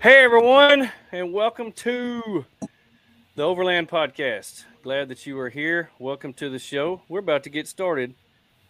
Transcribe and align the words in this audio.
Hey, 0.00 0.22
everyone, 0.22 0.92
and 1.10 1.32
welcome 1.32 1.72
to 1.72 2.44
the 3.34 3.42
Overland 3.42 3.88
Podcast. 3.88 4.64
Glad 4.84 5.08
that 5.08 5.26
you 5.26 5.36
are 5.40 5.50
here. 5.50 5.90
Welcome 5.98 6.34
to 6.34 6.48
the 6.48 6.60
show. 6.60 7.02
We're 7.08 7.18
about 7.18 7.42
to 7.42 7.50
get 7.50 7.66
started 7.66 8.14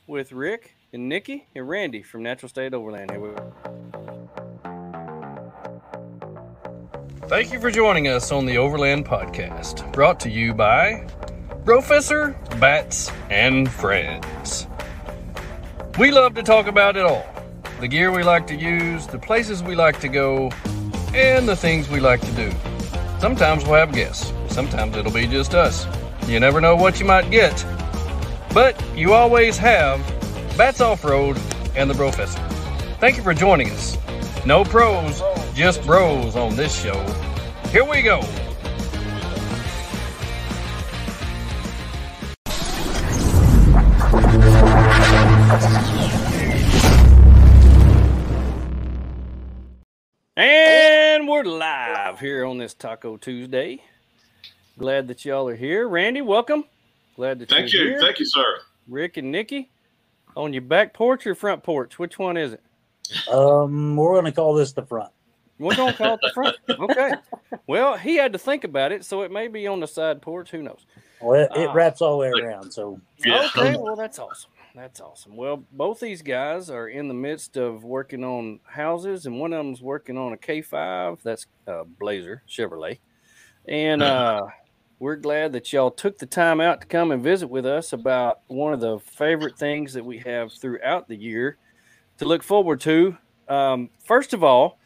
with 0.06 0.32
Rick 0.32 0.74
and 0.90 1.06
Nikki 1.06 1.46
and 1.54 1.68
Randy 1.68 2.02
from 2.02 2.22
Natural 2.22 2.48
State 2.48 2.72
Overland. 2.72 3.10
Here 3.10 3.20
we 3.20 3.28
go. 3.28 3.52
Thank 7.28 7.52
you 7.52 7.60
for 7.60 7.70
joining 7.70 8.08
us 8.08 8.32
on 8.32 8.46
the 8.46 8.56
Overland 8.56 9.04
Podcast, 9.04 9.92
brought 9.92 10.18
to 10.20 10.30
you 10.30 10.54
by 10.54 11.06
Professor 11.66 12.38
Bats 12.58 13.12
and 13.28 13.70
Friends. 13.70 14.66
We 15.98 16.10
love 16.10 16.32
to 16.36 16.42
talk 16.42 16.68
about 16.68 16.96
it 16.96 17.04
all 17.04 17.26
the 17.80 17.86
gear 17.86 18.10
we 18.10 18.24
like 18.24 18.46
to 18.46 18.56
use, 18.56 19.06
the 19.06 19.18
places 19.18 19.62
we 19.62 19.76
like 19.76 20.00
to 20.00 20.08
go, 20.08 20.50
and 21.14 21.48
the 21.48 21.56
things 21.56 21.88
we 21.88 22.00
like 22.00 22.20
to 22.20 22.32
do. 22.32 22.52
Sometimes 23.20 23.64
we'll 23.64 23.74
have 23.74 23.92
guests, 23.92 24.32
sometimes 24.48 24.96
it'll 24.96 25.12
be 25.12 25.26
just 25.26 25.54
us. 25.54 25.86
You 26.26 26.40
never 26.40 26.60
know 26.60 26.76
what 26.76 27.00
you 27.00 27.06
might 27.06 27.30
get, 27.30 27.64
but 28.52 28.82
you 28.96 29.12
always 29.12 29.56
have 29.58 30.00
Bats 30.56 30.80
Off 30.80 31.04
Road 31.04 31.38
and 31.74 31.88
the 31.88 31.94
Professor. 31.94 32.40
Thank 33.00 33.16
you 33.16 33.22
for 33.22 33.34
joining 33.34 33.70
us. 33.70 33.96
No 34.44 34.64
pros, 34.64 35.22
just 35.54 35.84
bros 35.84 36.36
on 36.36 36.56
this 36.56 36.80
show. 36.80 37.00
Here 37.70 37.84
we 37.84 38.02
go. 38.02 38.20
We're 51.38 51.44
live 51.44 52.18
here 52.18 52.44
on 52.44 52.58
this 52.58 52.74
Taco 52.74 53.16
Tuesday. 53.16 53.80
Glad 54.76 55.06
that 55.06 55.24
y'all 55.24 55.48
are 55.48 55.54
here. 55.54 55.86
Randy, 55.86 56.20
welcome. 56.20 56.64
Glad 57.14 57.38
that 57.38 57.48
Thank 57.48 57.72
you're 57.72 57.84
here. 57.84 58.00
Thank 58.00 58.18
you, 58.18 58.24
sir. 58.24 58.58
Rick 58.88 59.18
and 59.18 59.30
Nikki, 59.30 59.70
on 60.36 60.52
your 60.52 60.62
back 60.62 60.92
porch 60.94 61.28
or 61.28 61.36
front 61.36 61.62
porch? 61.62 61.96
Which 61.96 62.18
one 62.18 62.36
is 62.36 62.54
it? 62.54 62.62
Um, 63.32 63.94
we're 63.94 64.14
going 64.14 64.24
to 64.24 64.32
call 64.32 64.52
this 64.54 64.72
the 64.72 64.84
front. 64.84 65.12
We're 65.60 65.76
gonna 65.76 65.92
call 65.92 66.14
it 66.14 66.20
the 66.22 66.30
front. 66.32 66.56
Okay. 66.70 67.12
Well, 67.66 67.96
he 67.96 68.16
had 68.16 68.32
to 68.32 68.38
think 68.38 68.62
about 68.64 68.90
it, 68.92 69.04
so 69.04 69.22
it 69.22 69.30
may 69.32 69.46
be 69.48 69.66
on 69.66 69.80
the 69.80 69.88
side 69.88 70.22
porch. 70.22 70.50
Who 70.52 70.62
knows? 70.62 70.86
Well, 71.20 71.40
it, 71.40 71.50
it 71.56 71.68
Ah. 71.68 71.72
wraps 71.72 72.00
all 72.00 72.12
the 72.12 72.18
way 72.18 72.28
around. 72.30 72.70
So 72.72 73.00
Yeah. 73.24 73.46
Okay. 73.46 73.76
Well, 73.76 73.96
that's 73.96 74.18
awesome. 74.20 74.50
That's 74.78 75.00
awesome. 75.00 75.34
Well, 75.34 75.64
both 75.72 75.98
these 75.98 76.22
guys 76.22 76.70
are 76.70 76.86
in 76.86 77.08
the 77.08 77.14
midst 77.14 77.56
of 77.56 77.82
working 77.82 78.22
on 78.22 78.60
houses, 78.62 79.26
and 79.26 79.40
one 79.40 79.52
of 79.52 79.58
them's 79.58 79.82
working 79.82 80.16
on 80.16 80.32
a 80.32 80.36
K5. 80.36 81.20
That's 81.20 81.46
uh, 81.66 81.82
Blazer 81.82 82.44
Chevrolet, 82.48 83.00
and 83.66 84.02
uh, 84.04 84.46
we're 85.00 85.16
glad 85.16 85.52
that 85.54 85.72
y'all 85.72 85.90
took 85.90 86.18
the 86.18 86.26
time 86.26 86.60
out 86.60 86.80
to 86.82 86.86
come 86.86 87.10
and 87.10 87.20
visit 87.20 87.48
with 87.48 87.66
us 87.66 87.92
about 87.92 88.42
one 88.46 88.72
of 88.72 88.78
the 88.78 89.00
favorite 89.00 89.58
things 89.58 89.94
that 89.94 90.04
we 90.04 90.18
have 90.18 90.52
throughout 90.52 91.08
the 91.08 91.16
year 91.16 91.56
to 92.18 92.24
look 92.24 92.44
forward 92.44 92.80
to. 92.82 93.18
Um, 93.48 93.90
first 94.04 94.32
of 94.32 94.44
all, 94.44 94.78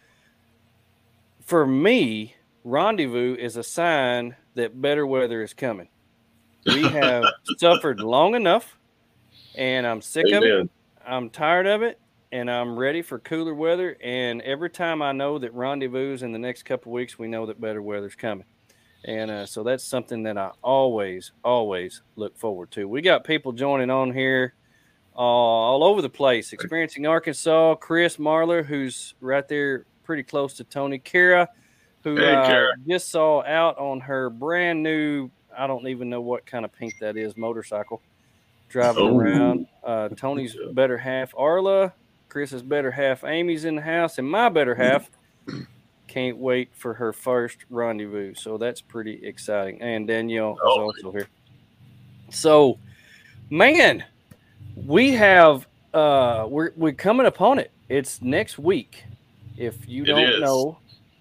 for 1.44 1.66
me, 1.66 2.36
rendezvous 2.64 3.36
is 3.38 3.58
a 3.58 3.62
sign 3.62 4.36
that 4.54 4.80
better 4.80 5.06
weather 5.06 5.42
is 5.42 5.52
coming. 5.52 5.88
We 6.64 6.82
have 6.88 7.24
suffered 7.58 8.00
long 8.00 8.34
enough, 8.34 8.78
and 9.54 9.86
I'm 9.86 10.00
sick 10.00 10.30
of 10.32 10.42
it. 10.42 10.70
I'm 11.06 11.30
tired 11.30 11.66
of 11.66 11.82
it, 11.82 12.00
and 12.30 12.50
I'm 12.50 12.78
ready 12.78 13.02
for 13.02 13.18
cooler 13.18 13.54
weather. 13.54 13.96
And 14.02 14.40
every 14.42 14.70
time 14.70 15.02
I 15.02 15.12
know 15.12 15.38
that 15.38 15.52
rendezvous 15.54 16.18
in 16.22 16.32
the 16.32 16.38
next 16.38 16.62
couple 16.64 16.92
weeks, 16.92 17.18
we 17.18 17.28
know 17.28 17.46
that 17.46 17.60
better 17.60 17.82
weather's 17.82 18.14
coming. 18.14 18.46
And 19.04 19.30
uh, 19.30 19.46
so 19.46 19.64
that's 19.64 19.84
something 19.84 20.22
that 20.24 20.38
I 20.38 20.52
always, 20.62 21.32
always 21.42 22.02
look 22.14 22.38
forward 22.38 22.70
to. 22.72 22.86
We 22.86 23.02
got 23.02 23.24
people 23.24 23.52
joining 23.52 23.90
on 23.90 24.12
here 24.12 24.54
uh, 25.16 25.18
all 25.18 25.82
over 25.82 26.00
the 26.00 26.08
place. 26.08 26.52
Experiencing 26.52 27.06
Arkansas, 27.06 27.74
Chris 27.76 28.16
Marler, 28.16 28.64
who's 28.64 29.14
right 29.20 29.46
there 29.48 29.86
pretty 30.04 30.22
close 30.22 30.54
to 30.54 30.64
Tony. 30.64 30.98
Kara, 30.98 31.48
who 32.04 32.16
Hey, 32.16 32.32
uh, 32.32 32.66
just 32.88 33.10
saw 33.10 33.42
out 33.42 33.76
on 33.78 34.00
her 34.00 34.30
brand 34.30 34.82
new, 34.84 35.30
I 35.56 35.66
don't 35.66 35.88
even 35.88 36.08
know 36.08 36.20
what 36.20 36.46
kind 36.46 36.64
of 36.64 36.72
pink 36.72 36.94
that 37.00 37.16
is, 37.16 37.36
motorcycle 37.36 38.00
driving 38.72 39.04
Oh. 39.04 39.18
around. 39.18 39.66
Uh, 39.84 40.08
Tony's 40.10 40.56
better 40.72 40.96
half, 40.98 41.34
Arla. 41.36 41.92
Chris's 42.28 42.62
better 42.62 42.90
half, 42.90 43.22
Amy's 43.24 43.66
in 43.66 43.76
the 43.76 43.82
house, 43.82 44.18
and 44.18 44.28
my 44.28 44.48
better 44.48 44.74
half 44.74 45.10
can't 46.08 46.38
wait 46.38 46.70
for 46.74 46.94
her 46.94 47.12
first 47.12 47.58
rendezvous. 47.68 48.32
So 48.34 48.56
that's 48.56 48.80
pretty 48.80 49.24
exciting. 49.26 49.80
And 49.82 50.08
Danielle 50.08 50.54
is 50.54 50.60
Oh. 50.64 50.80
also 50.84 51.12
here. 51.12 51.28
So, 52.30 52.78
man, 53.50 54.04
we 54.86 55.12
have 55.12 55.66
uh 55.92 56.46
we're 56.48 56.72
we're 56.76 56.92
coming 56.94 57.26
upon 57.26 57.58
it. 57.58 57.70
It's 57.90 58.22
next 58.22 58.58
week. 58.58 59.04
If 59.58 59.86
you 59.86 60.04
It 60.04 60.06
don't 60.06 60.20
is. 60.22 60.40
know, 60.40 60.78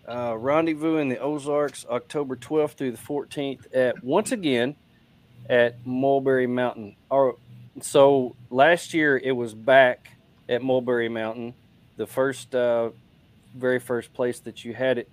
uh 0.07 0.37
rendezvous 0.37 0.97
in 0.97 1.09
the 1.09 1.19
Ozarks 1.19 1.85
October 1.89 2.37
12th 2.37 2.71
through 2.75 2.91
the 2.91 2.97
14th 2.97 3.67
at 3.75 4.01
once 4.01 4.31
again 4.31 4.77
at 5.49 5.85
Mulberry 5.85 6.47
Mountain. 6.47 6.95
Or 7.09 7.35
so 7.81 8.35
last 8.49 8.93
year 8.93 9.17
it 9.17 9.31
was 9.31 9.53
back 9.53 10.09
at 10.49 10.61
Mulberry 10.61 11.09
Mountain, 11.09 11.53
the 11.97 12.07
first 12.07 12.53
uh 12.55 12.91
very 13.55 13.79
first 13.79 14.13
place 14.13 14.39
that 14.39 14.63
you 14.63 14.73
had 14.73 14.97
it. 14.97 15.09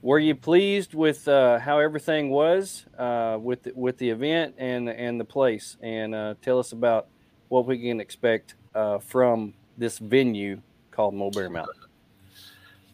Were 0.00 0.18
you 0.18 0.34
pleased 0.34 0.94
with 0.94 1.28
uh, 1.28 1.60
how 1.60 1.78
everything 1.78 2.30
was 2.30 2.84
uh, 2.98 3.38
with 3.40 3.62
the, 3.62 3.72
with 3.74 3.98
the 3.98 4.10
event 4.10 4.56
and 4.58 4.88
and 4.88 5.20
the 5.20 5.24
place? 5.24 5.76
And 5.80 6.14
uh, 6.14 6.34
tell 6.42 6.58
us 6.58 6.72
about 6.72 7.06
what 7.48 7.66
we 7.66 7.78
can 7.78 8.00
expect 8.00 8.54
uh, 8.74 8.98
from 8.98 9.54
this 9.78 9.98
venue 9.98 10.60
called 10.90 11.14
Mulberry 11.14 11.50
Mountain. 11.50 11.74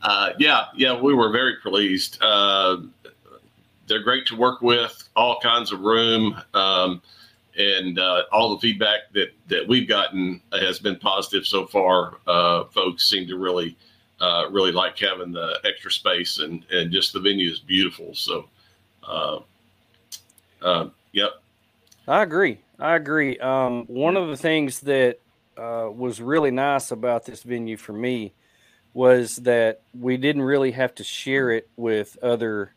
Uh, 0.02 0.30
yeah, 0.38 0.66
yeah, 0.76 1.00
we 1.00 1.14
were 1.14 1.30
very 1.30 1.56
pleased. 1.62 2.22
They're 3.88 4.02
great 4.02 4.26
to 4.26 4.36
work 4.36 4.62
with, 4.62 5.08
all 5.16 5.40
kinds 5.40 5.72
of 5.72 5.80
room, 5.80 6.40
um, 6.54 7.02
and 7.56 7.98
uh, 7.98 8.24
all 8.30 8.54
the 8.54 8.60
feedback 8.60 9.12
that 9.14 9.30
that 9.48 9.66
we've 9.66 9.88
gotten 9.88 10.40
has 10.52 10.78
been 10.78 10.96
positive 10.96 11.46
so 11.46 11.66
far. 11.66 12.18
Uh, 12.26 12.64
folks 12.66 13.08
seem 13.08 13.26
to 13.26 13.36
really, 13.36 13.76
uh, 14.20 14.44
really 14.50 14.72
like 14.72 14.98
having 14.98 15.32
the 15.32 15.58
extra 15.64 15.90
space, 15.90 16.38
and 16.38 16.64
and 16.70 16.92
just 16.92 17.12
the 17.12 17.20
venue 17.20 17.50
is 17.50 17.60
beautiful. 17.60 18.14
So, 18.14 18.48
uh, 19.02 19.40
uh, 20.62 20.88
yep, 21.12 21.42
I 22.06 22.22
agree. 22.22 22.58
I 22.78 22.94
agree. 22.94 23.38
Um, 23.38 23.86
one 23.86 24.16
of 24.16 24.28
the 24.28 24.36
things 24.36 24.80
that 24.80 25.18
was 25.56 26.20
really 26.20 26.52
nice 26.52 26.92
about 26.92 27.24
this 27.24 27.42
venue 27.42 27.76
for 27.76 27.92
me 27.92 28.32
was 28.94 29.36
that 29.36 29.80
we 29.98 30.16
didn't 30.16 30.42
really 30.42 30.72
have 30.72 30.94
to 30.94 31.04
share 31.04 31.50
it 31.50 31.68
with 31.76 32.16
other 32.22 32.72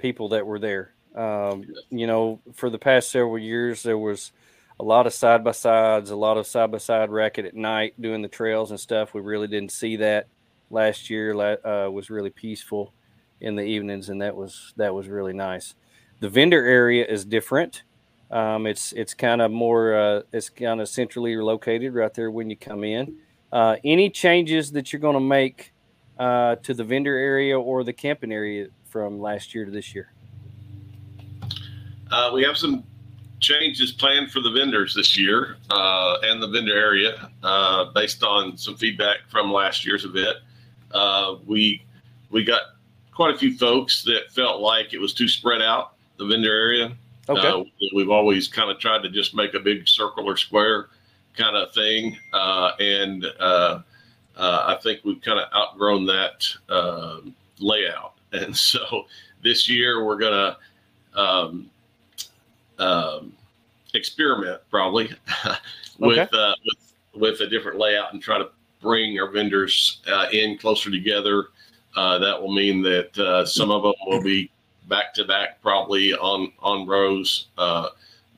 people 0.00 0.30
that 0.30 0.46
were 0.46 0.58
there. 0.58 0.94
Um, 1.14 1.64
you 1.90 2.06
know, 2.06 2.40
for 2.54 2.70
the 2.70 2.78
past 2.78 3.10
several 3.10 3.38
years, 3.38 3.82
there 3.82 3.98
was 3.98 4.32
a 4.78 4.84
lot 4.84 5.06
of 5.06 5.12
side 5.12 5.44
by 5.44 5.52
sides, 5.52 6.10
a 6.10 6.16
lot 6.16 6.38
of 6.38 6.46
side 6.46 6.70
by 6.70 6.78
side 6.78 7.10
racket 7.10 7.44
at 7.44 7.54
night 7.54 8.00
doing 8.00 8.22
the 8.22 8.28
trails 8.28 8.70
and 8.70 8.80
stuff. 8.80 9.12
We 9.12 9.20
really 9.20 9.48
didn't 9.48 9.72
see 9.72 9.96
that 9.96 10.26
last 10.70 11.10
year. 11.10 11.34
Uh, 11.64 11.90
was 11.90 12.10
really 12.10 12.30
peaceful 12.30 12.92
in 13.40 13.56
the 13.56 13.62
evenings, 13.62 14.08
and 14.08 14.22
that 14.22 14.36
was 14.36 14.72
that 14.76 14.94
was 14.94 15.08
really 15.08 15.32
nice. 15.32 15.74
The 16.20 16.28
vendor 16.28 16.64
area 16.64 17.04
is 17.06 17.24
different. 17.24 17.82
Um, 18.30 18.66
it's 18.66 18.92
it's 18.92 19.14
kind 19.14 19.42
of 19.42 19.50
more 19.50 19.94
uh, 19.94 20.22
it's 20.32 20.48
kind 20.48 20.80
of 20.80 20.88
centrally 20.88 21.36
located 21.36 21.94
right 21.94 22.12
there 22.14 22.30
when 22.30 22.48
you 22.48 22.56
come 22.56 22.84
in. 22.84 23.16
Uh, 23.52 23.76
any 23.84 24.08
changes 24.08 24.70
that 24.72 24.92
you're 24.92 25.00
going 25.00 25.14
to 25.14 25.20
make 25.20 25.72
uh, 26.18 26.56
to 26.56 26.72
the 26.72 26.84
vendor 26.84 27.16
area 27.16 27.58
or 27.58 27.82
the 27.82 27.92
camping 27.92 28.32
area 28.32 28.68
from 28.90 29.20
last 29.20 29.54
year 29.54 29.64
to 29.64 29.70
this 29.70 29.94
year? 29.94 30.12
Uh, 32.10 32.30
we 32.34 32.42
have 32.42 32.56
some 32.56 32.84
changes 33.38 33.92
planned 33.92 34.30
for 34.30 34.40
the 34.40 34.50
vendors 34.50 34.94
this 34.94 35.16
year 35.16 35.56
uh, 35.70 36.18
and 36.22 36.42
the 36.42 36.48
vendor 36.48 36.76
area 36.76 37.30
uh, 37.42 37.86
based 37.92 38.22
on 38.22 38.56
some 38.56 38.76
feedback 38.76 39.18
from 39.28 39.52
last 39.52 39.86
year's 39.86 40.04
event. 40.04 40.36
Uh, 40.92 41.36
we 41.46 41.82
we 42.30 42.44
got 42.44 42.62
quite 43.12 43.34
a 43.34 43.38
few 43.38 43.56
folks 43.56 44.02
that 44.04 44.30
felt 44.30 44.60
like 44.60 44.92
it 44.92 44.98
was 44.98 45.14
too 45.14 45.28
spread 45.28 45.62
out 45.62 45.94
the 46.18 46.26
vendor 46.26 46.52
area. 46.52 46.92
Okay. 47.28 47.48
Uh, 47.48 47.62
we've 47.94 48.10
always 48.10 48.48
kind 48.48 48.70
of 48.70 48.78
tried 48.78 49.02
to 49.02 49.08
just 49.08 49.34
make 49.34 49.54
a 49.54 49.60
big 49.60 49.86
circle 49.86 50.28
or 50.28 50.36
square 50.36 50.88
kind 51.36 51.56
of 51.56 51.72
thing, 51.72 52.16
uh, 52.32 52.72
and 52.80 53.24
uh, 53.38 53.80
uh, 54.36 54.64
I 54.66 54.78
think 54.82 55.00
we've 55.04 55.20
kind 55.20 55.38
of 55.38 55.52
outgrown 55.54 56.06
that 56.06 56.44
uh, 56.68 57.20
layout. 57.58 58.14
And 58.42 58.56
so 58.56 59.06
this 59.42 59.68
year 59.68 60.04
we're 60.04 60.18
gonna 60.18 60.56
um, 61.14 61.68
um, 62.78 63.32
experiment 63.92 64.60
probably 64.70 65.10
with, 65.98 66.32
uh, 66.32 66.54
with 66.64 66.94
with 67.20 67.40
a 67.40 67.46
different 67.48 67.78
layout 67.78 68.12
and 68.12 68.22
try 68.22 68.38
to 68.38 68.48
bring 68.80 69.18
our 69.18 69.28
vendors 69.30 70.00
uh, 70.06 70.26
in 70.32 70.56
closer 70.58 70.90
together 70.90 71.48
Uh, 71.96 72.18
that 72.18 72.40
will 72.40 72.52
mean 72.52 72.82
that 72.82 73.18
uh, 73.18 73.44
some 73.44 73.70
of 73.70 73.82
them 73.82 73.94
will 74.06 74.22
be 74.22 74.50
back 74.88 75.12
to 75.14 75.24
back, 75.24 75.60
probably 75.60 76.14
on 76.14 76.52
on 76.60 76.86
rows, 76.86 77.48
uh, 77.58 77.88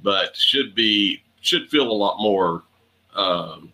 but 0.02 0.34
should 0.36 0.74
be 0.74 1.22
should 1.42 1.68
feel 1.68 1.90
a 1.90 1.92
lot 1.92 2.18
more 2.18 2.62
um, 3.14 3.70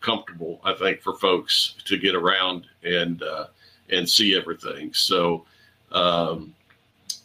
comfortable, 0.00 0.60
I 0.64 0.74
think, 0.74 1.00
for 1.00 1.14
folks 1.14 1.74
to 1.84 1.96
get 1.96 2.14
around 2.16 2.66
and 2.82 3.22
uh, 3.22 3.46
and 3.90 4.08
see 4.08 4.36
everything. 4.36 4.92
So 4.94 5.44
um, 5.92 6.54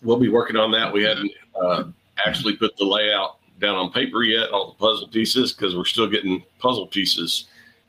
we'll 0.02 0.20
be 0.20 0.30
working 0.30 0.56
on 0.56 0.72
that. 0.72 0.92
We 0.92 1.04
hadn't 1.04 1.32
uh, 1.60 1.84
actually 2.26 2.56
put 2.56 2.78
the 2.78 2.86
layout 2.86 3.38
down 3.60 3.76
on 3.76 3.92
paper 3.92 4.24
yet, 4.24 4.50
all 4.50 4.68
the 4.68 4.78
puzzle 4.78 5.08
pieces, 5.08 5.54
because 5.54 5.76
we're 5.76 5.86
still 5.86 6.08
getting 6.10 6.44
puzzle 6.60 6.88
pieces. 6.88 7.46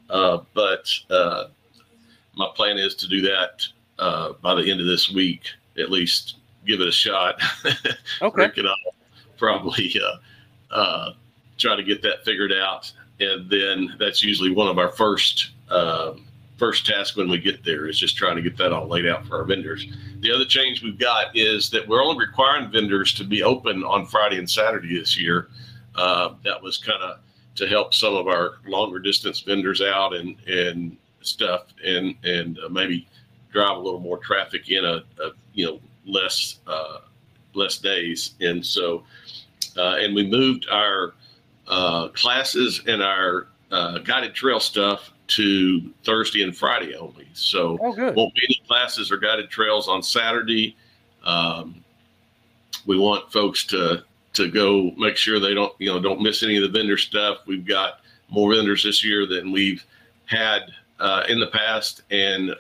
Uh, 0.09 0.39
but 0.55 0.89
uh, 1.11 1.45
my 2.35 2.49
plan 2.55 2.79
is 2.79 2.95
to 2.97 3.09
do 3.09 3.21
that 3.23 3.67
uh, 3.99 4.33
by 4.43 4.55
the 4.55 4.71
end 4.71 4.81
of 4.81 4.87
this 4.87 5.11
week, 5.11 5.43
at 5.79 5.91
least 5.91 6.37
give 6.67 6.81
it 6.81 6.89
a 6.89 6.93
shot. 6.93 7.41
Okay. 8.23 8.43
Rick 8.43 8.57
and 8.59 8.69
I'll 8.69 8.95
probably 9.37 9.95
uh, 10.73 10.75
uh, 10.75 11.13
try 11.59 11.77
to 11.77 11.83
get 11.83 12.03
that 12.03 12.25
figured 12.25 12.53
out, 12.53 12.91
and 13.21 13.51
then 13.51 13.95
that's 13.99 14.23
usually 14.23 14.51
one 14.51 14.69
of 14.69 14.79
our 14.79 14.91
first 14.91 15.51
um 15.69 16.26
first 16.57 16.87
task 16.87 17.17
when 17.17 17.29
we 17.29 17.39
get 17.39 17.65
there 17.65 17.87
is 17.87 17.99
just 17.99 18.17
trying 18.17 18.37
to 18.37 18.43
get 18.43 18.57
that 18.57 18.73
all 18.73 18.89
laid 18.89 19.07
out 19.07 19.27
for 19.27 19.37
our 19.37 19.45
vendors. 19.45 19.87
The 20.21 20.33
other 20.33 20.45
change 20.45 20.83
we've 20.83 20.99
got 20.99 21.37
is 21.37 21.71
that 21.71 21.87
we're 21.87 22.03
only 22.03 22.25
requiring 22.25 22.71
vendors 22.71 23.13
to 23.15 23.25
be 23.25 23.43
open 23.43 23.85
on 23.85 24.07
Friday 24.07 24.39
and 24.39 24.49
Saturday 24.49 24.99
this 24.99 25.19
year. 25.19 25.49
Uh, 25.95 26.35
that 26.45 26.63
was 26.63 26.79
kind 26.79 27.03
of 27.03 27.19
to 27.57 27.67
help 27.67 27.95
some 27.95 28.15
of 28.15 28.27
our 28.27 28.57
longer 28.67 28.99
distance 28.99 29.41
vendors 29.41 29.81
out 29.81 30.15
and 30.15 30.37
and 30.47 30.97
stuff, 31.23 31.67
and 31.85 32.15
and 32.25 32.59
uh, 32.59 32.69
maybe 32.69 33.07
drive 33.51 33.77
a 33.77 33.81
little 33.81 34.01
more 34.01 34.19
traffic 34.19 34.71
in 34.71 34.85
a, 34.85 35.03
a 35.23 35.31
you 35.55 35.67
know 35.67 35.81
less 36.07 36.61
uh, 36.67 36.99
less 37.55 37.79
days. 37.79 38.35
And 38.41 38.65
so, 38.65 39.05
uh, 39.77 39.97
and 39.97 40.15
we 40.15 40.27
moved 40.27 40.67
our 40.71 41.15
uh, 41.67 42.09
classes 42.09 42.83
and 42.87 43.03
our 43.03 43.49
uh, 43.71 43.99
guided 43.99 44.35
trail 44.35 44.61
stuff 44.61 45.13
to 45.29 45.93
Thursday 46.05 46.43
and 46.43 46.57
Friday 46.57 46.95
only. 46.95 47.27
So 47.33 47.79
Oh, 47.81 48.13
won't 48.13 48.35
be 48.35 48.43
any 48.49 48.63
classes 48.67 49.11
or 49.11 49.17
guided 49.17 49.51
trails 49.51 49.89
on 49.89 50.03
Saturday. 50.03 50.77
Um, 51.25 51.85
we 52.87 52.99
want 52.99 53.33
folks 53.33 53.65
to 53.67 54.05
to 54.35 54.49
go 54.49 54.93
make 54.99 55.17
sure 55.17 55.41
they 55.41 55.55
don't 55.55 55.73
you 55.79 55.89
know 55.89 56.01
don't 56.01 56.21
miss 56.21 56.43
any 56.43 56.57
of 56.57 56.63
the 56.63 56.79
vendor 56.79 56.97
stuff. 56.97 57.39
We've 57.47 57.67
got 57.67 58.01
more 58.29 58.55
vendors 58.55 58.85
this 58.85 59.05
year 59.05 59.27
than 59.27 59.53
we've 59.53 59.85
had 60.27 60.63
uh, 61.01 61.25
in 61.29 61.39
the 61.41 61.47
past, 61.49 62.03
and 62.11 62.55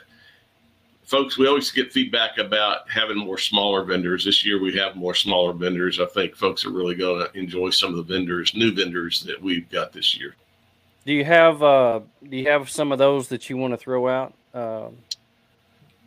folks, 1.06 1.38
we 1.38 1.46
always 1.46 1.70
get 1.70 1.92
feedback 1.92 2.38
about 2.38 2.88
having 2.90 3.16
more 3.16 3.38
smaller 3.38 3.84
vendors. 3.84 4.24
This 4.24 4.44
year 4.44 4.60
we 4.60 4.76
have 4.76 4.96
more 4.96 5.14
smaller 5.14 5.52
vendors. 5.52 6.00
I 6.00 6.06
think 6.06 6.36
folks 6.36 6.64
are 6.64 6.70
really 6.70 6.94
going 6.94 7.24
to 7.26 7.38
enjoy 7.38 7.70
some 7.70 7.90
of 7.90 7.96
the 7.96 8.14
vendors, 8.14 8.54
new 8.54 8.74
vendors 8.74 9.22
that 9.22 9.40
we've 9.40 9.68
got 9.70 9.92
this 9.92 10.18
year. 10.18 10.34
Do 11.06 11.12
you 11.12 11.24
have 11.24 11.62
uh, 11.62 12.00
do 12.28 12.36
you 12.36 12.50
have 12.50 12.68
some 12.68 12.90
of 12.90 12.98
those 12.98 13.28
that 13.28 13.48
you 13.48 13.56
want 13.56 13.72
to 13.72 13.76
throw 13.76 14.08
out? 14.08 14.34
Um, 14.52 14.96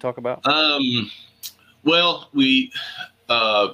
talk 0.02 0.18
about. 0.18 0.46
Um, 0.46 1.10
well, 1.86 2.28
we 2.34 2.74
uh, 3.30 3.70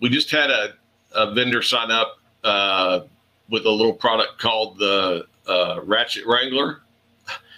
we 0.00 0.08
just 0.08 0.30
had 0.30 0.48
a, 0.48 0.74
a 1.16 1.34
vendor 1.34 1.60
sign 1.60 1.90
up 1.90 2.20
uh, 2.44 3.00
with 3.50 3.66
a 3.66 3.70
little 3.70 3.92
product 3.92 4.38
called 4.38 4.78
the 4.78 5.26
uh, 5.48 5.80
Ratchet 5.82 6.24
Wrangler. 6.24 6.82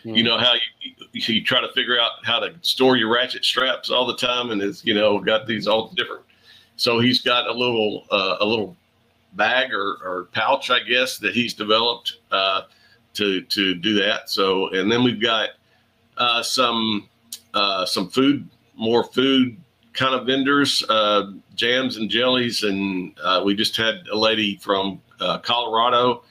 You 0.03 0.23
know 0.23 0.39
how 0.39 0.55
you, 0.81 0.93
you 1.13 1.45
try 1.45 1.61
to 1.61 1.73
figure 1.73 1.99
out 1.99 2.13
how 2.25 2.39
to 2.39 2.55
store 2.63 2.97
your 2.97 3.13
ratchet 3.13 3.45
straps 3.45 3.91
all 3.91 4.07
the 4.07 4.17
time, 4.17 4.51
and 4.53 4.63
it's 4.63 4.85
you 4.87 4.95
know 4.95 5.19
got 5.19 5.47
these 5.47 5.67
all 5.67 5.89
different. 5.89 6.23
So 6.77 6.99
he's 6.99 7.21
got 7.21 7.47
a 7.47 7.53
little 7.53 8.05
uh, 8.11 8.37
a 8.41 8.45
little 8.45 8.75
bag 9.37 9.73
or, 9.73 9.97
or 10.05 10.29
pouch, 10.33 10.71
I 10.71 10.81
guess, 10.81 11.19
that 11.19 11.35
he's 11.35 11.55
developed 11.55 12.19
uh, 12.31 12.63
to 13.15 13.43
to 13.43 13.75
do 13.75 13.95
that. 13.95 14.31
So, 14.31 14.69
and 14.71 14.91
then 14.91 15.03
we've 15.05 15.21
got 15.21 15.51
uh, 16.17 16.43
some 16.43 17.09
uh, 17.55 17.87
some 17.87 18.09
food, 18.09 18.49
more 18.77 19.05
food 19.05 19.57
kind 19.93 20.15
of 20.15 20.27
vendors, 20.27 20.85
uh, 20.89 21.33
jams 21.55 21.97
and 21.99 22.11
jellies, 22.11 22.65
and 22.65 23.13
uh, 23.23 23.43
we 23.45 23.55
just 23.55 23.77
had 23.77 24.07
a 24.13 24.17
lady 24.17 24.57
from 24.57 25.01
uh, 25.21 25.39
Colorado, 25.39 26.25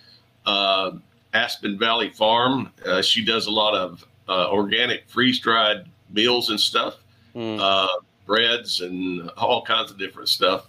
uh, 0.46 0.92
Aspen 1.34 1.80
Valley 1.80 2.10
Farm. 2.10 2.70
Uh, 2.86 3.02
she 3.02 3.24
does 3.24 3.48
a 3.48 3.52
lot 3.52 3.74
of 3.74 4.06
uh, 4.28 4.50
organic 4.52 5.08
freeze 5.08 5.40
dried 5.40 5.86
meals 6.10 6.50
and 6.50 6.60
stuff, 6.60 6.98
Mm. 7.36 7.58
uh, 7.60 7.88
breads 8.28 8.82
and 8.82 9.28
all 9.38 9.64
kinds 9.64 9.90
of 9.90 9.98
different 9.98 10.30
stuff. 10.30 10.68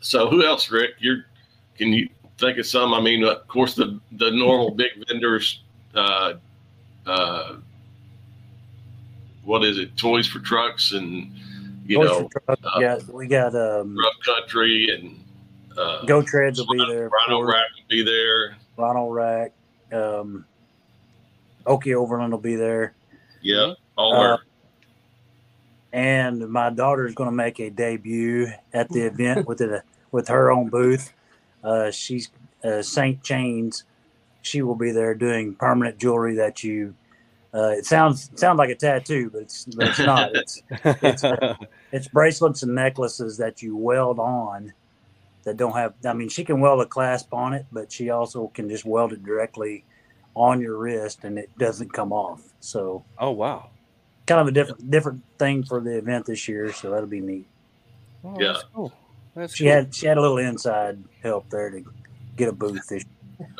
So 0.00 0.28
who 0.28 0.44
else, 0.44 0.70
Rick? 0.70 0.92
You're 0.98 1.24
can 1.76 1.92
you 1.92 2.08
think 2.38 2.58
of 2.58 2.66
some? 2.66 2.94
I 2.94 3.00
mean, 3.00 3.24
of 3.24 3.46
course, 3.48 3.74
the 3.74 4.00
the 4.12 4.30
normal 4.30 4.70
big 4.70 4.92
vendors. 5.08 5.62
Uh, 5.94 6.34
uh, 7.06 7.56
what 9.44 9.64
is 9.64 9.78
it? 9.78 9.96
Toys 9.96 10.26
for 10.26 10.40
trucks 10.40 10.92
and 10.92 11.32
you 11.86 11.96
Toys 11.98 12.08
know, 12.08 12.28
for 12.32 12.40
Truck, 12.40 12.58
uh, 12.64 12.70
we 12.76 12.82
got 12.84 13.14
we 13.14 13.26
got 13.26 13.54
um, 13.54 13.96
rough 13.96 14.14
country 14.24 14.88
and 14.90 15.78
uh, 15.78 16.04
Go 16.04 16.22
Treads 16.22 16.58
will 16.58 16.66
be 16.66 16.84
there. 16.92 17.08
Rhino. 17.08 17.42
Rack 17.42 17.64
will 17.76 17.88
be 17.88 18.02
there. 18.02 18.56
Ronald 18.76 19.14
Rack, 19.14 19.52
um, 19.92 20.44
Okie 21.64 21.94
Overland 21.94 22.32
will 22.32 22.38
be 22.40 22.56
there, 22.56 22.94
Yeah, 23.40 23.72
all 23.96 24.14
Uh, 24.14 24.18
our 24.18 24.38
and 25.96 26.46
my 26.50 26.68
daughter 26.68 27.06
is 27.06 27.14
going 27.14 27.30
to 27.30 27.34
make 27.34 27.58
a 27.58 27.70
debut 27.70 28.52
at 28.74 28.90
the 28.90 29.00
event 29.00 29.48
with 29.48 29.62
it 29.62 29.82
with 30.12 30.28
her 30.28 30.52
own 30.52 30.68
booth. 30.68 31.14
Uh, 31.64 31.90
she's 31.90 32.28
uh, 32.62 32.82
Saint 32.82 33.22
Chains. 33.22 33.84
She 34.42 34.60
will 34.60 34.74
be 34.74 34.90
there 34.90 35.14
doing 35.14 35.54
permanent 35.54 35.96
jewelry 35.98 36.34
that 36.36 36.62
you. 36.62 36.94
Uh, 37.54 37.70
it 37.70 37.86
sounds 37.86 38.30
sounds 38.34 38.58
like 38.58 38.68
a 38.68 38.74
tattoo, 38.74 39.30
but 39.30 39.42
it's 39.42 39.64
but 39.64 39.88
it's 39.88 39.98
not. 39.98 40.30
It's 40.34 40.62
it's, 40.84 41.24
it's 41.92 42.08
bracelets 42.08 42.62
and 42.62 42.74
necklaces 42.74 43.38
that 43.38 43.62
you 43.62 43.74
weld 43.74 44.18
on 44.18 44.74
that 45.44 45.56
don't 45.56 45.76
have 45.76 45.94
i 46.04 46.12
mean 46.12 46.28
she 46.28 46.42
can 46.42 46.60
weld 46.60 46.80
a 46.80 46.86
clasp 46.86 47.32
on 47.32 47.52
it 47.52 47.64
but 47.70 47.92
she 47.92 48.10
also 48.10 48.48
can 48.48 48.68
just 48.68 48.84
weld 48.84 49.12
it 49.12 49.22
directly 49.22 49.84
on 50.34 50.60
your 50.60 50.76
wrist 50.76 51.22
and 51.22 51.38
it 51.38 51.56
doesn't 51.56 51.92
come 51.92 52.12
off 52.12 52.42
so 52.58 53.04
oh 53.20 53.30
wow. 53.30 53.70
Kind 54.26 54.40
of 54.40 54.48
a 54.48 54.50
different 54.52 54.90
different 54.90 55.22
thing 55.38 55.62
for 55.62 55.80
the 55.80 55.96
event 55.98 56.26
this 56.26 56.48
year 56.48 56.72
so 56.72 56.90
that'll 56.90 57.06
be 57.08 57.20
neat 57.20 57.46
Oh, 58.24 58.34
Yeah. 58.40 58.52
That's 58.52 58.64
cool. 58.74 58.92
That's 59.34 59.54
she 59.54 59.64
cool. 59.64 59.72
had 59.72 59.94
she 59.94 60.06
had 60.06 60.18
a 60.18 60.20
little 60.20 60.38
inside 60.38 61.02
help 61.22 61.48
there 61.50 61.70
to 61.70 61.84
get 62.36 62.48
a 62.48 62.52
booth 62.52 62.86
this 62.88 63.04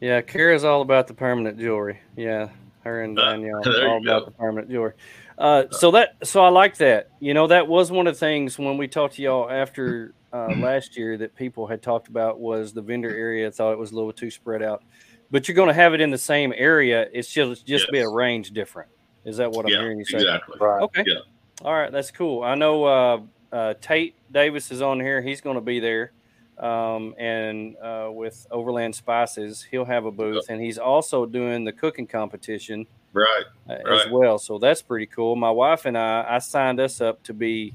Yeah, 0.00 0.20
Kara's 0.20 0.64
all 0.64 0.80
about 0.82 1.08
the 1.08 1.14
permanent 1.14 1.58
jewelry. 1.58 1.98
Yeah, 2.16 2.50
her 2.84 3.02
and 3.02 3.18
Uh, 3.18 3.32
Danielle 3.32 3.62
there 3.62 3.82
you 3.82 3.88
all 3.88 3.98
about 3.98 4.20
go. 4.20 4.24
the 4.26 4.30
permanent 4.32 4.70
jewelry. 4.70 4.92
Uh, 5.36 5.64
so 5.70 5.90
that 5.92 6.16
so 6.24 6.42
I 6.44 6.48
like 6.48 6.76
that. 6.78 7.10
You 7.20 7.34
know, 7.34 7.46
that 7.48 7.66
was 7.68 7.90
one 7.90 8.06
of 8.06 8.14
the 8.14 8.18
things 8.20 8.58
when 8.58 8.76
we 8.78 8.86
talked 8.88 9.16
to 9.16 9.22
y'all 9.22 9.50
after 9.50 10.14
uh, 10.32 10.48
last 10.56 10.96
year 10.96 11.16
that 11.18 11.34
people 11.34 11.66
had 11.66 11.82
talked 11.82 12.08
about 12.08 12.38
was 12.38 12.72
the 12.72 12.82
vendor 12.82 13.10
area. 13.10 13.50
Thought 13.50 13.72
it 13.72 13.78
was 13.78 13.90
a 13.92 13.94
little 13.96 14.12
too 14.12 14.30
spread 14.30 14.62
out, 14.62 14.82
but 15.30 15.48
you're 15.48 15.54
going 15.54 15.68
to 15.68 15.74
have 15.74 15.94
it 15.94 16.00
in 16.00 16.10
the 16.10 16.18
same 16.18 16.52
area. 16.56 17.08
It's 17.12 17.28
just 17.32 17.66
just 17.66 17.90
be 17.90 17.98
Yes. 17.98 18.06
a 18.06 18.10
range 18.10 18.50
different. 18.52 18.88
Is 19.28 19.36
that 19.36 19.50
what 19.50 19.66
I'm 19.66 19.72
yeah, 19.72 19.80
hearing 19.80 19.98
you 19.98 20.04
say? 20.04 20.18
exactly. 20.18 20.56
right 20.60 20.82
Okay. 20.82 21.04
Yeah. 21.06 21.18
All 21.62 21.74
right, 21.74 21.90
that's 21.92 22.10
cool. 22.10 22.42
I 22.44 22.54
know 22.54 22.84
uh, 22.84 23.20
uh, 23.52 23.74
Tate 23.80 24.14
Davis 24.32 24.70
is 24.70 24.80
on 24.80 25.00
here. 25.00 25.20
He's 25.20 25.40
going 25.40 25.56
to 25.56 25.60
be 25.60 25.80
there, 25.80 26.12
um, 26.58 27.14
and 27.18 27.76
uh, 27.82 28.10
with 28.12 28.46
Overland 28.50 28.94
Spices, 28.94 29.66
he'll 29.68 29.84
have 29.84 30.04
a 30.04 30.10
booth, 30.12 30.44
and 30.48 30.60
he's 30.62 30.78
also 30.78 31.26
doing 31.26 31.64
the 31.64 31.72
cooking 31.72 32.06
competition 32.06 32.86
Right. 33.12 33.44
uh, 33.68 33.72
as 33.72 33.84
Right. 34.04 34.10
well. 34.12 34.38
So 34.38 34.58
that's 34.58 34.82
pretty 34.82 35.06
cool. 35.06 35.34
My 35.34 35.50
wife 35.50 35.84
and 35.84 35.98
I, 35.98 36.24
I 36.28 36.38
signed 36.38 36.78
us 36.78 37.00
up 37.00 37.22
to 37.24 37.34
be 37.34 37.74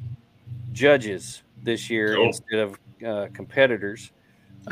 judges 0.72 1.44
this 1.64 1.90
year 1.90 2.16
Cool. 2.16 2.28
instead 2.28 2.60
of 2.60 2.80
uh, 3.06 3.28
competitors. 3.34 4.12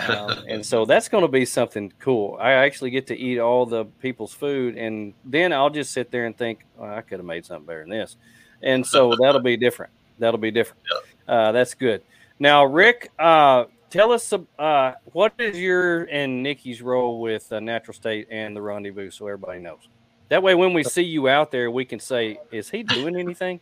Um, 0.07 0.43
and 0.47 0.65
so 0.65 0.85
that's 0.85 1.09
going 1.09 1.23
to 1.23 1.27
be 1.27 1.45
something 1.45 1.91
cool. 1.99 2.37
I 2.39 2.51
actually 2.51 2.91
get 2.91 3.07
to 3.07 3.17
eat 3.17 3.39
all 3.39 3.65
the 3.65 3.85
people's 3.85 4.33
food, 4.33 4.77
and 4.77 5.13
then 5.25 5.53
I'll 5.53 5.69
just 5.69 5.91
sit 5.91 6.11
there 6.11 6.25
and 6.25 6.37
think, 6.37 6.65
oh, 6.79 6.85
I 6.85 7.01
could 7.01 7.19
have 7.19 7.25
made 7.25 7.45
something 7.45 7.65
better 7.65 7.81
than 7.81 7.89
this. 7.89 8.17
And 8.61 8.85
so 8.85 9.15
that'll 9.19 9.41
be 9.41 9.57
different. 9.57 9.91
That'll 10.19 10.39
be 10.39 10.51
different. 10.51 10.83
Uh, 11.27 11.51
that's 11.51 11.73
good. 11.73 12.03
Now, 12.39 12.63
Rick, 12.65 13.11
uh, 13.17 13.65
tell 13.89 14.11
us 14.11 14.31
uh, 14.59 14.93
what 15.13 15.33
is 15.39 15.57
your 15.57 16.03
and 16.03 16.43
Nikki's 16.43 16.81
role 16.81 17.21
with 17.21 17.51
uh, 17.51 17.59
Natural 17.59 17.93
State 17.93 18.27
and 18.29 18.55
the 18.55 18.61
Rendezvous, 18.61 19.11
so 19.11 19.27
everybody 19.27 19.59
knows. 19.59 19.89
That 20.29 20.41
way, 20.43 20.55
when 20.55 20.73
we 20.73 20.83
see 20.83 21.03
you 21.03 21.27
out 21.27 21.51
there, 21.51 21.69
we 21.69 21.83
can 21.83 21.99
say, 21.99 22.39
"Is 22.51 22.69
he 22.69 22.83
doing 22.83 23.17
anything?" 23.17 23.59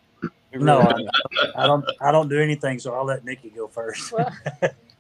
No 0.54 0.80
I, 0.80 1.64
I 1.64 1.68
don't 1.68 1.86
i 2.02 2.12
don't 2.12 2.28
do 2.28 2.40
anything 2.40 2.80
so 2.80 2.94
i'll 2.94 3.06
let 3.06 3.24
nikki 3.24 3.50
go 3.50 3.68
first 3.68 4.12
Well, 4.12 4.34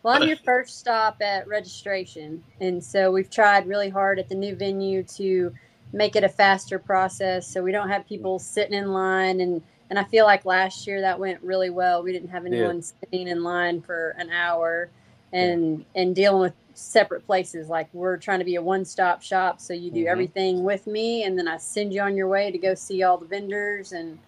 well, 0.04 0.22
I'm 0.22 0.28
your 0.28 0.38
first 0.38 0.80
stop 0.80 1.22
at 1.22 1.48
registration, 1.48 2.44
and 2.60 2.84
so 2.84 3.12
we've 3.12 3.30
tried 3.30 3.68
really 3.68 3.90
hard 3.90 4.20
at 4.20 4.30
the 4.30 4.36
new 4.36 4.56
venue 4.56 5.04
to 5.04 5.54
make 5.92 6.16
it 6.16 6.24
a 6.24 6.30
faster 6.30 6.78
process 6.78 7.48
so 7.48 7.64
we 7.64 7.72
don't 7.72 7.90
have 7.90 8.08
people 8.08 8.38
sitting 8.38 8.78
in 8.78 8.94
line 8.94 9.42
and 9.42 9.62
and 9.90 9.98
I 9.98 10.04
feel 10.04 10.26
like 10.26 10.46
last 10.46 10.86
year 10.86 11.02
that 11.02 11.20
went 11.20 11.42
really 11.42 11.72
well. 11.72 12.04
We 12.04 12.12
didn't 12.12 12.30
have 12.30 12.46
anyone 12.46 12.76
yeah. 12.76 12.92
sitting 13.04 13.28
in 13.28 13.44
line 13.44 13.82
for 13.82 14.12
an 14.20 14.30
hour 14.30 14.90
and 15.34 15.80
yeah. 15.80 16.02
and 16.02 16.16
dealing 16.16 16.42
with 16.42 16.54
separate 16.76 17.26
places. 17.26 17.70
Like 17.70 17.90
we're 17.92 18.18
trying 18.18 18.40
to 18.40 18.46
be 18.46 18.56
a 18.56 18.62
one-stop 18.62 19.24
shop, 19.24 19.60
so 19.60 19.74
you 19.74 19.90
do 19.90 20.02
mm-hmm. 20.02 20.10
everything 20.10 20.64
with 20.64 20.86
me, 20.86 21.24
and 21.24 21.38
then 21.38 21.48
I 21.48 21.58
send 21.58 21.94
you 21.94 22.02
on 22.02 22.16
your 22.16 22.28
way 22.28 22.52
to 22.52 22.58
go 22.58 22.76
see 22.76 23.02
all 23.04 23.18
the 23.18 23.26
vendors 23.26 23.92
and 23.92 24.20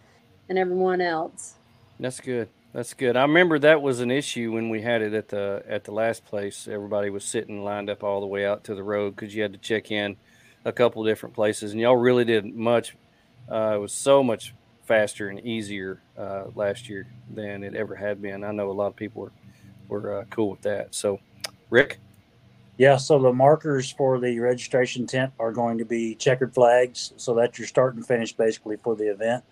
and 0.50 0.58
everyone 0.58 1.00
else. 1.00 1.56
That's 2.00 2.20
good. 2.20 2.50
That's 2.74 2.94
good. 2.94 3.18
I 3.18 3.24
remember 3.24 3.60
that 3.60 3.82
was 3.82 4.00
an 4.00 4.12
issue 4.12 4.54
when 4.54 4.70
we 4.70 4.82
had 4.82 5.02
it 5.02 5.14
at 5.14 5.28
the 5.28 5.64
at 5.68 5.84
the 5.84 5.92
last 5.92 6.24
place. 6.26 6.68
Everybody 6.70 7.10
was 7.10 7.26
sitting 7.26 7.64
lined 7.64 7.90
up 7.90 8.04
all 8.04 8.22
the 8.22 8.28
way 8.28 8.46
out 8.46 8.64
to 8.66 8.76
the 8.76 8.84
road 8.84 9.16
because 9.16 9.36
you 9.36 9.42
had 9.42 9.52
to 9.52 9.60
check 9.60 9.92
in 9.92 10.16
a 10.64 10.72
couple 10.72 11.04
different 11.04 11.36
places, 11.36 11.72
and 11.72 11.82
y'all 11.82 11.98
really 11.98 12.24
did 12.24 12.46
much. 12.46 12.96
Uh, 13.52 13.74
it 13.76 13.80
was 13.80 13.92
so 13.92 14.24
much 14.24 14.54
faster 14.84 15.28
and 15.28 15.40
easier 15.42 16.02
uh, 16.18 16.46
last 16.56 16.88
year 16.88 17.08
than 17.34 17.64
it 17.64 17.76
ever 17.76 17.96
had 17.96 18.22
been. 18.22 18.44
I 18.44 18.52
know 18.52 18.70
a 18.70 18.72
lot 18.72 18.88
of 18.88 18.96
people 18.96 19.24
were 19.24 19.32
were 19.92 20.20
uh, 20.20 20.24
cool 20.30 20.52
with 20.52 20.62
that. 20.62 20.96
So, 20.96 21.20
Rick. 21.70 22.00
Yeah, 22.78 22.98
so 22.98 23.20
the 23.20 23.34
markers 23.34 23.92
for 23.92 24.20
the 24.20 24.40
registration 24.40 25.06
tent 25.06 25.34
are 25.38 25.52
going 25.52 25.78
to 25.78 25.86
be 25.86 26.16
checkered 26.16 26.54
flags, 26.54 27.14
so 27.18 27.36
that's 27.36 27.60
your 27.60 27.68
start 27.68 27.96
and 27.96 28.08
finish 28.08 28.34
basically 28.34 28.78
for 28.78 28.96
the 28.96 29.12
event. 29.12 29.44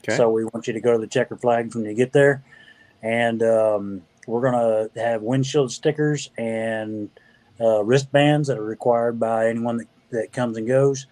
Okay. 0.00 0.16
So 0.16 0.30
we 0.30 0.44
want 0.44 0.66
you 0.68 0.72
to 0.72 0.80
go 0.80 0.92
to 0.92 0.98
the 0.98 1.06
checkered 1.06 1.40
flags 1.40 1.74
when 1.74 1.84
you 1.84 1.94
get 1.94 2.12
there, 2.12 2.44
and 3.06 3.40
um, 3.44 4.02
we're 4.26 4.40
going 4.40 4.90
to 4.92 5.00
have 5.00 5.22
windshield 5.22 5.70
stickers 5.70 6.30
and 6.36 7.08
uh, 7.60 7.84
wristbands 7.84 8.48
that 8.48 8.58
are 8.58 8.64
required 8.64 9.20
by 9.20 9.48
anyone 9.48 9.76
that, 9.76 9.86
that 10.10 10.32
comes 10.32 10.56
and 10.56 10.66
goes. 10.66 11.06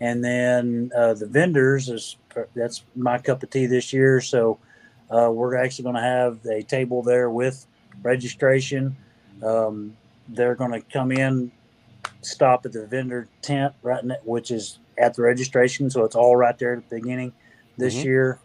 And 0.00 0.24
then 0.24 0.92
uh, 0.96 1.14
the 1.14 1.26
vendors 1.26 1.88
is 1.88 2.16
that's 2.54 2.84
my 2.94 3.18
cup 3.18 3.42
of 3.42 3.50
tea 3.50 3.66
this 3.66 3.92
year. 3.92 4.20
So 4.20 4.58
uh, 5.10 5.30
we're 5.32 5.56
actually 5.56 5.82
going 5.82 5.96
to 5.96 6.02
have 6.02 6.46
a 6.46 6.62
table 6.62 7.02
there 7.02 7.28
with 7.28 7.66
registration. 8.02 8.96
Um, 9.42 9.96
they're 10.28 10.54
going 10.54 10.72
to 10.72 10.80
come 10.80 11.10
in, 11.10 11.50
stop 12.20 12.66
at 12.66 12.72
the 12.72 12.86
vendor 12.86 13.26
tent, 13.42 13.74
right, 13.82 14.02
the, 14.06 14.20
which 14.22 14.52
is 14.52 14.78
at 14.96 15.14
the 15.14 15.22
registration. 15.22 15.90
So 15.90 16.04
it's 16.04 16.14
all 16.14 16.36
right 16.36 16.56
there 16.56 16.76
at 16.76 16.88
the 16.88 16.96
beginning 17.00 17.32
this 17.76 17.96
mm-hmm. 17.96 18.06
year. 18.06 18.38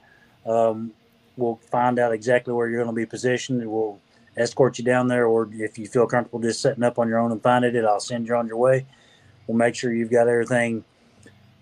Um, 0.47 0.93
we'll 1.37 1.59
find 1.71 1.99
out 1.99 2.11
exactly 2.11 2.53
where 2.53 2.67
you're 2.67 2.83
going 2.83 2.93
to 2.93 2.99
be 2.99 3.05
positioned. 3.05 3.65
We'll 3.69 3.99
escort 4.35 4.77
you 4.77 4.83
down 4.83 5.07
there, 5.07 5.25
or 5.25 5.49
if 5.53 5.77
you 5.77 5.87
feel 5.87 6.07
comfortable 6.07 6.39
just 6.39 6.61
setting 6.61 6.83
up 6.83 6.99
on 6.99 7.07
your 7.07 7.19
own 7.19 7.31
and 7.31 7.41
finding 7.41 7.75
it, 7.75 7.85
I'll 7.85 7.99
send 7.99 8.27
you 8.27 8.35
on 8.35 8.47
your 8.47 8.57
way. 8.57 8.85
We'll 9.47 9.57
make 9.57 9.75
sure 9.75 9.93
you've 9.93 10.11
got 10.11 10.27
everything 10.27 10.83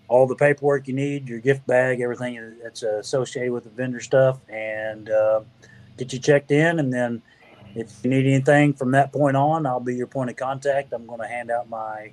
all 0.08 0.26
the 0.26 0.36
paperwork 0.36 0.86
you 0.86 0.94
need, 0.94 1.28
your 1.28 1.40
gift 1.40 1.66
bag, 1.66 2.00
everything 2.00 2.56
that's 2.62 2.82
associated 2.82 3.52
with 3.52 3.64
the 3.64 3.70
vendor 3.70 4.00
stuff, 4.00 4.38
and 4.48 5.10
uh, 5.10 5.40
get 5.96 6.12
you 6.12 6.18
checked 6.18 6.50
in. 6.50 6.78
And 6.78 6.92
then 6.92 7.22
if 7.74 7.92
you 8.02 8.10
need 8.10 8.26
anything 8.26 8.72
from 8.72 8.92
that 8.92 9.12
point 9.12 9.36
on, 9.36 9.66
I'll 9.66 9.80
be 9.80 9.94
your 9.94 10.06
point 10.06 10.30
of 10.30 10.36
contact. 10.36 10.92
I'm 10.92 11.06
going 11.06 11.20
to 11.20 11.26
hand 11.26 11.50
out 11.50 11.68
my 11.68 12.12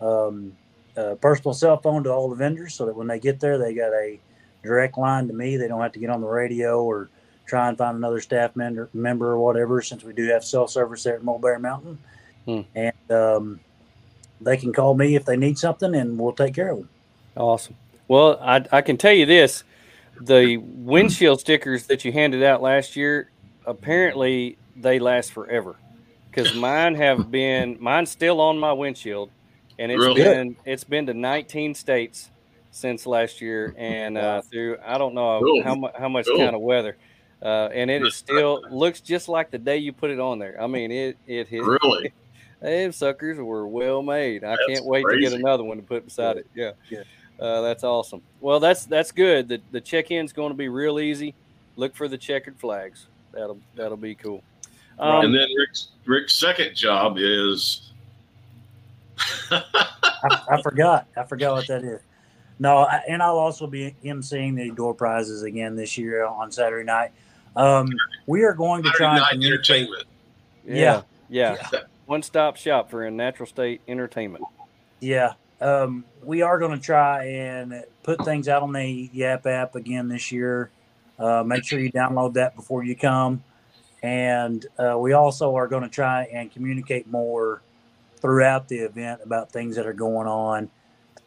um, 0.00 0.52
uh, 0.96 1.14
personal 1.14 1.54
cell 1.54 1.78
phone 1.78 2.04
to 2.04 2.12
all 2.12 2.28
the 2.28 2.36
vendors 2.36 2.74
so 2.74 2.86
that 2.86 2.96
when 2.96 3.06
they 3.06 3.18
get 3.18 3.40
there, 3.40 3.58
they 3.58 3.74
got 3.74 3.92
a 3.92 4.20
direct 4.62 4.98
line 4.98 5.28
to 5.28 5.32
me. 5.32 5.56
They 5.56 5.68
don't 5.68 5.80
have 5.80 5.92
to 5.92 5.98
get 5.98 6.10
on 6.10 6.20
the 6.20 6.26
radio 6.26 6.82
or 6.82 7.08
try 7.46 7.68
and 7.68 7.76
find 7.76 7.96
another 7.96 8.20
staff 8.20 8.54
member, 8.56 8.88
member 8.94 9.30
or 9.30 9.38
whatever, 9.38 9.82
since 9.82 10.04
we 10.04 10.12
do 10.12 10.28
have 10.28 10.44
cell 10.44 10.68
service 10.68 11.02
there 11.02 11.16
at 11.16 11.24
Mulberry 11.24 11.58
Mountain. 11.58 11.98
Hmm. 12.44 12.60
And 12.74 13.10
um, 13.10 13.60
they 14.40 14.56
can 14.56 14.72
call 14.72 14.94
me 14.94 15.16
if 15.16 15.24
they 15.24 15.36
need 15.36 15.58
something, 15.58 15.94
and 15.94 16.18
we'll 16.18 16.32
take 16.32 16.54
care 16.54 16.70
of 16.70 16.78
them. 16.78 16.88
Awesome. 17.36 17.76
Well, 18.08 18.38
I, 18.40 18.64
I 18.72 18.80
can 18.82 18.96
tell 18.96 19.12
you 19.12 19.26
this 19.26 19.64
the 20.20 20.58
windshield 20.58 21.40
stickers 21.40 21.86
that 21.86 22.04
you 22.04 22.12
handed 22.12 22.42
out 22.42 22.60
last 22.60 22.94
year, 22.96 23.30
apparently 23.66 24.58
they 24.76 24.98
last 24.98 25.32
forever. 25.32 25.76
Because 26.30 26.54
mine 26.54 26.94
have 26.94 27.30
been, 27.30 27.76
mine's 27.80 28.10
still 28.10 28.40
on 28.40 28.58
my 28.58 28.72
windshield, 28.72 29.30
and 29.78 29.90
it's 29.90 29.98
really? 29.98 30.22
been 30.22 30.56
it's 30.64 30.84
been 30.84 31.06
to 31.06 31.14
19 31.14 31.74
states 31.74 32.30
since 32.70 33.06
last 33.06 33.40
year, 33.40 33.74
and 33.76 34.16
uh, 34.16 34.42
through 34.42 34.78
I 34.84 34.98
don't 34.98 35.14
know 35.14 35.40
cool. 35.40 35.62
how 35.62 35.90
how 35.98 36.08
much 36.08 36.26
cool. 36.26 36.38
kind 36.38 36.54
of 36.54 36.62
weather, 36.62 36.96
uh, 37.42 37.68
and 37.72 37.90
it 37.90 38.02
is 38.02 38.14
still 38.14 38.62
looks 38.70 39.00
just 39.00 39.28
like 39.28 39.50
the 39.50 39.58
day 39.58 39.78
you 39.78 39.92
put 39.92 40.10
it 40.10 40.20
on 40.20 40.38
there. 40.38 40.60
I 40.60 40.66
mean, 40.66 40.90
it 40.90 41.16
it 41.26 41.48
hit 41.48 41.62
really. 41.82 42.12
Them 42.60 42.92
suckers 42.92 43.38
were 43.38 43.66
well 43.66 44.02
made. 44.02 44.44
I 44.44 44.50
That's 44.50 44.66
can't 44.68 44.84
wait 44.84 45.04
crazy. 45.04 45.24
to 45.24 45.30
get 45.30 45.40
another 45.40 45.64
one 45.64 45.78
to 45.78 45.82
put 45.82 46.04
beside 46.04 46.36
it. 46.36 46.46
Yeah. 46.54 46.72
yeah. 46.90 47.04
Uh, 47.40 47.62
that's 47.62 47.84
awesome. 47.84 48.20
Well, 48.42 48.60
that's 48.60 48.84
that's 48.84 49.12
good. 49.12 49.48
The 49.48 49.60
the 49.70 49.80
check 49.80 50.10
in's 50.10 50.32
going 50.32 50.50
to 50.50 50.56
be 50.56 50.68
real 50.68 51.00
easy. 51.00 51.34
Look 51.76 51.96
for 51.96 52.06
the 52.06 52.18
checkered 52.18 52.58
flags. 52.58 53.06
That'll 53.32 53.58
that'll 53.74 53.96
be 53.96 54.14
cool. 54.14 54.42
Um, 54.98 55.24
and 55.24 55.34
then 55.34 55.48
Rick's 55.56 55.88
Rick's 56.04 56.34
second 56.34 56.74
job 56.76 57.16
is. 57.18 57.92
I, 59.50 60.44
I, 60.50 60.62
forgot. 60.62 61.06
I 61.16 61.24
forgot 61.24 61.54
what 61.54 61.66
that 61.68 61.84
is. 61.84 62.00
No, 62.60 62.78
I, 62.78 63.02
and 63.08 63.22
I'll 63.22 63.38
also 63.38 63.66
be 63.66 63.96
emceeing 64.04 64.54
the 64.54 64.70
door 64.70 64.94
prizes 64.94 65.42
again 65.42 65.74
this 65.74 65.96
year 65.96 66.26
on 66.26 66.52
Saturday 66.52 66.84
night. 66.84 67.10
Um, 67.56 67.88
we 68.26 68.44
are 68.44 68.52
going 68.52 68.82
to 68.82 68.90
Saturday 68.90 69.04
try 69.04 69.16
and 69.16 69.28
communicate. 69.30 69.88
Yeah, 70.64 71.02
yeah. 71.28 71.56
yeah. 71.72 71.80
One 72.04 72.22
stop 72.22 72.56
shop 72.56 72.90
for 72.90 73.04
a 73.04 73.10
natural 73.10 73.46
state 73.46 73.80
entertainment. 73.88 74.44
Yeah, 75.00 75.32
um, 75.60 76.04
we 76.22 76.42
are 76.42 76.58
going 76.58 76.78
to 76.78 76.84
try 76.84 77.24
and 77.24 77.82
put 78.02 78.24
things 78.24 78.46
out 78.46 78.62
on 78.62 78.72
the 78.72 79.10
Yapp 79.12 79.46
app 79.46 79.74
again 79.74 80.08
this 80.08 80.30
year. 80.30 80.70
Uh, 81.18 81.42
make 81.42 81.64
sure 81.64 81.80
you 81.80 81.90
download 81.90 82.34
that 82.34 82.56
before 82.56 82.84
you 82.84 82.94
come. 82.94 83.42
And 84.02 84.64
uh, 84.78 84.98
we 84.98 85.12
also 85.12 85.54
are 85.56 85.68
going 85.68 85.82
to 85.82 85.88
try 85.88 86.24
and 86.24 86.52
communicate 86.52 87.06
more 87.06 87.62
throughout 88.16 88.68
the 88.68 88.78
event 88.78 89.20
about 89.24 89.52
things 89.52 89.76
that 89.76 89.86
are 89.86 89.92
going 89.92 90.26
on, 90.26 90.70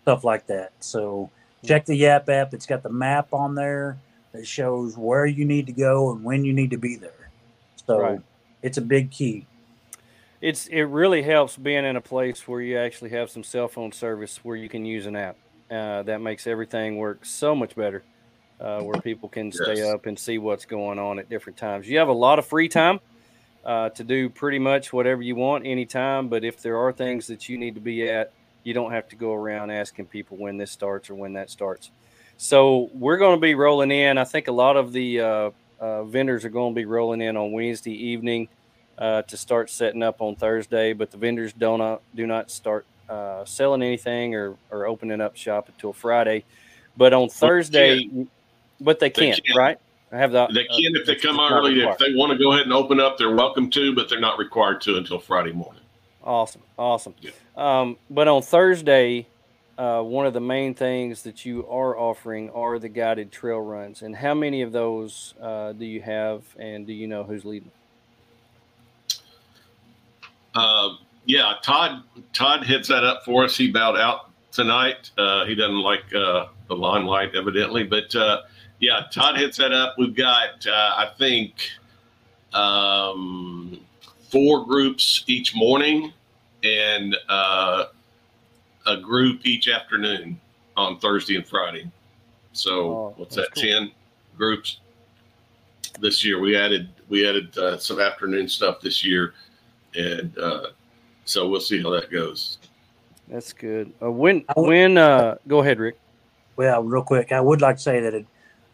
stuff 0.04 0.24
like 0.24 0.48
that. 0.48 0.72
So 0.80 1.30
check 1.66 1.86
the 1.86 1.96
Yapp 1.96 2.30
app. 2.30 2.54
It's 2.54 2.66
got 2.66 2.84
the 2.84 2.90
map 2.90 3.34
on 3.34 3.56
there 3.56 3.98
that 4.32 4.48
shows 4.48 4.98
where 4.98 5.26
you 5.26 5.46
need 5.46 5.66
to 5.68 5.74
go 5.74 6.12
and 6.12 6.24
when 6.24 6.46
you 6.46 6.54
need 6.54 6.72
to 6.72 6.78
be 6.78 6.96
there. 6.96 7.30
So 7.88 8.00
right. 8.00 8.22
it's 8.62 8.78
a 8.78 8.82
big 8.82 9.12
key 9.12 9.48
it's 10.44 10.68
it 10.68 10.82
really 10.84 11.22
helps 11.22 11.56
being 11.56 11.86
in 11.86 11.96
a 11.96 12.02
place 12.02 12.46
where 12.50 12.60
you 12.60 12.78
actually 12.78 13.12
have 13.12 13.30
some 13.30 13.46
cell 13.46 13.70
phone 13.70 13.94
service 13.94 14.44
where 14.44 14.58
you 14.58 14.68
can 14.68 14.86
use 14.86 15.06
an 15.06 15.16
app. 15.16 15.38
Uh, 15.72 16.04
that 16.04 16.20
makes 16.20 16.46
everything 16.46 16.98
work 16.98 17.24
so 17.24 17.56
much 17.56 17.76
better. 17.76 18.04
Uh, 18.60 18.82
where 18.82 19.00
people 19.02 19.28
can 19.28 19.48
yes. 19.48 19.56
stay 19.56 19.90
up 19.90 20.06
and 20.06 20.20
see 20.20 20.38
what's 20.38 20.66
going 20.66 21.00
on 21.00 21.18
at 21.18 21.30
different 21.30 21.58
times. 21.58 21.90
You 21.90 21.98
have 21.98 22.08
a 22.10 22.14
lot 22.14 22.40
of 22.40 22.46
free 22.46 22.70
time 22.70 23.00
uh, 23.66 23.90
to 23.90 24.04
do 24.04 24.30
pretty 24.30 24.60
much 24.60 24.94
whatever 24.94 25.22
you 25.22 25.36
want 25.36 25.66
anytime. 25.66 26.28
But 26.28 26.44
if 26.44 26.62
there 26.62 26.78
are 26.78 26.92
things 26.92 27.28
that 27.28 27.50
you 27.50 27.58
need 27.58 27.76
to 27.76 27.82
be 27.82 28.08
at, 28.10 28.32
you 28.64 28.74
don't 28.74 28.92
have 28.92 29.08
to 29.10 29.16
go 29.16 29.34
around 29.34 29.72
asking 29.72 30.06
people 30.08 30.38
when 30.38 30.58
this 30.58 30.72
starts 30.72 31.10
or 31.10 31.16
when 31.16 31.34
that 31.34 31.50
starts. 31.50 31.92
So 32.38 32.90
we're 32.94 33.18
going 33.18 33.38
to 33.38 33.42
be 33.42 33.56
rolling 33.56 33.92
in. 33.92 34.18
I 34.18 34.24
think 34.24 34.48
a 34.48 34.52
lot 34.52 34.78
of 34.78 34.92
the 34.92 35.20
uh, 35.20 35.52
uh, 35.80 36.04
vendors 36.04 36.46
are 36.46 36.50
going 36.50 36.74
to 36.74 36.76
be 36.76 36.86
rolling 36.86 37.22
in 37.22 37.38
on 37.38 37.52
Wednesday 37.52 37.94
evening 37.94 38.48
uh, 38.98 39.22
to 39.24 39.38
start 39.38 39.70
setting 39.70 40.04
up 40.04 40.22
on 40.22 40.36
Thursday, 40.36 40.94
but 40.94 41.12
the 41.12 41.18
vendors 41.18 41.54
don't 41.54 41.82
uh, 41.82 41.98
do 42.16 42.26
not 42.28 42.50
start 42.52 42.86
uh, 43.10 43.46
selling 43.46 43.82
anything 43.82 44.36
or, 44.36 44.56
or 44.72 44.86
opening 44.86 45.22
up 45.22 45.36
shop 45.36 45.68
until 45.68 45.94
Friday. 45.94 46.44
But 46.96 47.14
on 47.14 47.30
Thursday, 47.30 48.08
they 48.08 48.28
but 48.80 49.00
they 49.00 49.10
can't, 49.10 49.36
they 49.38 49.42
can. 49.42 49.58
right? 49.58 49.80
I 50.12 50.18
have 50.18 50.32
the. 50.32 50.48
They 50.48 50.66
can 50.66 50.96
uh, 50.96 51.00
if 51.00 51.08
they 51.08 51.16
come 51.16 51.40
early. 51.40 51.80
If 51.82 51.98
they 51.98 52.14
want 52.14 52.32
to 52.32 52.38
go 52.38 52.52
ahead 52.52 52.66
and 52.66 52.74
open 52.74 53.00
up, 53.00 53.18
they're 53.18 53.36
welcome 53.36 53.70
to, 53.72 53.96
but 53.96 54.10
they're 54.10 54.20
not 54.20 54.38
required 54.38 54.82
to 54.82 54.98
until 54.98 55.20
Friday 55.20 55.52
morning. 55.52 55.82
Awesome, 56.24 56.62
awesome. 56.78 57.16
Yeah. 57.20 57.32
Um, 57.58 57.98
but 58.10 58.28
on 58.28 58.42
Thursday, 58.42 59.28
uh, 59.78 60.02
one 60.02 60.26
of 60.26 60.34
the 60.34 60.40
main 60.40 60.74
things 60.74 61.24
that 61.24 61.46
you 61.46 61.68
are 61.68 61.98
offering 61.98 62.50
are 62.52 62.80
the 62.80 62.90
guided 62.90 63.32
trail 63.32 63.60
runs. 63.60 64.02
And 64.02 64.16
how 64.16 64.34
many 64.34 64.62
of 64.62 64.72
those 64.72 65.34
uh, 65.42 65.74
do 65.74 65.86
you 65.86 66.02
have, 66.02 66.44
and 66.58 66.88
do 66.88 66.94
you 66.94 67.08
know 67.08 67.24
who's 67.24 67.44
leading? 67.44 67.72
Uh, 70.56 70.96
yeah, 71.26 71.56
Todd 71.64 72.04
Todd 72.32 72.64
hits 72.66 72.88
that 72.88 73.04
up 73.04 73.26
for 73.26 73.44
us. 73.44 73.58
He 73.58 73.72
bowed 73.72 73.98
out 73.98 74.30
tonight. 74.52 75.12
Uh, 75.18 75.46
he 75.46 75.56
doesn't 75.56 75.82
like 75.82 76.04
uh, 76.14 76.48
the 76.68 76.76
limelight, 76.76 77.36
evidently, 77.36 77.84
but 77.84 78.16
uh, 78.16 78.42
yeah, 78.80 79.04
Todd 79.12 79.38
hits 79.38 79.58
that 79.58 79.72
up. 79.72 79.96
We've 79.98 80.16
got, 80.16 80.66
uh, 80.68 80.94
I 80.96 81.12
think, 81.18 81.70
um, 82.54 83.80
four 84.34 84.66
groups 84.66 85.24
each 85.28 85.56
morning 85.56 86.12
and 86.64 87.16
uh, 87.30 87.86
a 88.88 88.98
group 88.98 89.46
each 89.46 89.70
afternoon 89.70 90.40
on 90.76 90.98
Thursday 90.98 91.36
and 91.36 91.48
Friday. 91.48 91.90
So 92.52 92.72
oh, 92.72 93.14
what's 93.18 93.36
that? 93.36 93.54
Cool. 93.54 93.64
Ten 93.64 93.92
groups 94.36 94.80
this 96.00 96.26
year. 96.26 96.40
We 96.40 96.58
added 96.58 96.90
we 97.10 97.30
added 97.30 97.56
uh, 97.58 97.78
some 97.78 98.00
afternoon 98.00 98.50
stuff 98.50 98.82
this 98.82 99.06
year 99.06 99.36
and 99.96 100.36
uh, 100.40 100.68
so 101.26 101.48
we'll 101.48 101.62
see 101.62 101.82
how 101.82 101.92
that 101.92 102.12
goes. 102.12 102.58
That's 103.28 103.54
good. 103.54 103.94
Uh, 104.02 104.12
when 104.12 104.44
when 104.56 104.98
uh, 104.98 105.36
go 105.48 105.62
ahead, 105.62 105.80
Rick. 105.80 106.00
Well, 106.56 106.84
real 106.84 107.04
quick, 107.04 107.32
I 107.32 107.40
would 107.40 107.62
like 107.62 107.78
to 107.78 107.82
say 107.82 108.00
that 108.00 108.14
it, 108.14 108.26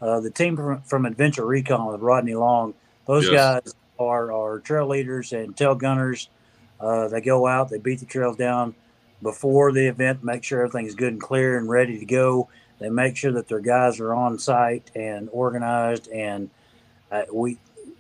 uh, 0.02 0.20
the 0.20 0.32
team 0.32 0.56
from, 0.56 0.82
from 0.82 1.06
Adventure 1.06 1.46
Recon 1.46 1.92
with 1.92 2.02
Rodney 2.02 2.36
Long, 2.36 2.74
those 3.06 3.26
yes. 3.26 3.34
guys 3.34 3.74
are 4.00 4.32
are 4.32 4.60
trail 4.60 4.88
leaders 4.88 5.34
and 5.34 5.56
tail 5.56 5.76
gunners. 5.76 6.30
Uh, 6.80 7.08
they 7.08 7.22
go 7.22 7.46
out, 7.46 7.70
they 7.70 7.78
beat 7.78 8.00
the 8.00 8.06
trails 8.06 8.38
down 8.38 8.74
before 9.22 9.72
the 9.72 9.88
event, 9.88 10.24
make 10.24 10.44
sure 10.44 10.66
everything's 10.66 10.96
good 10.96 11.14
and 11.14 11.22
clear 11.22 11.58
and 11.58 11.70
ready 11.70 12.00
to 12.00 12.06
go. 12.06 12.50
They 12.80 12.90
make 12.90 13.18
sure 13.18 13.34
that 13.34 13.48
their 13.48 13.60
guys 13.60 14.00
are 14.00 14.14
on 14.14 14.40
site 14.40 14.90
and 14.96 15.30
organized. 15.32 16.08
And 16.10 16.50
uh, 17.12 17.24
we 17.32 17.58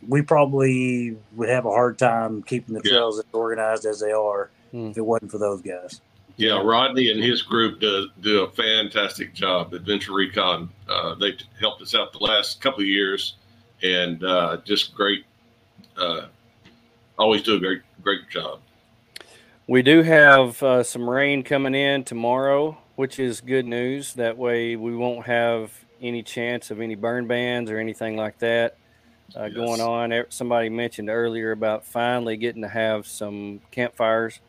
we 0.07 0.21
probably 0.21 1.17
would 1.35 1.49
have 1.49 1.65
a 1.65 1.69
hard 1.69 1.97
time 1.99 2.41
keeping 2.43 2.73
the 2.73 2.81
trails 2.81 3.17
yeah. 3.17 3.19
as 3.19 3.33
organized 3.33 3.85
as 3.85 3.99
they 3.99 4.11
are 4.11 4.49
hmm. 4.71 4.87
if 4.87 4.97
it 4.97 5.05
wasn't 5.05 5.31
for 5.31 5.37
those 5.37 5.61
guys. 5.61 6.01
Yeah, 6.37 6.61
Rodney 6.63 7.11
and 7.11 7.21
his 7.21 7.41
group 7.41 7.81
do, 7.81 8.07
do 8.21 8.43
a 8.45 8.51
fantastic 8.51 9.33
job. 9.33 9.73
Adventure 9.73 10.13
Recon, 10.13 10.69
uh, 10.87 11.15
they've 11.15 11.37
helped 11.59 11.81
us 11.81 11.93
out 11.93 12.13
the 12.13 12.19
last 12.19 12.61
couple 12.61 12.79
of 12.79 12.87
years, 12.87 13.35
and 13.83 14.23
uh, 14.23 14.57
just 14.63 14.95
great. 14.95 15.25
Uh, 15.99 16.27
always 17.17 17.41
do 17.43 17.55
a 17.55 17.59
great 17.59 17.81
great 18.01 18.29
job. 18.29 18.59
We 19.67 19.81
do 19.81 20.01
have 20.01 20.61
uh, 20.63 20.83
some 20.83 21.07
rain 21.07 21.43
coming 21.43 21.75
in 21.75 22.03
tomorrow, 22.03 22.77
which 22.95 23.19
is 23.19 23.41
good 23.41 23.65
news. 23.65 24.13
That 24.13 24.37
way, 24.37 24.75
we 24.75 24.95
won't 24.95 25.25
have 25.25 25.71
any 26.01 26.23
chance 26.23 26.71
of 26.71 26.81
any 26.81 26.95
burn 26.95 27.27
bans 27.27 27.69
or 27.69 27.77
anything 27.77 28.15
like 28.15 28.39
that 28.39 28.77
uh, 29.35 29.45
yes. 29.45 29.53
going 29.53 29.81
on. 29.81 30.25
Somebody 30.29 30.69
mentioned 30.69 31.09
earlier 31.09 31.51
about 31.51 31.85
finally 31.85 32.37
getting 32.37 32.61
to 32.61 32.69
have 32.69 33.05
some 33.05 33.59
campfires 33.69 34.39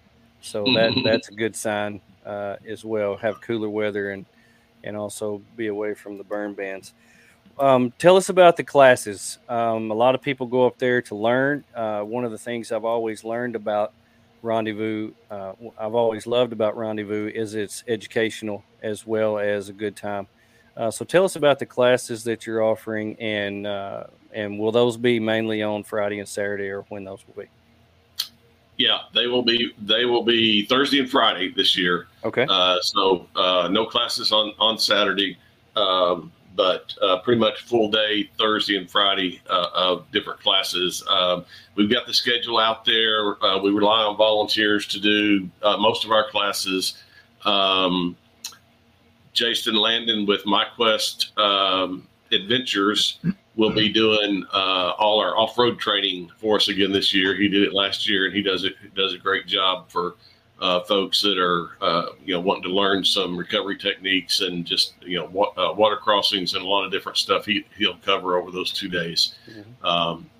so 0.40 0.64
that 0.74 0.92
that's 1.04 1.28
a 1.28 1.32
good 1.32 1.54
sign 1.54 2.00
uh, 2.24 2.56
as 2.66 2.84
well. 2.84 3.16
Have 3.16 3.40
cooler 3.40 3.68
weather 3.68 4.10
and 4.10 4.26
and 4.82 4.96
also 4.96 5.42
be 5.56 5.66
away 5.66 5.94
from 5.94 6.16
the 6.18 6.24
burn 6.24 6.54
bans. 6.54 6.94
Um, 7.60 7.92
tell 7.98 8.16
us 8.16 8.30
about 8.30 8.56
the 8.56 8.64
classes. 8.64 9.38
Um, 9.46 9.90
a 9.90 9.94
lot 9.94 10.14
of 10.14 10.22
people 10.22 10.46
go 10.46 10.66
up 10.66 10.78
there 10.78 11.02
to 11.02 11.14
learn. 11.14 11.62
Uh, 11.74 12.00
one 12.00 12.24
of 12.24 12.30
the 12.30 12.38
things 12.38 12.72
I've 12.72 12.86
always 12.86 13.22
learned 13.22 13.54
about 13.54 13.92
Rendezvous, 14.42 15.12
uh, 15.30 15.52
I've 15.78 15.94
always 15.94 16.26
loved 16.26 16.54
about 16.54 16.74
Rendezvous, 16.74 17.30
is 17.34 17.54
it's 17.54 17.84
educational 17.86 18.64
as 18.82 19.06
well 19.06 19.38
as 19.38 19.68
a 19.68 19.74
good 19.74 19.94
time. 19.94 20.26
Uh, 20.74 20.90
so 20.90 21.04
tell 21.04 21.24
us 21.24 21.36
about 21.36 21.58
the 21.58 21.66
classes 21.66 22.24
that 22.24 22.46
you're 22.46 22.62
offering, 22.62 23.14
and 23.20 23.66
uh, 23.66 24.04
and 24.32 24.58
will 24.58 24.72
those 24.72 24.96
be 24.96 25.20
mainly 25.20 25.62
on 25.62 25.84
Friday 25.84 26.18
and 26.18 26.28
Saturday, 26.28 26.68
or 26.68 26.82
when 26.88 27.04
those 27.04 27.22
will 27.26 27.42
be? 27.42 27.50
Yeah, 28.78 29.00
they 29.12 29.26
will 29.26 29.42
be. 29.42 29.74
They 29.82 30.06
will 30.06 30.22
be 30.22 30.64
Thursday 30.64 31.00
and 31.00 31.10
Friday 31.10 31.52
this 31.52 31.76
year. 31.76 32.06
Okay. 32.24 32.46
Uh, 32.48 32.80
so 32.80 33.26
uh, 33.36 33.68
no 33.70 33.84
classes 33.84 34.32
on 34.32 34.54
on 34.58 34.78
Saturday, 34.78 35.36
um, 35.76 36.32
but 36.56 36.94
uh, 37.02 37.18
pretty 37.20 37.40
much 37.40 37.62
full 37.62 37.90
day 37.90 38.28
Thursday 38.38 38.76
and 38.76 38.90
Friday 38.90 39.40
uh, 39.48 39.68
of 39.74 40.10
different 40.10 40.40
classes. 40.40 41.04
Um, 41.08 41.44
we've 41.74 41.90
got 41.90 42.06
the 42.06 42.14
schedule 42.14 42.58
out 42.58 42.84
there. 42.84 43.42
Uh, 43.44 43.58
we 43.58 43.70
rely 43.70 44.02
on 44.02 44.16
volunteers 44.16 44.86
to 44.88 45.00
do 45.00 45.48
uh, 45.62 45.76
most 45.76 46.04
of 46.04 46.10
our 46.10 46.28
classes. 46.30 47.02
Um, 47.44 48.16
Jason 49.32 49.74
Landon 49.74 50.26
with 50.26 50.44
MyQuest 50.44 51.38
um, 51.38 52.06
Adventures 52.32 53.18
will 53.56 53.72
be 53.72 53.88
doing 53.92 54.44
uh, 54.52 54.92
all 54.98 55.20
our 55.20 55.36
off-road 55.36 55.78
training 55.78 56.30
for 56.38 56.56
us 56.56 56.68
again 56.68 56.92
this 56.92 57.14
year. 57.14 57.34
He 57.34 57.48
did 57.48 57.62
it 57.62 57.72
last 57.72 58.08
year, 58.08 58.26
and 58.26 58.34
he 58.34 58.42
does 58.42 58.64
it 58.64 58.74
does 58.94 59.14
a 59.14 59.18
great 59.18 59.46
job 59.46 59.88
for 59.88 60.14
uh, 60.60 60.80
folks 60.80 61.22
that 61.22 61.38
are 61.38 61.70
uh, 61.80 62.10
you 62.24 62.34
know 62.34 62.40
wanting 62.40 62.64
to 62.64 62.68
learn 62.68 63.04
some 63.04 63.36
recovery 63.36 63.76
techniques 63.76 64.40
and 64.40 64.66
just 64.66 64.94
you 65.00 65.18
know 65.18 65.26
wa- 65.26 65.52
uh, 65.56 65.72
water 65.72 65.96
crossings 65.96 66.54
and 66.54 66.62
a 66.62 66.66
lot 66.66 66.84
of 66.84 66.92
different 66.92 67.18
stuff. 67.18 67.46
He 67.46 67.64
he'll 67.76 67.96
cover 67.96 68.36
over 68.38 68.50
those 68.50 68.72
two 68.72 68.88
days. 68.88 69.34
Mm-hmm. 69.50 69.84
Um, 69.84 70.30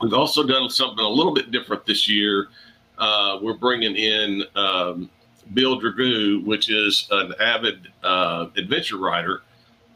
we've 0.00 0.14
also 0.14 0.46
done 0.46 0.70
something 0.70 1.04
a 1.04 1.08
little 1.08 1.34
bit 1.34 1.50
different 1.50 1.84
this 1.84 2.08
year. 2.08 2.48
Uh, 2.96 3.38
we're 3.42 3.56
bringing 3.56 3.94
in 3.94 4.42
um, 4.56 5.10
Bill 5.52 5.80
Dragoo, 5.80 6.44
which 6.44 6.70
is 6.70 7.06
an 7.10 7.34
avid 7.38 7.88
uh, 8.02 8.46
adventure 8.56 8.96
rider, 8.96 9.42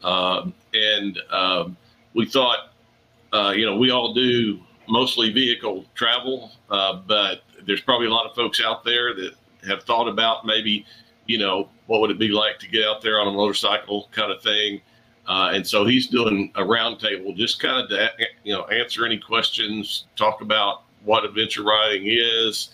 um, 0.03 0.53
and 0.73 1.19
um, 1.31 1.77
we 2.13 2.25
thought, 2.25 2.73
uh, 3.33 3.53
you 3.55 3.65
know, 3.65 3.75
we 3.75 3.89
all 3.89 4.13
do 4.13 4.59
mostly 4.87 5.31
vehicle 5.31 5.85
travel, 5.95 6.51
uh, 6.69 7.01
but 7.07 7.41
there's 7.65 7.81
probably 7.81 8.07
a 8.07 8.11
lot 8.11 8.29
of 8.29 8.35
folks 8.35 8.61
out 8.61 8.83
there 8.83 9.15
that 9.15 9.33
have 9.67 9.83
thought 9.83 10.07
about 10.07 10.45
maybe, 10.45 10.85
you 11.25 11.37
know, 11.37 11.69
what 11.87 12.01
would 12.01 12.11
it 12.11 12.19
be 12.19 12.29
like 12.29 12.59
to 12.59 12.67
get 12.67 12.85
out 12.85 13.01
there 13.01 13.19
on 13.19 13.27
a 13.27 13.31
motorcycle 13.31 14.09
kind 14.11 14.31
of 14.31 14.41
thing. 14.41 14.81
Uh, 15.27 15.51
and 15.53 15.65
so 15.65 15.85
he's 15.85 16.07
doing 16.07 16.51
a 16.55 16.61
roundtable, 16.61 17.35
just 17.35 17.59
kind 17.59 17.77
of 17.77 17.89
to, 17.89 18.09
you 18.43 18.53
know, 18.53 18.65
answer 18.65 19.05
any 19.05 19.17
questions, 19.17 20.05
talk 20.15 20.41
about 20.41 20.83
what 21.03 21.23
adventure 21.23 21.63
riding 21.63 22.03
is, 22.05 22.69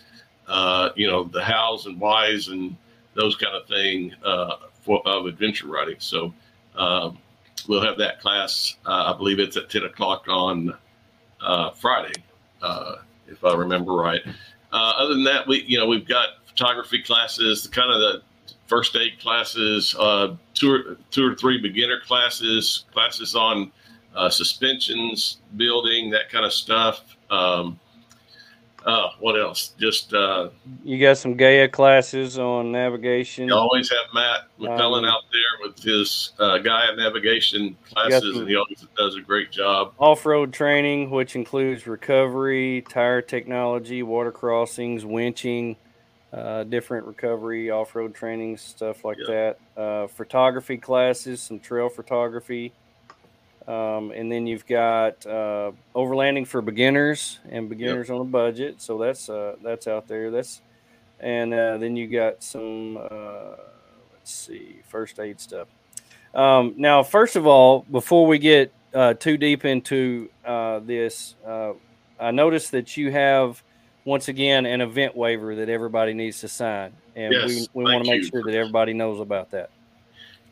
uh, 0.47 0.89
you 0.95 1.08
know, 1.08 1.25
the 1.25 1.43
hows 1.43 1.86
and 1.86 1.99
whys 1.99 2.47
and 2.47 2.75
those 3.13 3.36
kind 3.36 3.56
of 3.56 3.67
thing 3.67 4.13
uh, 4.23 4.56
for, 4.82 5.06
of 5.08 5.28
adventure 5.28 5.67
riding. 5.67 5.97
So, 5.99 6.34
um, 6.75 7.19
we'll 7.67 7.82
have 7.84 7.97
that 7.97 8.19
class. 8.19 8.78
Uh, 8.86 9.13
I 9.13 9.17
believe 9.17 9.39
it's 9.39 9.58
at 9.58 9.69
10 9.69 9.84
o'clock 9.84 10.25
on 10.28 10.75
uh, 11.41 11.71
Friday, 11.71 12.13
uh, 12.62 12.95
if 13.28 13.43
I 13.43 13.54
remember 13.54 13.93
right. 13.93 14.21
Other 14.71 15.13
than 15.13 15.23
that, 15.23 15.47
we 15.47 15.63
you 15.63 15.80
know 15.80 15.88
we've 15.88 16.08
got 16.08 16.30
photography 16.59 17.01
classes, 17.01 17.63
the 17.63 17.69
kind 17.69 17.91
of 17.91 17.99
the 17.99 18.21
first 18.67 18.95
aid 18.95 19.19
classes, 19.19 19.95
uh, 19.97 20.35
two 20.53 20.71
or 20.71 20.97
two 21.09 21.25
or 21.25 21.35
three 21.35 21.59
beginner 21.59 21.99
classes, 22.05 22.85
classes 22.91 23.33
on 23.35 23.71
uh, 24.15 24.29
suspensions, 24.29 25.37
building, 25.55 26.09
that 26.09 26.29
kind 26.29 26.45
of 26.45 26.51
stuff. 26.51 27.15
Um, 27.29 27.79
uh, 28.85 29.09
what 29.19 29.39
else? 29.39 29.73
Just 29.79 30.13
uh, 30.13 30.49
you 30.83 30.99
got 30.99 31.17
some 31.17 31.35
Gaia 31.35 31.67
classes 31.69 32.37
on 32.37 32.71
navigation. 32.71 33.47
You 33.47 33.55
always 33.55 33.89
have 33.89 34.13
Matt 34.13 34.47
McCullen 34.59 34.99
um, 34.99 35.05
out 35.05 35.23
there 35.31 35.67
with 35.67 35.81
his 35.81 36.33
uh, 36.39 36.57
Gaia 36.57 36.95
navigation 36.95 37.77
classes, 37.89 38.37
and 38.37 38.49
he 38.49 38.55
always 38.55 38.85
does 38.97 39.15
a 39.15 39.21
great 39.21 39.51
job. 39.51 39.93
Off-road 39.97 40.53
training, 40.53 41.09
which 41.09 41.35
includes 41.35 41.87
recovery, 41.87 42.83
tire 42.89 43.21
technology, 43.21 44.01
water 44.01 44.31
crossings, 44.31 45.03
winching, 45.03 45.75
uh, 46.31 46.63
different 46.63 47.07
recovery, 47.07 47.71
off-road 47.71 48.13
training, 48.13 48.57
stuff 48.57 49.03
like 49.03 49.17
that. 49.27 49.57
Uh, 49.75 50.07
photography 50.07 50.77
classes, 50.77 51.41
some 51.41 51.59
trail 51.59 51.89
photography. 51.89 52.71
Um, 53.67 54.11
and 54.11 54.31
then 54.31 54.47
you've 54.47 54.65
got 54.65 55.25
uh, 55.27 55.71
overlanding 55.95 56.47
for 56.47 56.59
beginners 56.61 57.39
and 57.49 57.69
beginners 57.69 58.09
yep. 58.09 58.15
on 58.15 58.21
a 58.21 58.25
budget. 58.25 58.81
So 58.81 58.97
that's 58.97 59.29
uh, 59.29 59.57
that's 59.63 59.87
out 59.87 60.07
there. 60.07 60.31
That's 60.31 60.61
and 61.19 61.53
uh, 61.53 61.77
then 61.77 61.95
you 61.95 62.07
got 62.07 62.41
some 62.41 62.97
uh, 62.97 63.55
let's 64.11 64.33
see 64.33 64.79
first 64.87 65.19
aid 65.19 65.39
stuff. 65.39 65.67
Um, 66.33 66.73
now, 66.77 67.03
first 67.03 67.35
of 67.35 67.45
all, 67.45 67.85
before 67.91 68.25
we 68.25 68.39
get 68.39 68.73
uh, 68.91 69.13
too 69.13 69.37
deep 69.37 69.65
into 69.65 70.29
uh, 70.43 70.79
this, 70.79 71.35
I 72.19 72.31
noticed 72.31 72.71
that 72.71 72.97
you 72.97 73.11
have 73.11 73.61
once 74.09 74.27
again 74.27 74.65
an 74.65 74.81
event 74.81 75.15
waiver 75.15 75.55
that 75.55 75.69
everybody 75.69 76.13
needs 76.13 76.39
to 76.41 76.47
sign, 76.47 76.93
and 77.15 77.33
yes, 77.33 77.67
we, 77.73 77.83
we 77.85 77.91
want 77.91 78.03
to 78.03 78.11
make 78.11 78.23
sure 78.23 78.43
that 78.43 78.55
everybody 78.55 78.93
knows 78.93 79.19
about 79.19 79.51
that. 79.51 79.69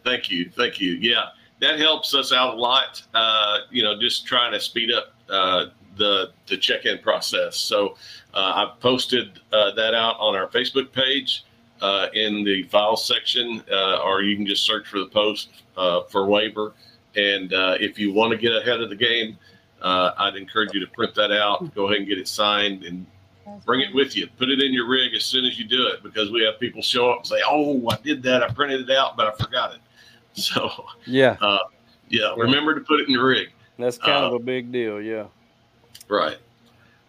Thank 0.03 0.31
you, 0.31 0.49
thank 0.55 0.79
you. 0.79 0.93
Yeah 0.93 1.29
that 1.59 1.79
helps 1.79 2.13
us 2.13 2.31
out 2.31 2.55
a 2.55 2.57
lot. 2.57 3.01
Uh, 3.13 3.59
you 3.71 3.83
know, 3.83 3.99
just 3.99 4.25
trying 4.25 4.51
to 4.51 4.59
speed 4.59 4.91
up 4.91 5.13
uh, 5.29 5.65
the 5.97 6.31
the 6.47 6.57
check 6.57 6.85
in 6.85 6.99
process. 6.99 7.57
So 7.57 7.95
uh, 8.33 8.67
I've 8.67 8.79
posted 8.79 9.39
uh, 9.51 9.71
that 9.71 9.93
out 9.93 10.17
on 10.19 10.35
our 10.35 10.47
Facebook 10.47 10.91
page 10.91 11.45
uh, 11.81 12.07
in 12.13 12.43
the 12.43 12.63
files 12.63 13.05
section, 13.05 13.63
uh, 13.71 14.01
or 14.03 14.21
you 14.21 14.35
can 14.35 14.45
just 14.45 14.63
search 14.63 14.87
for 14.87 14.99
the 14.99 15.07
post 15.07 15.49
for 16.09 16.25
waiver. 16.25 16.73
And 17.15 17.49
if 17.81 17.97
you 17.97 18.13
want 18.13 18.31
to 18.31 18.37
get 18.37 18.55
ahead 18.55 18.81
of 18.81 18.89
the 18.89 18.95
game, 18.95 19.37
I'd 19.81 20.35
encourage 20.35 20.73
you 20.73 20.79
to 20.79 20.91
print 20.91 21.15
that 21.15 21.31
out, 21.31 21.73
go 21.73 21.85
ahead 21.85 21.97
and 21.97 22.07
get 22.07 22.19
it 22.19 22.27
signed, 22.27 22.83
and 22.83 23.05
bring 23.65 23.81
it 23.81 23.93
with 23.93 24.15
you. 24.15 24.27
Put 24.38 24.49
it 24.49 24.62
in 24.62 24.73
your 24.73 24.88
rig 24.88 25.13
as 25.13 25.25
soon 25.25 25.45
as 25.45 25.57
you 25.57 25.65
do 25.65 25.88
it, 25.88 26.03
because 26.03 26.31
we 26.31 26.43
have 26.43 26.60
people 26.60 26.81
show 26.81 27.12
up 27.12 27.19
and 27.19 27.27
say, 27.27 27.41
"Oh, 27.45 27.88
I 27.89 27.97
did 27.97 28.23
that. 28.23 28.43
I 28.43 28.49
printed 28.49 28.89
it 28.89 28.95
out, 28.95 29.17
but 29.17 29.27
I 29.27 29.43
forgot 29.43 29.73
it." 29.73 29.79
So 30.39 30.86
yeah, 31.07 31.36
uh, 31.41 31.57
yeah. 32.10 32.36
Remember 32.38 32.75
to 32.75 32.81
put 32.81 32.99
it 32.99 33.07
in 33.07 33.13
your 33.13 33.25
rig. 33.25 33.49
That's 33.79 33.97
kind 33.97 34.23
uh, 34.23 34.27
of 34.27 34.33
a 34.33 34.39
big 34.39 34.71
deal. 34.71 35.01
Yeah. 35.01 35.25
Right. 36.07 36.38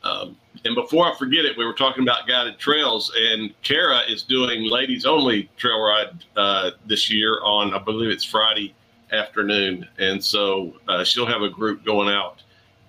Um, 0.03 0.37
and 0.64 0.74
before 0.74 1.07
I 1.07 1.16
forget 1.16 1.44
it, 1.44 1.57
we 1.57 1.64
were 1.64 1.74
talking 1.74 2.03
about 2.03 2.27
guided 2.27 2.59
trails, 2.59 3.12
and 3.16 3.53
Kara 3.62 4.01
is 4.09 4.22
doing 4.22 4.64
ladies 4.64 5.05
only 5.05 5.51
trail 5.57 5.81
ride 5.81 6.24
uh, 6.37 6.70
this 6.87 7.11
year 7.11 7.40
on, 7.42 7.74
I 7.74 7.79
believe 7.79 8.11
it's 8.11 8.24
Friday 8.24 8.74
afternoon, 9.12 9.87
and 9.98 10.22
so 10.22 10.74
uh, 10.88 11.05
she'll 11.05 11.27
have 11.27 11.42
a 11.42 11.48
group 11.48 11.85
going 11.85 12.09
out 12.09 12.42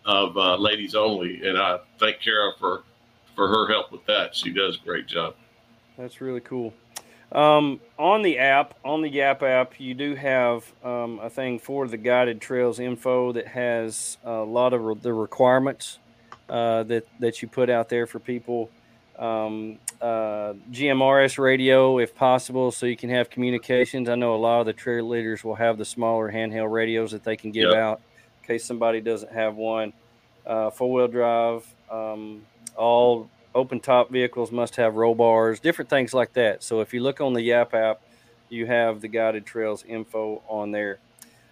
of 0.06 0.38
uh, 0.38 0.56
ladies 0.56 0.96
only, 0.96 1.48
and 1.48 1.58
I 1.58 1.80
thank 2.00 2.22
Kara 2.22 2.52
for 2.58 2.84
for 3.40 3.48
her 3.48 3.68
help 3.70 3.90
with 3.90 4.06
that. 4.06 4.36
She 4.36 4.52
does 4.52 4.76
a 4.76 4.80
great 4.86 5.08
job. 5.08 5.34
That's 5.98 6.20
really 6.20 6.42
cool. 6.42 6.74
Um, 7.32 7.80
on 7.98 8.22
the 8.22 8.38
app, 8.38 8.74
on 8.84 9.02
the 9.02 9.08
Yapp 9.10 9.44
app, 9.44 9.80
you 9.80 9.94
do 9.94 10.14
have 10.16 10.70
um, 10.84 11.20
a 11.24 11.30
thing 11.30 11.58
for 11.58 11.88
the 11.88 11.96
guided 11.96 12.42
trails 12.42 12.80
info 12.82 13.32
that 13.32 13.48
has 13.48 14.18
a 14.26 14.32
lot 14.42 14.74
of 14.74 14.84
re- 14.84 14.96
the 15.02 15.14
requirements 15.14 16.00
uh, 16.50 16.84
that 16.84 17.08
that 17.22 17.42
you 17.42 17.48
put 17.48 17.70
out 17.70 17.88
there 17.88 18.06
for 18.08 18.20
people. 18.20 18.70
Um, 19.18 19.78
uh, 20.02 20.54
GMRS 20.72 21.38
radio, 21.38 22.00
if 22.00 22.14
possible, 22.14 22.72
so 22.72 22.86
you 22.88 22.98
can 22.98 23.10
have 23.10 23.30
communications. 23.30 24.10
I 24.10 24.16
know 24.16 24.36
a 24.36 24.38
lot 24.38 24.60
of 24.60 24.66
the 24.66 24.74
trail 24.74 25.08
leaders 25.08 25.46
will 25.46 25.56
have 25.56 25.78
the 25.78 25.86
smaller 25.86 26.30
handheld 26.30 26.72
radios 26.72 27.12
that 27.12 27.24
they 27.24 27.38
can 27.38 27.52
give 27.52 27.70
Yep. 27.70 27.78
out 27.78 28.02
in 28.42 28.48
case 28.48 28.66
somebody 28.66 29.00
doesn't 29.00 29.32
have 29.32 29.56
one. 29.56 29.94
Uh, 30.46 30.72
Four 30.72 30.92
wheel 30.92 31.08
drive, 31.08 31.66
um, 31.92 32.42
all 32.76 33.30
open 33.56 33.80
top 33.80 34.10
vehicles 34.12 34.52
must 34.52 34.76
have 34.76 34.96
roll 34.96 35.16
bars, 35.16 35.60
different 35.60 35.90
things 35.90 36.14
like 36.14 36.34
that. 36.34 36.64
So 36.64 36.82
if 36.82 36.94
you 36.94 37.02
look 37.02 37.22
on 37.22 37.34
the 37.34 37.42
Yapp 37.42 37.74
app, 37.74 38.02
you 38.50 38.66
have 38.66 39.02
the 39.02 39.08
guided 39.08 39.46
trails 39.46 39.84
info 39.88 40.42
on 40.48 40.72
there. 40.72 41.00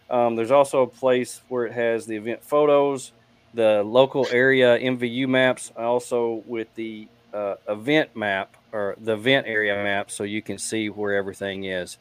Um, 0.10 0.36
there's 0.36 0.51
also 0.51 0.84
a 0.84 0.88
place 0.88 1.41
where 1.49 1.65
it 1.65 1.73
has 1.73 2.06
the 2.06 2.15
event 2.15 2.43
photos, 2.43 3.12
the 3.53 3.84
local 3.84 4.27
area 4.32 4.80
MVU 4.80 5.27
maps, 5.27 5.71
also 5.75 6.43
with 6.45 6.73
the 6.75 7.08
uh, 7.34 7.56
event 7.67 8.15
map 8.15 8.56
or 8.71 8.95
the 9.01 9.13
event 9.13 9.47
area 9.47 9.75
map, 9.75 10.12
so 10.12 10.23
you 10.23 10.41
can 10.41 10.58
see 10.58 10.89
where 10.89 11.15
everything 11.15 11.65
is. 11.65 11.97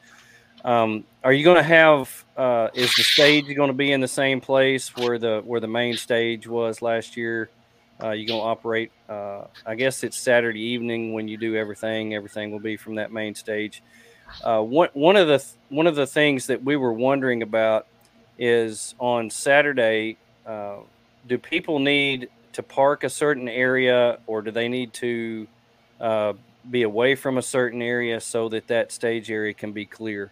Um, 0.65 1.05
are 1.23 1.33
you 1.33 1.45
going 1.45 1.57
to 1.57 1.63
have? 1.63 2.25
Uh, 2.37 2.69
is 2.75 2.95
the 2.97 3.03
stage 3.03 3.55
going 3.55 3.69
to 3.69 3.77
be 3.77 3.93
in 3.93 4.01
the 4.01 4.09
same 4.09 4.41
place 4.41 4.95
where 4.97 5.19
the 5.19 5.43
where 5.45 5.61
the 5.61 5.69
main 5.69 5.97
stage 5.97 6.47
was 6.47 6.83
last 6.83 7.17
year? 7.17 7.49
Uh, 8.03 8.11
you 8.11 8.27
going 8.27 8.41
to 8.41 8.45
operate? 8.47 8.93
Uh, 9.09 9.45
I 9.65 9.75
guess 9.75 10.05
it's 10.05 10.19
Saturday 10.19 10.61
evening 10.61 11.13
when 11.13 11.29
you 11.29 11.37
do 11.37 11.57
everything. 11.57 12.15
Everything 12.15 12.51
will 12.51 12.61
be 12.61 12.77
from 12.77 12.97
that 12.97 13.11
main 13.11 13.35
stage. 13.35 13.83
Uh, 14.45 14.61
one 14.61 14.89
one 14.93 15.17
of 15.17 15.29
the 15.29 15.39
th- 15.39 15.53
one 15.71 15.87
of 15.87 15.95
the 15.95 16.07
things 16.07 16.47
that 16.49 16.63
we 16.63 16.77
were 16.77 16.93
wondering 16.93 17.43
about 17.43 17.87
is 18.39 18.95
on 18.99 19.31
Saturday. 19.31 20.17
Uh, 20.45 20.79
do 21.27 21.39
people 21.39 21.79
need 21.79 22.29
to 22.53 22.63
park 22.63 23.05
a 23.05 23.09
certain 23.09 23.49
area, 23.49 24.19
or 24.27 24.43
do 24.43 24.51
they 24.51 24.69
need 24.69 24.93
to 24.95 25.47
uh, 26.01 26.33
be 26.71 26.83
away 26.83 27.15
from 27.15 27.39
a 27.39 27.43
certain 27.43 27.81
area 27.81 28.21
so 28.21 28.49
that 28.49 28.67
that 28.67 28.93
stage 28.93 29.31
area 29.31 29.55
can 29.55 29.73
be 29.73 29.87
clear? 29.87 30.31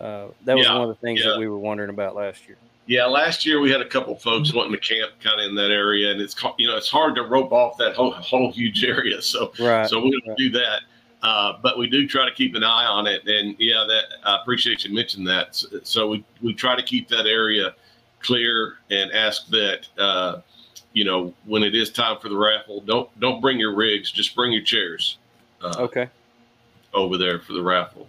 Uh, 0.00 0.28
that 0.44 0.56
was 0.56 0.66
Yeah, 0.66 0.74
one 0.78 0.88
of 0.88 0.88
the 0.88 1.00
things 1.06 1.20
yeah. 1.20 1.30
that 1.30 1.38
we 1.38 1.48
were 1.48 1.58
wondering 1.58 1.90
about 1.90 2.14
last 2.14 2.46
year. 2.46 2.56
Yeah, 2.90 3.06
last 3.06 3.46
year 3.46 3.60
we 3.60 3.70
had 3.70 3.80
a 3.80 3.86
couple 3.86 4.16
folks 4.16 4.52
wanting 4.52 4.72
to 4.72 4.78
camp 4.78 5.12
kind 5.22 5.40
of 5.40 5.46
in 5.48 5.54
that 5.54 5.70
area, 5.70 6.10
and 6.10 6.20
it's 6.20 6.34
you 6.58 6.66
know 6.66 6.76
it's 6.76 6.88
hard 6.88 7.14
to 7.14 7.22
rope 7.22 7.52
off 7.52 7.78
that 7.78 7.94
whole 7.94 8.10
whole 8.10 8.50
huge 8.50 8.82
area. 8.96 9.22
So 9.22 9.52
Right. 9.60 9.88
so 9.88 10.00
we 10.00 10.10
don't 10.10 10.26
right. 10.26 10.36
do 10.36 10.50
that, 10.50 10.80
uh, 11.22 11.52
but 11.62 11.78
we 11.78 11.88
do 11.88 12.08
try 12.08 12.28
to 12.28 12.34
keep 12.34 12.56
an 12.56 12.64
eye 12.64 12.86
on 12.86 13.06
it. 13.06 13.24
And 13.28 13.54
yeah, 13.60 13.84
that 13.86 14.06
I 14.24 14.40
appreciate 14.42 14.84
you 14.84 14.92
mentioning 14.92 15.24
that. 15.26 15.54
So, 15.54 15.68
so 15.84 16.08
we 16.08 16.24
we 16.42 16.52
try 16.52 16.74
to 16.74 16.82
keep 16.82 17.06
that 17.10 17.26
area 17.28 17.76
clear 18.20 18.78
and 18.90 19.12
ask 19.12 19.46
that 19.50 19.86
uh, 19.96 20.40
you 20.92 21.04
know 21.04 21.32
when 21.44 21.62
it 21.62 21.76
is 21.76 21.90
time 21.90 22.18
for 22.18 22.28
the 22.28 22.36
raffle, 22.36 22.80
don't 22.80 23.08
don't 23.20 23.40
bring 23.40 23.60
your 23.60 23.72
rigs, 23.72 24.10
just 24.10 24.34
bring 24.34 24.50
your 24.50 24.64
chairs 24.64 25.18
uh, 25.62 25.76
Okay. 25.78 26.08
over 26.92 27.16
there 27.16 27.38
for 27.38 27.52
the 27.52 27.62
raffle. 27.62 28.08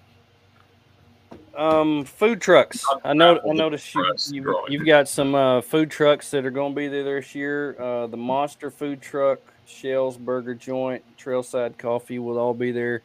Um, 1.56 2.06
food 2.06 2.40
trucks. 2.40 2.84
I 3.04 3.14
know. 3.14 3.40
I 3.48 3.54
noticed 3.54 3.94
you. 3.94 4.16
You've 4.32 4.56
you've 4.70 4.86
got 4.86 5.08
some 5.10 5.36
uh, 5.36 5.62
food 5.62 5.92
trucks 5.92 6.32
that 6.32 6.46
are 6.46 6.52
going 6.52 6.74
to 6.74 6.76
be 6.76 6.88
there 6.88 7.20
this 7.20 7.36
year. 7.36 7.76
Uh, 7.80 8.08
the 8.08 8.18
Monster 8.18 8.72
Food 8.72 9.02
Truck, 9.02 9.40
Shell's 9.66 10.18
Burger 10.18 10.56
Joint, 10.56 11.04
Trailside 11.18 11.78
Coffee 11.78 12.20
will 12.20 12.38
all 12.38 12.54
be 12.54 12.72
there. 12.72 13.02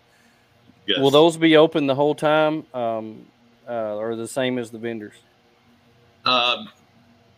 Yes. 0.86 1.00
Will 1.00 1.10
those 1.10 1.36
be 1.36 1.56
open 1.56 1.86
the 1.86 1.94
whole 1.94 2.14
time, 2.14 2.64
um, 2.72 3.26
uh, 3.68 3.96
or 3.96 4.14
the 4.14 4.28
same 4.28 4.58
as 4.58 4.70
the 4.70 4.78
vendors? 4.78 5.14
Um, 6.24 6.68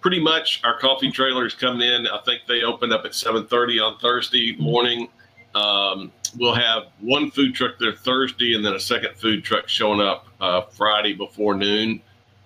pretty 0.00 0.20
much 0.20 0.60
our 0.64 0.78
coffee 0.78 1.10
trailers 1.10 1.54
is 1.54 1.58
coming 1.58 1.88
in. 1.88 2.06
I 2.06 2.18
think 2.26 2.42
they 2.46 2.62
open 2.62 2.92
up 2.92 3.06
at 3.06 3.14
7:30 3.14 3.80
on 3.80 3.98
Thursday 3.98 4.56
morning. 4.56 5.08
Um, 5.54 6.12
we'll 6.36 6.54
have 6.54 6.84
one 7.00 7.30
food 7.30 7.54
truck 7.54 7.78
there 7.78 7.92
Thursday, 7.92 8.54
and 8.54 8.64
then 8.64 8.74
a 8.74 8.80
second 8.80 9.14
food 9.16 9.44
truck 9.44 9.68
showing 9.68 10.00
up 10.00 10.26
uh, 10.40 10.62
Friday 10.62 11.14
before 11.14 11.54
noon. 11.54 12.00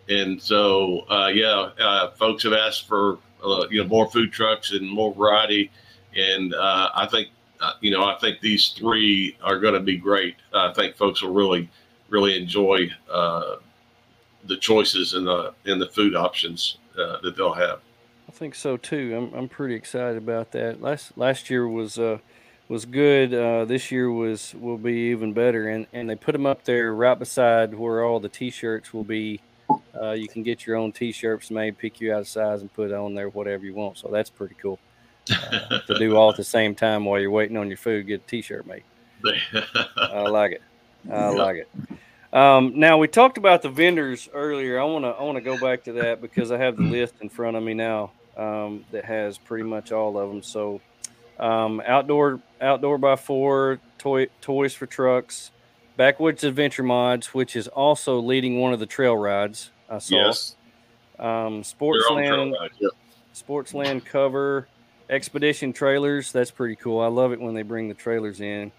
And 0.08 0.40
so, 0.40 1.00
uh, 1.10 1.28
yeah, 1.28 1.70
uh, 1.78 2.10
folks 2.12 2.42
have 2.44 2.52
asked 2.52 2.86
for 2.86 3.18
uh, 3.44 3.66
you 3.70 3.82
know 3.82 3.88
more 3.88 4.10
food 4.10 4.32
trucks 4.32 4.72
and 4.72 4.88
more 4.88 5.14
variety. 5.14 5.70
And 6.16 6.54
uh, 6.54 6.90
I 6.94 7.06
think 7.06 7.28
uh, 7.60 7.72
you 7.80 7.90
know 7.90 8.04
I 8.04 8.16
think 8.18 8.40
these 8.40 8.68
three 8.70 9.36
are 9.42 9.58
going 9.58 9.74
to 9.74 9.80
be 9.80 9.96
great. 9.96 10.36
I 10.52 10.72
think 10.72 10.96
folks 10.96 11.22
will 11.22 11.32
really 11.32 11.68
really 12.08 12.40
enjoy 12.40 12.90
the 14.44 14.56
choices 14.58 15.14
and 15.14 15.26
the 15.26 15.54
and 15.64 15.80
the 15.80 15.88
food 15.88 16.14
options 16.14 16.78
that 16.94 17.34
they'll 17.36 17.54
have. 17.54 17.80
I 18.28 18.32
think 18.32 18.54
so 18.54 18.76
too. 18.76 19.14
I'm 19.16 19.38
I'm 19.38 19.48
pretty 19.48 19.74
excited 19.74 20.16
about 20.16 20.52
that. 20.52 20.82
Last 20.82 21.16
last 21.16 21.48
year 21.48 21.66
was 21.66 21.98
was 22.72 22.86
good. 22.86 23.34
Uh, 23.34 23.66
this 23.66 23.90
year 23.92 24.10
was 24.10 24.54
will 24.54 24.78
be 24.78 25.10
even 25.10 25.34
better, 25.34 25.68
and 25.68 25.86
and 25.92 26.08
they 26.08 26.16
put 26.16 26.32
them 26.32 26.46
up 26.46 26.64
there 26.64 26.94
right 26.94 27.18
beside 27.18 27.74
where 27.74 28.02
all 28.02 28.18
the 28.18 28.30
T-shirts 28.30 28.94
will 28.94 29.04
be. 29.04 29.40
Uh, 29.94 30.12
you 30.12 30.26
can 30.26 30.42
get 30.42 30.66
your 30.66 30.76
own 30.76 30.90
T-shirts 30.90 31.50
made, 31.50 31.76
pick 31.76 32.00
you 32.00 32.14
out 32.14 32.22
a 32.22 32.24
size, 32.24 32.62
and 32.62 32.72
put 32.72 32.90
on 32.92 33.14
there 33.14 33.28
whatever 33.28 33.64
you 33.66 33.74
want. 33.74 33.98
So 33.98 34.08
that's 34.10 34.30
pretty 34.30 34.54
cool 34.60 34.78
uh, 35.30 35.80
to 35.86 35.98
do 35.98 36.16
all 36.16 36.30
at 36.30 36.36
the 36.36 36.44
same 36.44 36.74
time 36.74 37.04
while 37.04 37.20
you're 37.20 37.30
waiting 37.30 37.58
on 37.58 37.68
your 37.68 37.76
food. 37.76 38.06
Get 38.06 38.22
a 38.22 38.26
T-shirt 38.26 38.66
made. 38.66 38.84
I 39.96 40.22
like 40.28 40.52
it. 40.52 40.62
I 41.10 41.12
Yeah. 41.12 41.28
like 41.28 41.56
it. 41.56 41.68
Um, 42.32 42.72
now 42.76 42.96
we 42.96 43.06
talked 43.08 43.36
about 43.36 43.60
the 43.60 43.68
vendors 43.68 44.30
earlier. 44.32 44.80
I 44.80 44.84
want 44.84 45.04
to 45.04 45.08
I 45.10 45.22
want 45.22 45.36
to 45.36 45.42
go 45.42 45.58
back 45.58 45.84
to 45.84 45.92
that 45.92 46.22
because 46.22 46.50
I 46.50 46.56
have 46.56 46.78
the 46.78 46.84
list 46.84 47.16
in 47.20 47.28
front 47.28 47.58
of 47.58 47.62
me 47.62 47.74
now 47.74 48.12
um, 48.38 48.86
that 48.92 49.04
has 49.04 49.36
pretty 49.36 49.64
much 49.64 49.92
all 49.92 50.16
of 50.16 50.30
them. 50.30 50.42
So 50.42 50.80
um, 51.38 51.82
outdoor 51.86 52.40
outdoor 52.60 52.98
by 52.98 53.16
four 53.16 53.80
toy 53.98 54.26
toys 54.40 54.74
for 54.74 54.86
trucks, 54.86 55.50
backwoods 55.96 56.44
adventure 56.44 56.82
mods, 56.82 57.34
which 57.34 57.56
is 57.56 57.68
also 57.68 58.18
leading 58.20 58.60
one 58.60 58.72
of 58.72 58.80
the 58.80 58.86
trail 58.86 59.16
rides. 59.16 59.70
I 59.90 59.98
saw. 59.98 60.14
yes, 60.26 60.56
Um, 61.18 61.62
Sportsland 61.62 62.54
yeah. 62.78 62.88
Sportsland 63.34 64.04
cover, 64.04 64.68
Expedition 65.10 65.72
trailers. 65.72 66.32
That's 66.32 66.50
pretty 66.50 66.76
cool. 66.76 67.00
I 67.00 67.08
love 67.08 67.32
it 67.32 67.40
when 67.40 67.54
they 67.54 67.62
bring 67.62 67.88
the 67.88 67.94
trailers 67.94 68.40
in. 68.40 68.72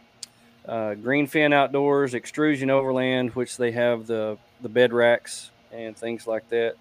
Uh, 0.67 0.95
Greenfin 0.95 1.53
Outdoors, 1.53 2.13
Xtrusion 2.13 2.69
Overland, 2.69 3.31
which 3.31 3.57
they 3.57 3.71
have 3.71 4.07
the 4.07 4.37
the 4.61 4.69
bed 4.69 4.93
racks 4.93 5.51
and 5.71 5.95
things 5.97 6.25
like 6.25 6.47
that. 6.49 6.75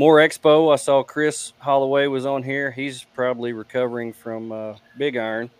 More 0.00 0.16
Expo. 0.16 0.72
I 0.72 0.76
saw 0.76 1.02
Chris 1.02 1.52
Holloway 1.58 2.06
was 2.06 2.24
on 2.24 2.42
here. 2.42 2.70
He's 2.70 3.04
probably 3.04 3.52
recovering 3.52 4.14
from 4.14 4.50
uh, 4.50 4.76
Big 4.96 5.18
Iron. 5.18 5.50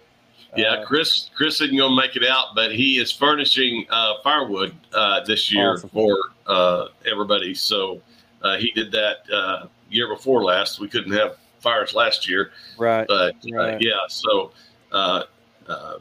Yeah, 0.56 0.76
Uh, 0.76 0.86
Chris 0.86 1.28
Chris 1.34 1.60
isn't 1.60 1.76
going 1.76 1.90
to 1.90 1.94
make 1.94 2.16
it 2.16 2.26
out, 2.26 2.54
but 2.54 2.74
he 2.74 2.98
is 2.98 3.12
furnishing 3.12 3.84
uh, 3.90 4.14
firewood 4.24 4.74
uh, 4.94 5.20
this 5.24 5.52
year 5.52 5.72
Awesome. 5.74 5.90
for 5.90 6.16
uh, 6.46 6.86
everybody. 7.04 7.52
So 7.52 8.00
uh, 8.40 8.56
he 8.56 8.70
did 8.70 8.90
that 8.92 9.30
uh, 9.30 9.66
year 9.90 10.08
before 10.08 10.42
last. 10.42 10.80
We 10.80 10.88
couldn't 10.88 11.12
have 11.12 11.36
fires 11.58 11.92
last 11.92 12.26
year, 12.26 12.50
right. 12.78 13.06
but 13.06 13.34
uh, 13.52 13.54
Right. 13.54 13.82
yeah. 13.82 13.92
So 14.08 14.52
uh, 14.90 15.24
uh, 15.68 15.96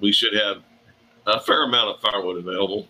we 0.00 0.12
should 0.12 0.32
have 0.32 0.62
a 1.26 1.38
fair 1.40 1.64
amount 1.64 1.94
of 1.94 2.00
firewood 2.00 2.38
available. 2.38 2.88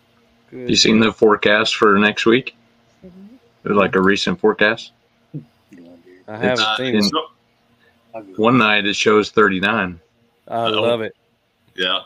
Good. 0.49 0.69
You 0.69 0.77
seen 0.77 1.01
the 1.01 1.11
forecast 1.11 1.75
for 1.75 1.99
next 1.99 2.25
week? 2.25 2.55
Mhm. 3.05 3.32
Like 3.63 3.95
a 3.95 4.01
recent 4.01 4.39
forecast. 4.39 4.91
I 6.27 6.37
haven't 6.37 6.59
Uh, 6.59 6.77
seen 6.77 6.95
it. 6.95 7.03
so- 7.03 7.29
One 8.37 8.57
night 8.57 8.85
it 8.85 8.95
shows 8.95 9.31
39. 9.31 9.99
I 10.47 10.67
love 10.69 11.01
it. 11.01 11.15
yeah. 11.75 12.01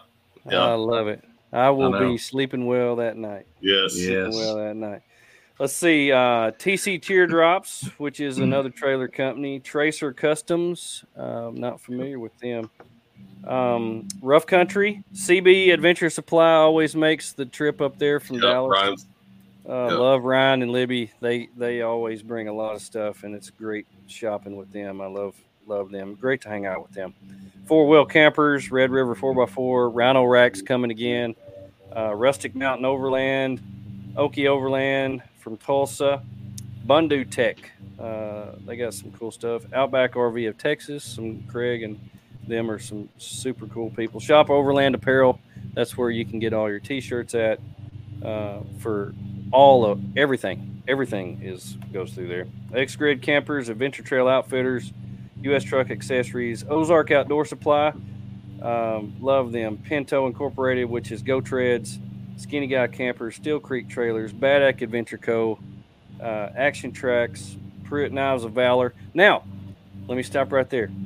I 0.49 0.73
love 0.73 1.07
it. 1.07 1.23
I 1.51 1.69
will 1.69 1.91
know. 1.91 1.99
be 2.11 2.17
sleeping 2.17 2.65
well 2.65 2.97
that 2.97 3.17
night. 3.17 3.45
Yes. 3.61 3.97
Yeah. 3.99 4.25
Yes. 4.25 4.35
well 4.35 4.57
that 4.57 4.75
night. 4.75 5.01
Let's 5.59 5.73
see. 5.73 6.11
Uh, 6.11 6.51
TC 6.51 6.99
Teardrops, 7.01 7.89
which 7.97 8.19
is 8.19 8.37
another 8.37 8.69
trailer 8.69 9.07
company. 9.07 9.59
Tracer 9.59 10.13
Customs. 10.13 11.03
Uh, 11.17 11.47
I'm 11.47 11.55
not 11.55 11.81
familiar 11.81 12.19
with 12.19 12.37
them. 12.39 12.69
Um, 13.45 14.07
Rough 14.21 14.45
Country. 14.45 15.03
CB 15.13 15.71
Adventure 15.73 16.09
Supply 16.11 16.51
always 16.53 16.95
makes 16.95 17.31
the 17.33 17.45
trip 17.45 17.81
up 17.81 17.97
there 17.97 18.19
from 18.19 18.35
Yeah, 18.35 18.41
Dallas. 18.41 18.71
Ryan's- 18.71 19.05
Uh, 19.67 19.87
Yeah. 19.89 19.97
Love 19.97 20.23
Ryan 20.23 20.61
and 20.63 20.71
Libby. 20.71 21.11
They 21.19 21.49
they 21.57 21.81
always 21.81 22.21
bring 22.23 22.47
a 22.47 22.53
lot 22.53 22.75
of 22.75 22.81
stuff, 22.81 23.23
and 23.23 23.35
it's 23.35 23.49
great 23.49 23.85
shopping 24.07 24.55
with 24.55 24.71
them. 24.71 25.01
I 25.01 25.07
love 25.07 25.35
love 25.67 25.91
them. 25.91 26.15
Great 26.15 26.41
to 26.41 26.49
hang 26.49 26.65
out 26.65 26.81
with 26.81 26.91
them. 26.91 27.13
Four 27.65 27.87
wheel 27.87 28.05
campers, 28.05 28.71
Red 28.71 28.91
River 28.91 29.13
4x4, 29.13 29.91
Rhino 29.93 30.23
Racks 30.23 30.61
coming 30.61 30.89
again, 30.89 31.35
uh, 31.93 32.15
Rustic 32.15 32.55
Mountain 32.55 32.85
Overland, 32.85 33.59
Okie 34.15 34.47
Overland 34.47 35.21
from 35.39 35.57
Tulsa, 35.57 36.21
Bundu 36.85 37.29
Tech. 37.29 37.69
Uh, 37.99 38.51
they 38.65 38.77
got 38.77 38.93
some 38.93 39.11
cool 39.11 39.31
stuff. 39.31 39.63
Outback 39.73 40.13
RV 40.13 40.47
of 40.47 40.57
Texas, 40.57 41.03
some 41.03 41.43
Craig 41.43 41.83
and 41.83 41.99
them 42.47 42.71
are 42.71 42.79
some 42.79 43.09
super 43.17 43.65
cool 43.67 43.89
people. 43.89 44.21
Shop 44.21 44.49
Overland 44.49 44.95
Apparel. 44.95 45.37
That's 45.73 45.97
where 45.97 46.09
you 46.09 46.23
can 46.23 46.39
get 46.39 46.53
all 46.53 46.69
your 46.69 46.79
t-shirts 46.79 47.35
at. 47.35 47.59
uh, 48.23 48.59
for 48.79 49.13
all 49.51 49.85
of 49.85 50.01
everything. 50.17 50.83
Everything 50.87 51.41
is 51.43 51.77
goes 51.91 52.13
through 52.13 52.27
there. 52.27 52.47
X 52.73 52.95
Grid 52.95 53.21
Campers, 53.21 53.69
Adventure 53.69 54.03
Trail 54.03 54.27
Outfitters, 54.27 54.91
U.S. 55.41 55.63
Truck 55.63 55.91
Accessories, 55.91 56.65
Ozark 56.69 57.11
Outdoor 57.11 57.45
Supply. 57.45 57.93
Um, 58.61 59.15
love 59.19 59.51
them. 59.51 59.77
Pinto 59.77 60.27
Incorporated, 60.27 60.89
which 60.89 61.11
is 61.11 61.21
Go 61.21 61.41
Treads, 61.41 61.99
Skinny 62.37 62.67
Guy 62.67 62.87
Campers, 62.87 63.35
Steel 63.35 63.59
Creek 63.59 63.87
Trailers, 63.87 64.33
Bad 64.33 64.61
Ack 64.63 64.81
Adventure 64.81 65.17
Co., 65.17 65.59
uh, 66.21 66.49
Action 66.55 66.91
Tracks, 66.91 67.55
Pruitt 67.83 68.11
Knives 68.11 68.43
of 68.43 68.53
Valor. 68.53 68.93
Now, 69.13 69.43
let 70.07 70.15
me 70.15 70.23
stop 70.23 70.51
right 70.51 70.69
there. 70.69 70.89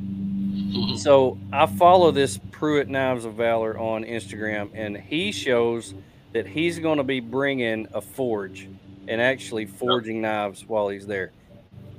So 0.95 1.37
I 1.51 1.65
follow 1.65 2.11
this 2.11 2.39
Pruitt 2.51 2.87
Knives 2.87 3.25
of 3.25 3.33
Valor 3.33 3.77
on 3.77 4.05
Instagram, 4.05 4.69
and 4.73 4.95
he 4.95 5.33
shows 5.33 5.93
that 6.33 6.47
he's 6.47 6.79
going 6.79 6.97
to 6.97 7.03
be 7.03 7.19
bringing 7.19 7.87
a 7.93 8.01
forge 8.01 8.67
and 9.07 9.21
actually 9.21 9.65
forging 9.65 10.21
knives 10.21 10.65
while 10.67 10.89
he's 10.89 11.05
there. 11.07 11.31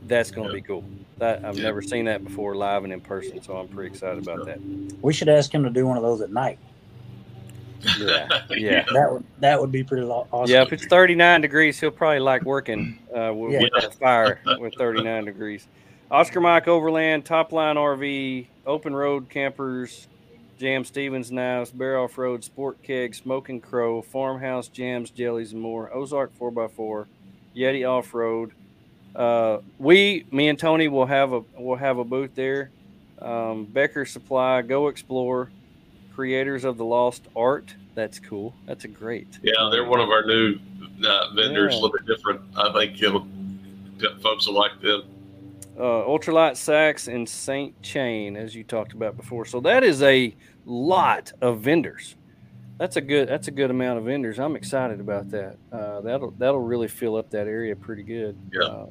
That's 0.06 0.30
going 0.30 0.48
to 0.48 0.54
be 0.54 0.62
cool. 0.62 0.84
That 1.18 1.44
I've 1.44 1.56
never 1.58 1.82
seen 1.82 2.06
that 2.06 2.24
before 2.24 2.54
live 2.56 2.84
and 2.84 2.92
in 2.92 3.00
person, 3.00 3.40
so 3.42 3.56
I'm 3.56 3.68
pretty 3.68 3.90
excited 3.94 4.22
about 4.22 4.46
that. 4.46 4.58
We 5.00 5.12
should 5.12 5.28
ask 5.28 5.52
him 5.54 5.62
to 5.64 5.70
do 5.70 5.86
one 5.86 5.96
of 5.96 6.02
those 6.02 6.20
at 6.20 6.32
night. 6.32 6.58
Yeah, 7.98 8.28
yeah. 8.50 8.84
That 8.92 9.12
would 9.12 9.24
that 9.40 9.60
would 9.60 9.72
be 9.72 9.82
pretty 9.84 10.06
awesome. 10.06 10.52
Yeah, 10.52 10.62
if 10.62 10.72
it's 10.72 10.86
39 10.86 11.40
degrees, 11.40 11.78
he'll 11.80 11.90
probably 11.90 12.20
like 12.20 12.42
working 12.44 12.98
uh, 13.16 13.32
with, 13.34 13.52
Yeah. 13.52 13.68
with 13.74 13.84
a 13.84 13.90
fire 13.90 14.40
with 14.58 14.74
39 14.76 15.24
degrees. 15.24 15.66
Oscar 16.10 16.40
Mike 16.40 16.68
Overland, 16.68 17.24
Top 17.24 17.52
Line 17.52 17.76
RV, 17.76 18.46
Open 18.66 18.94
Road 18.94 19.28
Campers, 19.28 20.08
Jam 20.62 20.84
Stevens 20.84 21.32
Knives, 21.32 21.72
Bear 21.72 21.98
Off 21.98 22.16
Road, 22.16 22.44
Sport 22.44 22.80
Keg, 22.84 23.16
Smoking 23.16 23.60
Crow, 23.60 24.00
Farmhouse 24.00 24.68
Jams, 24.68 25.10
Jellies, 25.10 25.50
and 25.54 25.60
more. 25.60 25.92
Ozark 25.92 26.30
4x4, 26.38 27.06
Yeti 27.56 27.84
Off 27.84 28.14
Road. 28.14 28.52
Uh, 29.12 29.58
we, 29.80 30.24
me 30.30 30.48
and 30.48 30.56
Tony, 30.56 30.86
will 30.86 31.06
have 31.06 31.32
a 31.32 31.40
will 31.58 31.74
have 31.74 31.98
a 31.98 32.04
booth 32.04 32.36
there. 32.36 32.70
Um, 33.20 33.64
Becker 33.64 34.06
Supply, 34.06 34.62
Go 34.62 34.86
Explore, 34.86 35.50
Creators 36.14 36.62
of 36.62 36.76
the 36.76 36.84
Lost 36.84 37.24
Art. 37.34 37.74
That's 37.96 38.20
cool. 38.20 38.54
That's 38.64 38.84
a 38.84 38.88
great. 38.88 39.40
Yeah, 39.42 39.68
they're 39.68 39.84
one 39.84 39.98
of 39.98 40.10
our 40.10 40.24
new 40.24 40.60
uh, 41.04 41.34
vendors, 41.34 41.72
Yeah. 41.74 41.80
a 41.80 41.82
little 41.82 41.90
bit 41.98 42.06
different. 42.06 42.40
I 42.56 42.72
think 42.72 42.98
folks 44.22 44.46
will 44.46 44.54
like 44.54 44.80
them. 44.80 45.02
uh, 45.76 45.82
ultralight 46.06 46.56
sacks 46.56 47.08
and 47.08 47.28
Saint 47.28 47.82
Chain, 47.82 48.36
as 48.36 48.54
you 48.54 48.62
talked 48.62 48.92
about 48.92 49.16
before. 49.16 49.44
So 49.44 49.58
that 49.62 49.82
is 49.82 50.02
a 50.02 50.32
lot 50.66 51.32
of 51.40 51.60
vendors. 51.60 52.16
That's 52.78 52.96
a 52.96 53.00
good. 53.00 53.28
That's 53.28 53.48
a 53.48 53.52
good 53.52 53.70
amount 53.70 53.98
of 53.98 54.04
vendors. 54.06 54.38
I'm 54.40 54.56
excited 54.56 54.98
about 55.00 55.30
that. 55.30 55.56
Uh, 55.70 56.00
that'll 56.00 56.32
that'll 56.32 56.60
really 56.60 56.88
fill 56.88 57.16
up 57.16 57.30
that 57.30 57.46
area 57.46 57.76
pretty 57.76 58.02
good. 58.02 58.36
Yeah. 58.52 58.62
Uh, 58.62 58.86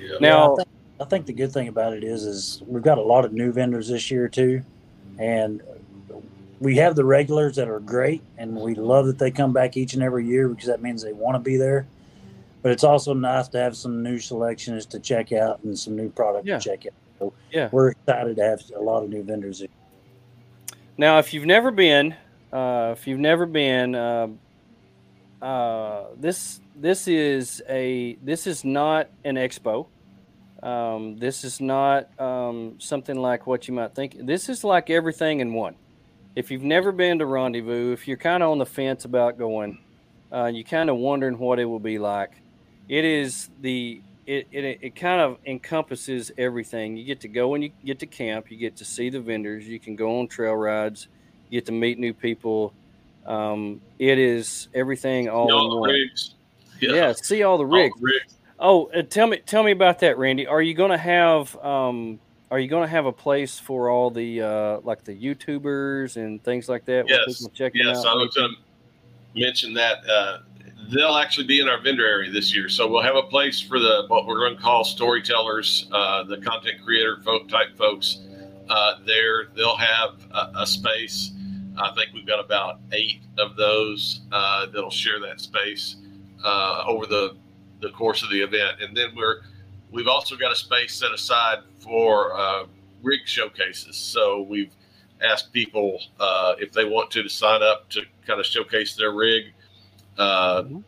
Yeah. 0.00 0.16
now, 0.20 0.52
I 0.52 0.56
think, 0.56 0.68
I 1.00 1.04
think 1.04 1.26
the 1.26 1.32
good 1.32 1.52
thing 1.52 1.68
about 1.68 1.92
it 1.94 2.04
is, 2.04 2.24
is 2.24 2.62
we've 2.66 2.82
got 2.82 2.98
a 2.98 3.02
lot 3.02 3.24
of 3.24 3.32
new 3.32 3.52
vendors 3.52 3.88
this 3.88 4.10
year 4.10 4.28
too, 4.28 4.62
and 5.18 5.62
we 6.60 6.76
have 6.76 6.94
the 6.96 7.04
regulars 7.04 7.56
that 7.56 7.68
are 7.68 7.80
great, 7.80 8.22
and 8.38 8.54
we 8.56 8.74
love 8.74 9.06
that 9.06 9.18
they 9.18 9.30
come 9.30 9.52
back 9.52 9.76
each 9.76 9.94
and 9.94 10.02
every 10.02 10.26
year 10.26 10.48
because 10.48 10.66
that 10.66 10.80
means 10.82 11.02
they 11.02 11.12
want 11.12 11.34
to 11.34 11.38
be 11.38 11.56
there. 11.56 11.86
But 12.62 12.72
it's 12.72 12.84
also 12.84 13.12
nice 13.12 13.48
to 13.48 13.58
have 13.58 13.76
some 13.76 14.02
new 14.02 14.18
selections 14.18 14.86
to 14.86 14.98
check 14.98 15.32
out 15.32 15.62
and 15.64 15.78
some 15.78 15.94
new 15.96 16.08
product 16.08 16.46
Yeah. 16.46 16.58
to 16.58 16.64
check 16.70 16.86
out. 16.86 16.92
So 17.18 17.32
Yeah. 17.50 17.68
we're 17.72 17.88
excited 17.90 18.36
to 18.36 18.42
have 18.42 18.62
a 18.74 18.80
lot 18.80 19.02
of 19.02 19.10
new 19.10 19.22
vendors. 19.22 19.62
Now, 20.96 21.18
if 21.18 21.34
you've 21.34 21.46
never 21.46 21.72
been, 21.72 22.14
uh, 22.52 22.94
if 22.96 23.08
you've 23.08 23.18
never 23.18 23.46
been, 23.46 23.96
uh, 23.96 24.28
uh, 25.42 26.04
this 26.16 26.60
this 26.76 27.08
is 27.08 27.60
a 27.68 28.16
this 28.22 28.46
is 28.46 28.64
not 28.64 29.08
an 29.24 29.34
expo. 29.34 29.86
Um, 30.62 31.18
this 31.18 31.42
is 31.42 31.60
not 31.60 32.08
um, 32.20 32.76
something 32.78 33.16
like 33.16 33.46
what 33.46 33.66
you 33.66 33.74
might 33.74 33.94
think. 33.94 34.16
This 34.24 34.48
is 34.48 34.62
like 34.62 34.88
everything 34.88 35.40
in 35.40 35.52
one. 35.52 35.74
If 36.36 36.50
you've 36.50 36.62
never 36.62 36.92
been 36.92 37.18
to 37.18 37.26
Rendezvous, 37.26 37.92
if 37.92 38.06
you're 38.06 38.16
kind 38.16 38.42
of 38.42 38.50
on 38.50 38.58
the 38.58 38.66
fence 38.66 39.04
about 39.04 39.36
going, 39.36 39.78
uh, 40.32 40.46
you 40.46 40.64
kind 40.64 40.88
of 40.88 40.96
wondering 40.96 41.38
what 41.38 41.58
it 41.58 41.64
will 41.64 41.80
be 41.80 41.98
like. 41.98 42.30
It 42.88 43.04
is 43.04 43.50
the 43.60 44.00
it, 44.26 44.46
it 44.52 44.78
it 44.80 44.96
kind 44.96 45.20
of 45.20 45.38
encompasses 45.46 46.32
everything. 46.38 46.96
You 46.96 47.04
get 47.04 47.20
to 47.20 47.28
go 47.28 47.54
and 47.54 47.64
you 47.64 47.70
get 47.84 47.98
to 48.00 48.06
camp. 48.06 48.50
You 48.50 48.56
get 48.56 48.76
to 48.76 48.84
see 48.84 49.10
the 49.10 49.20
vendors. 49.20 49.66
You 49.68 49.78
can 49.78 49.96
go 49.96 50.20
on 50.20 50.28
trail 50.28 50.54
rides. 50.54 51.08
You 51.48 51.60
get 51.60 51.66
to 51.66 51.72
meet 51.72 51.98
new 51.98 52.14
people. 52.14 52.72
Um, 53.26 53.80
it 53.98 54.18
is 54.18 54.68
everything 54.74 55.28
all 55.28 55.64
in 55.64 55.70
the 55.70 55.76
one. 55.76 55.90
rigs. 55.90 56.34
Yeah. 56.80 57.12
see 57.12 57.42
all 57.42 57.58
the 57.58 57.64
all 57.64 57.70
rigs. 57.70 57.98
the 57.98 58.04
rigs. 58.04 58.34
Oh, 58.58 58.86
uh, 58.86 59.02
tell 59.02 59.26
me, 59.26 59.38
tell 59.44 59.62
me 59.62 59.72
about 59.72 59.98
that, 60.00 60.16
Randy. 60.18 60.46
Are 60.46 60.62
you 60.62 60.74
going 60.74 60.90
to 60.90 60.98
have, 60.98 61.56
um, 61.58 62.20
are 62.50 62.58
you 62.58 62.68
going 62.68 62.82
to 62.82 62.88
have 62.88 63.06
a 63.06 63.12
place 63.12 63.58
for 63.58 63.88
all 63.88 64.10
the 64.10 64.42
uh, 64.42 64.80
like 64.84 65.04
the 65.04 65.14
YouTubers 65.14 66.16
and 66.16 66.42
things 66.42 66.68
like 66.68 66.84
that? 66.84 67.08
Yes, 67.08 67.46
Yes, 67.74 67.98
out? 67.98 68.06
I 68.06 68.14
was 68.14 68.34
going 68.34 68.54
to 68.54 69.40
mention 69.40 69.74
that. 69.74 69.98
Uh, 70.08 70.38
they'll 70.92 71.16
actually 71.16 71.46
be 71.46 71.60
in 71.60 71.68
our 71.68 71.80
vendor 71.80 72.06
area 72.06 72.30
this 72.30 72.54
year, 72.54 72.68
so 72.68 72.88
we'll 72.88 73.02
have 73.02 73.16
a 73.16 73.22
place 73.22 73.60
for 73.60 73.78
the 73.78 74.04
what 74.08 74.26
we're 74.26 74.40
going 74.40 74.56
to 74.56 74.62
call 74.62 74.84
storytellers, 74.84 75.88
uh, 75.92 76.24
the 76.24 76.38
content 76.38 76.82
creator 76.84 77.18
folk 77.24 77.48
type 77.48 77.76
folks. 77.76 78.20
Uh, 78.68 78.94
there, 79.06 79.48
they'll 79.54 79.76
have 79.76 80.10
a, 80.32 80.60
a 80.60 80.66
space. 80.66 81.32
I 81.76 81.92
think 81.94 82.10
we've 82.14 82.26
got 82.26 82.42
about 82.42 82.80
eight 82.92 83.20
of 83.38 83.56
those 83.56 84.20
uh, 84.32 84.66
that'll 84.66 84.90
share 84.90 85.20
that 85.20 85.40
space 85.40 85.96
uh, 86.44 86.84
over 86.86 87.06
the 87.06 87.36
the 87.80 87.90
course 87.90 88.22
of 88.22 88.30
the 88.30 88.40
event, 88.40 88.80
and 88.80 88.96
then 88.96 89.14
we're 89.16 89.42
we've 89.90 90.08
also 90.08 90.36
got 90.36 90.52
a 90.52 90.56
space 90.56 90.94
set 90.94 91.12
aside 91.12 91.58
for 91.80 92.34
uh, 92.34 92.64
rig 93.02 93.20
showcases. 93.26 93.96
So 93.96 94.42
we've 94.42 94.72
asked 95.22 95.52
people 95.52 96.00
uh, 96.18 96.54
if 96.58 96.72
they 96.72 96.84
want 96.84 97.10
to 97.12 97.22
to 97.22 97.28
sign 97.28 97.62
up 97.62 97.88
to 97.90 98.02
kind 98.26 98.40
of 98.40 98.46
showcase 98.46 98.96
their 98.96 99.12
rig. 99.12 99.52
Uh, 100.18 100.62
Mhm. 100.62 100.82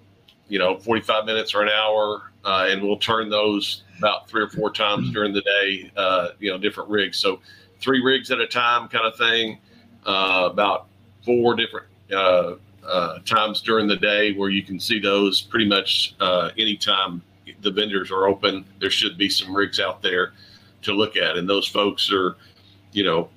You 0.49 0.61
know, 0.61 0.79
45 0.79 1.25
minutes 1.25 1.55
or 1.55 1.62
an 1.62 1.69
hour, 1.71 2.31
uh, 2.45 2.69
and 2.71 2.81
we'll 2.81 2.99
turn 2.99 3.29
those 3.29 3.83
about 3.99 4.29
three 4.29 4.43
or 4.43 4.49
four 4.49 4.71
times 4.71 5.11
during 5.11 5.33
the 5.33 5.41
day. 5.41 5.91
Uh, 5.97 6.29
you 6.39 6.51
know, 6.53 6.57
different 6.59 6.89
rigs. 6.89 7.19
So 7.19 7.41
three 7.81 8.01
rigs 8.01 8.31
at 8.31 8.39
a 8.39 8.47
time, 8.47 8.87
kind 8.89 9.05
of 9.07 9.17
thing. 9.17 9.59
Uh, 10.05 10.49
about 10.53 10.87
four 11.25 11.57
different 11.57 11.87
uh, 12.12 12.55
uh, 12.87 13.19
times 13.25 13.61
during 13.61 13.89
the 13.89 13.97
day 13.97 14.35
where 14.35 14.49
you 14.51 14.62
can 14.62 14.79
see 14.79 15.01
those 15.01 15.41
pretty 15.43 15.67
much 15.67 16.15
uh, 16.21 16.51
anytime 16.57 17.21
the 17.62 17.71
vendors 17.73 18.12
are 18.12 18.29
open. 18.29 18.65
There 18.79 18.91
should 18.91 19.19
be 19.19 19.29
some 19.29 19.53
rigs 19.53 19.81
out 19.81 20.01
there 20.01 20.33
to 20.83 20.93
look 20.93 21.17
at, 21.17 21.37
and 21.37 21.49
those 21.49 21.67
folks 21.67 22.12
are, 22.12 22.37
you 22.93 23.03
know, 23.03 23.29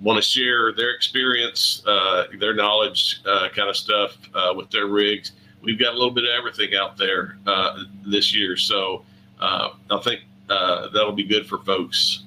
want 0.00 0.16
to 0.16 0.22
share 0.22 0.72
their 0.72 0.90
experience, 0.90 1.82
uh, 1.86 2.24
their 2.38 2.54
knowledge, 2.54 3.20
uh, 3.26 3.48
kind 3.54 3.68
of 3.68 3.76
stuff 3.76 4.16
uh, 4.34 4.52
with 4.54 4.70
their 4.70 4.86
rigs. 4.86 5.32
We've 5.62 5.78
got 5.78 5.94
a 5.94 5.96
little 5.96 6.10
bit 6.12 6.24
of 6.24 6.30
everything 6.30 6.74
out 6.74 6.96
there 6.96 7.38
uh, 7.46 7.84
this 8.06 8.34
year, 8.34 8.56
so 8.56 9.04
uh, 9.40 9.70
I 9.90 9.98
think 9.98 10.20
uh, 10.48 10.88
that'll 10.90 11.12
be 11.12 11.24
good 11.24 11.46
for 11.46 11.58
folks. 11.58 12.24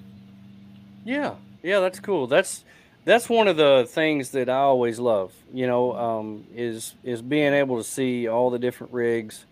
Yeah, 1.05 1.36
yeah, 1.63 1.79
that's 1.79 1.99
cool. 1.99 2.27
That's 2.27 2.65
that's 3.05 3.29
one 3.29 3.47
of 3.47 3.55
the 3.55 3.88
things 3.88 4.32
that 4.32 4.49
I 4.49 4.58
always 4.58 4.99
love. 4.99 5.32
You 5.53 5.67
know, 5.67 5.95
um, 5.95 6.45
is 6.53 6.95
is 7.03 7.21
being 7.21 7.53
able 7.53 7.77
to 7.77 7.84
see 7.84 8.27
all 8.27 8.49
the 8.49 8.60
different 8.60 8.91
rigs, 8.93 9.45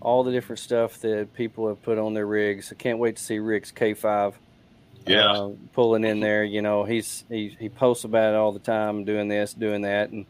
all 0.00 0.24
the 0.24 0.32
different 0.32 0.60
stuff 0.60 1.00
that 1.00 1.34
people 1.34 1.68
have 1.68 1.82
put 1.82 1.98
on 1.98 2.14
their 2.14 2.26
rigs. 2.26 2.72
I 2.72 2.76
can't 2.76 2.98
wait 2.98 3.16
to 3.16 3.22
see 3.22 3.38
Rick's 3.38 3.70
K 3.70 3.92
five. 3.92 4.38
Yeah. 5.06 5.32
uh, 5.32 5.50
pulling 5.72 6.04
in 6.04 6.20
there. 6.20 6.44
You 6.44 6.62
know, 6.62 6.84
he's 6.84 7.24
he, 7.28 7.56
he 7.58 7.68
posts 7.68 8.04
about 8.04 8.34
it 8.34 8.36
all 8.36 8.52
the 8.52 8.58
time, 8.58 9.04
doing 9.04 9.28
this, 9.28 9.54
doing 9.54 9.82
that, 9.82 10.10
and 10.10 10.26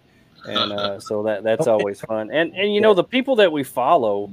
and 0.46 0.72
uh, 0.72 1.00
so 1.00 1.22
that 1.24 1.42
that's 1.42 1.66
always 1.66 2.00
fun. 2.00 2.30
And 2.30 2.54
and 2.54 2.74
you 2.74 2.80
know, 2.80 2.94
the 2.94 3.04
people 3.04 3.36
that 3.36 3.52
we 3.52 3.64
follow, 3.64 4.30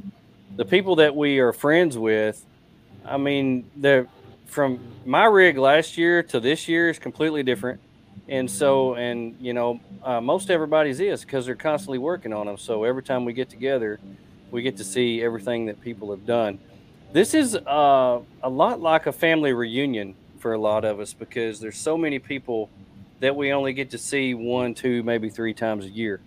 the 0.55 0.65
people 0.65 0.97
that 0.97 1.15
we 1.15 1.39
are 1.39 1.53
friends 1.53 1.97
with, 1.97 2.43
I 3.05 3.17
mean, 3.17 3.69
they're 3.75 4.07
from 4.45 4.79
my 5.05 5.25
rig 5.25 5.57
last 5.57 5.97
year 5.97 6.21
to 6.23 6.39
this 6.39 6.67
year 6.67 6.89
is 6.89 6.99
completely 6.99 7.43
different. 7.43 7.81
And 8.29 8.49
so, 8.49 8.95
and 8.95 9.35
you 9.41 9.53
know, 9.53 9.79
uh, 10.03 10.21
most 10.21 10.49
everybody's 10.49 10.99
is 10.99 11.21
because 11.21 11.45
they're 11.45 11.55
constantly 11.55 11.97
working 11.97 12.31
on 12.31 12.45
them. 12.45 12.57
So 12.57 12.83
every 12.83 13.03
time 13.03 13.25
we 13.25 13.33
get 13.33 13.49
together, 13.49 13.99
we 14.51 14.61
get 14.61 14.77
to 14.77 14.83
see 14.83 15.21
everything 15.21 15.65
that 15.65 15.81
people 15.81 16.11
have 16.11 16.25
done. 16.25 16.59
This 17.11 17.33
is 17.33 17.55
uh, 17.55 18.21
a 18.41 18.49
lot 18.49 18.81
like 18.81 19.07
a 19.07 19.11
family 19.11 19.53
reunion 19.53 20.15
for 20.43 20.53
a 20.53 20.59
lot 20.59 20.85
of 20.85 20.99
us 20.99 21.13
because 21.13 21.61
there's 21.61 21.77
so 21.77 21.97
many 21.97 22.19
people 22.19 22.69
that 23.21 23.35
we 23.35 23.53
only 23.53 23.73
get 23.73 23.91
to 23.91 23.97
see 23.97 24.33
one, 24.33 24.75
two, 24.75 25.01
maybe 25.03 25.29
three 25.29 25.53
times 25.53 25.85
a 25.85 25.89
year. 25.89 26.19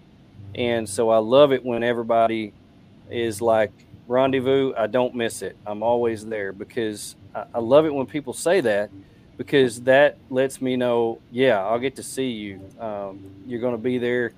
And 0.55 0.89
so 0.89 1.11
I 1.11 1.19
love 1.19 1.53
it 1.53 1.65
when 1.65 1.83
everybody 1.83 2.55
is 3.11 3.43
like, 3.43 3.73
rendezvous, 4.09 4.73
I 4.77 4.87
don't 4.87 5.15
miss 5.15 5.43
it. 5.43 5.57
I'm 5.67 5.83
always 5.83 6.25
there 6.25 6.53
because 6.55 7.17
I, 7.35 7.59
love 7.59 7.85
it 7.85 7.95
when 7.95 8.07
people 8.07 8.33
say 8.33 8.63
that 8.63 8.91
because 9.37 9.83
that 9.83 10.17
lets 10.31 10.63
me 10.63 10.77
know, 10.77 11.21
yeah, 11.31 11.63
I'll 11.63 11.79
get 11.79 11.97
to 11.97 12.03
see 12.03 12.31
you. 12.31 12.61
Um, 12.81 13.21
you're 13.47 13.61
going 13.61 13.77
to 13.77 13.83
be 13.83 13.99
there. 13.99 14.33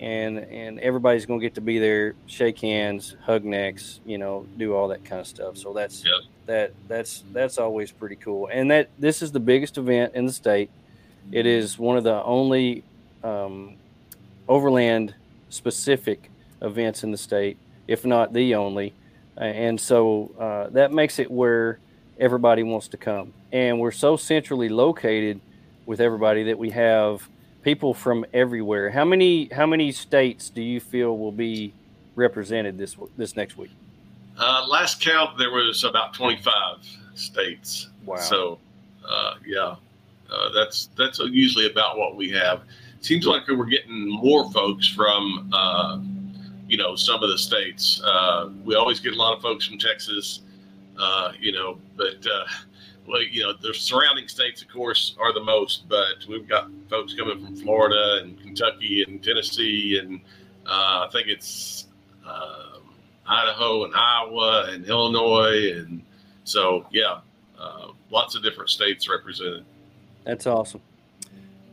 and 0.00 0.38
and 0.38 0.78
everybody's 0.80 1.26
going 1.26 1.40
to 1.40 1.46
get 1.46 1.54
to 1.54 1.60
be 1.60 1.78
there, 1.78 2.14
shake 2.26 2.60
hands, 2.60 3.16
hug 3.24 3.44
necks, 3.44 4.00
you 4.04 4.18
know, 4.18 4.46
do 4.58 4.74
all 4.74 4.88
that 4.88 5.04
kind 5.04 5.20
of 5.20 5.26
stuff. 5.26 5.56
So 5.56 5.72
that's 5.72 6.04
Yep. 6.04 6.35
That 6.46 6.72
that's 6.88 7.22
that's 7.32 7.58
always 7.58 7.90
pretty 7.90 8.16
cool. 8.16 8.48
And 8.50 8.70
that 8.70 8.88
this 8.98 9.22
is 9.22 9.32
the 9.32 9.40
biggest 9.40 9.78
event 9.78 10.14
in 10.14 10.26
the 10.26 10.32
state. 10.32 10.70
It 11.32 11.46
is 11.46 11.78
one 11.78 11.96
of 11.96 12.04
the 12.04 12.22
only 12.22 12.84
um, 13.22 13.74
overland 14.48 15.14
specific 15.48 16.30
events 16.62 17.02
in 17.02 17.10
the 17.10 17.18
state, 17.18 17.58
if 17.88 18.04
not 18.04 18.32
the 18.32 18.54
only. 18.54 18.94
And 19.36 19.78
so 19.80 20.32
uh, 20.38 20.70
that 20.70 20.92
makes 20.92 21.18
it 21.18 21.30
where 21.30 21.78
everybody 22.18 22.62
wants 22.62 22.88
to 22.88 22.96
come. 22.96 23.34
And 23.52 23.78
we're 23.80 23.90
so 23.90 24.16
centrally 24.16 24.68
located 24.68 25.40
with 25.84 26.00
everybody 26.00 26.44
that 26.44 26.58
we 26.58 26.70
have 26.70 27.28
people 27.62 27.92
from 27.92 28.24
everywhere. 28.32 28.90
How 28.90 29.04
many 29.04 29.46
how 29.46 29.66
many 29.66 29.92
states 29.92 30.50
do 30.50 30.62
you 30.62 30.80
feel 30.80 31.16
will 31.18 31.32
be 31.32 31.72
represented 32.14 32.78
this 32.78 32.96
this 33.16 33.36
next 33.36 33.58
week? 33.58 33.70
Uh, 34.38 34.66
last 34.68 35.00
count, 35.00 35.38
there 35.38 35.50
was 35.50 35.84
about 35.84 36.12
25 36.12 36.78
states. 37.14 37.88
Wow. 38.04 38.16
So, 38.16 38.58
uh, 39.08 39.34
yeah, 39.46 39.76
uh, 40.30 40.52
that's 40.54 40.90
that's 40.96 41.18
usually 41.18 41.70
about 41.70 41.96
what 41.96 42.16
we 42.16 42.30
have. 42.30 42.62
Seems 43.00 43.26
like 43.26 43.48
we're 43.48 43.64
getting 43.64 44.08
more 44.08 44.50
folks 44.50 44.88
from, 44.88 45.50
uh, 45.52 46.00
you 46.68 46.76
know, 46.76 46.96
some 46.96 47.22
of 47.22 47.30
the 47.30 47.38
states. 47.38 48.02
Uh, 48.04 48.50
we 48.64 48.74
always 48.74 49.00
get 49.00 49.12
a 49.12 49.16
lot 49.16 49.36
of 49.36 49.42
folks 49.42 49.66
from 49.66 49.78
Texas, 49.78 50.40
uh, 50.98 51.32
you 51.38 51.52
know, 51.52 51.78
but 51.96 52.26
uh, 52.26 52.44
well, 53.06 53.22
you 53.22 53.42
know, 53.42 53.52
the 53.62 53.72
surrounding 53.72 54.28
states, 54.28 54.60
of 54.60 54.68
course, 54.68 55.16
are 55.20 55.32
the 55.32 55.42
most. 55.42 55.88
But 55.88 56.26
we've 56.28 56.48
got 56.48 56.68
folks 56.90 57.14
coming 57.14 57.44
from 57.44 57.56
Florida 57.56 58.20
and 58.22 58.38
Kentucky 58.40 59.04
and 59.06 59.22
Tennessee, 59.22 59.98
and 60.02 60.20
uh, 60.66 61.06
I 61.06 61.08
think 61.10 61.28
it's. 61.28 61.86
Um, 62.26 62.75
Idaho 63.28 63.84
and 63.84 63.94
Iowa 63.94 64.68
and 64.70 64.84
Illinois, 64.86 65.72
and 65.76 66.02
so 66.44 66.86
yeah, 66.90 67.20
uh, 67.58 67.88
lots 68.10 68.34
of 68.34 68.42
different 68.42 68.70
states 68.70 69.08
represented. 69.08 69.64
That's 70.24 70.46
awesome. 70.46 70.80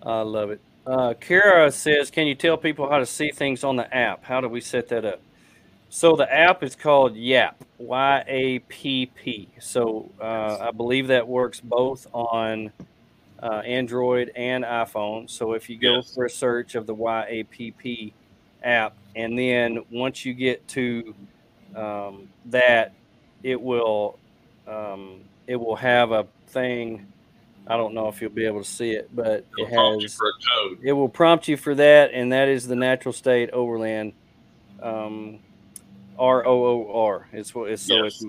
I 0.04 0.22
love 0.22 0.52
it. 0.52 0.62
Uh, 0.86 1.14
Kara 1.20 1.72
says, 1.72 2.12
"Can 2.12 2.28
you 2.28 2.36
tell 2.36 2.58
people 2.58 2.90
how 2.90 2.98
to 3.00 3.06
see 3.06 3.32
things 3.32 3.64
on 3.64 3.76
the 3.76 3.94
app? 3.96 4.24
How 4.24 4.42
do 4.42 4.50
we 4.50 4.62
set 4.62 4.90
that 4.90 5.06
up?" 5.06 5.22
So 5.90 6.16
the 6.16 6.32
app 6.34 6.64
is 6.64 6.76
called 6.76 7.16
Yapp, 7.16 7.64
Y 7.78 8.24
A 8.28 8.60
P 8.60 9.06
P. 9.06 9.48
So 9.60 10.10
uh, 10.20 10.58
I 10.60 10.72
believe 10.72 11.08
that 11.08 11.28
works 11.28 11.60
both 11.62 12.08
on 12.14 12.72
uh, 13.42 13.62
Android 13.66 14.32
and 14.36 14.64
iPhone. 14.64 15.30
So 15.30 15.54
if 15.54 15.70
you 15.70 15.78
go 15.78 15.98
Yes. 15.98 16.16
for 16.16 16.26
a 16.26 16.30
search 16.30 16.76
of 16.76 16.88
the 16.88 16.96
YAPP 16.96 18.14
app, 18.64 18.96
and 19.16 19.38
then 19.38 19.80
once 19.92 20.26
you 20.26 20.34
get 20.34 20.68
to 20.70 21.14
um, 21.76 22.30
that, 22.46 22.94
it 23.44 23.62
will 23.62 24.18
um, 24.68 25.22
it 25.48 25.56
will 25.56 25.76
have 25.76 26.12
a 26.12 26.28
thing. 26.48 27.08
I 27.66 27.78
don't 27.78 27.94
know 27.94 28.10
if 28.10 28.22
you'll 28.22 28.32
be 28.32 28.46
able 28.46 28.62
to 28.62 28.70
see 28.70 28.92
it, 28.92 29.10
but 29.16 29.46
It'll 29.58 29.68
it 29.68 29.74
prompt 29.74 30.02
you 30.02 30.08
has 30.08 30.20
it 30.84 30.94
will 30.94 31.10
prompt 31.10 31.48
you 31.48 31.58
for 31.58 31.74
that, 31.76 32.12
and 32.14 32.32
that 32.34 32.50
is 32.50 32.68
the 32.68 32.76
natural 32.76 33.14
state 33.14 33.50
overland. 33.52 34.14
Um, 34.82 35.40
R 36.20 36.46
O 36.46 36.66
O 36.66 37.06
R. 37.06 37.28
It's 37.32 37.56
what 37.56 37.72
it's 37.72 37.84
so 37.84 38.04
it's 38.06 38.24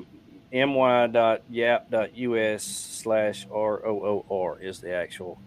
my.yapp.us 0.53 2.63
slash 2.63 3.47
R 3.53 3.87
O 3.87 4.25
O 4.31 4.45
R 4.45 4.59
is 4.61 4.81
the 4.81 4.95
actual 4.95 5.39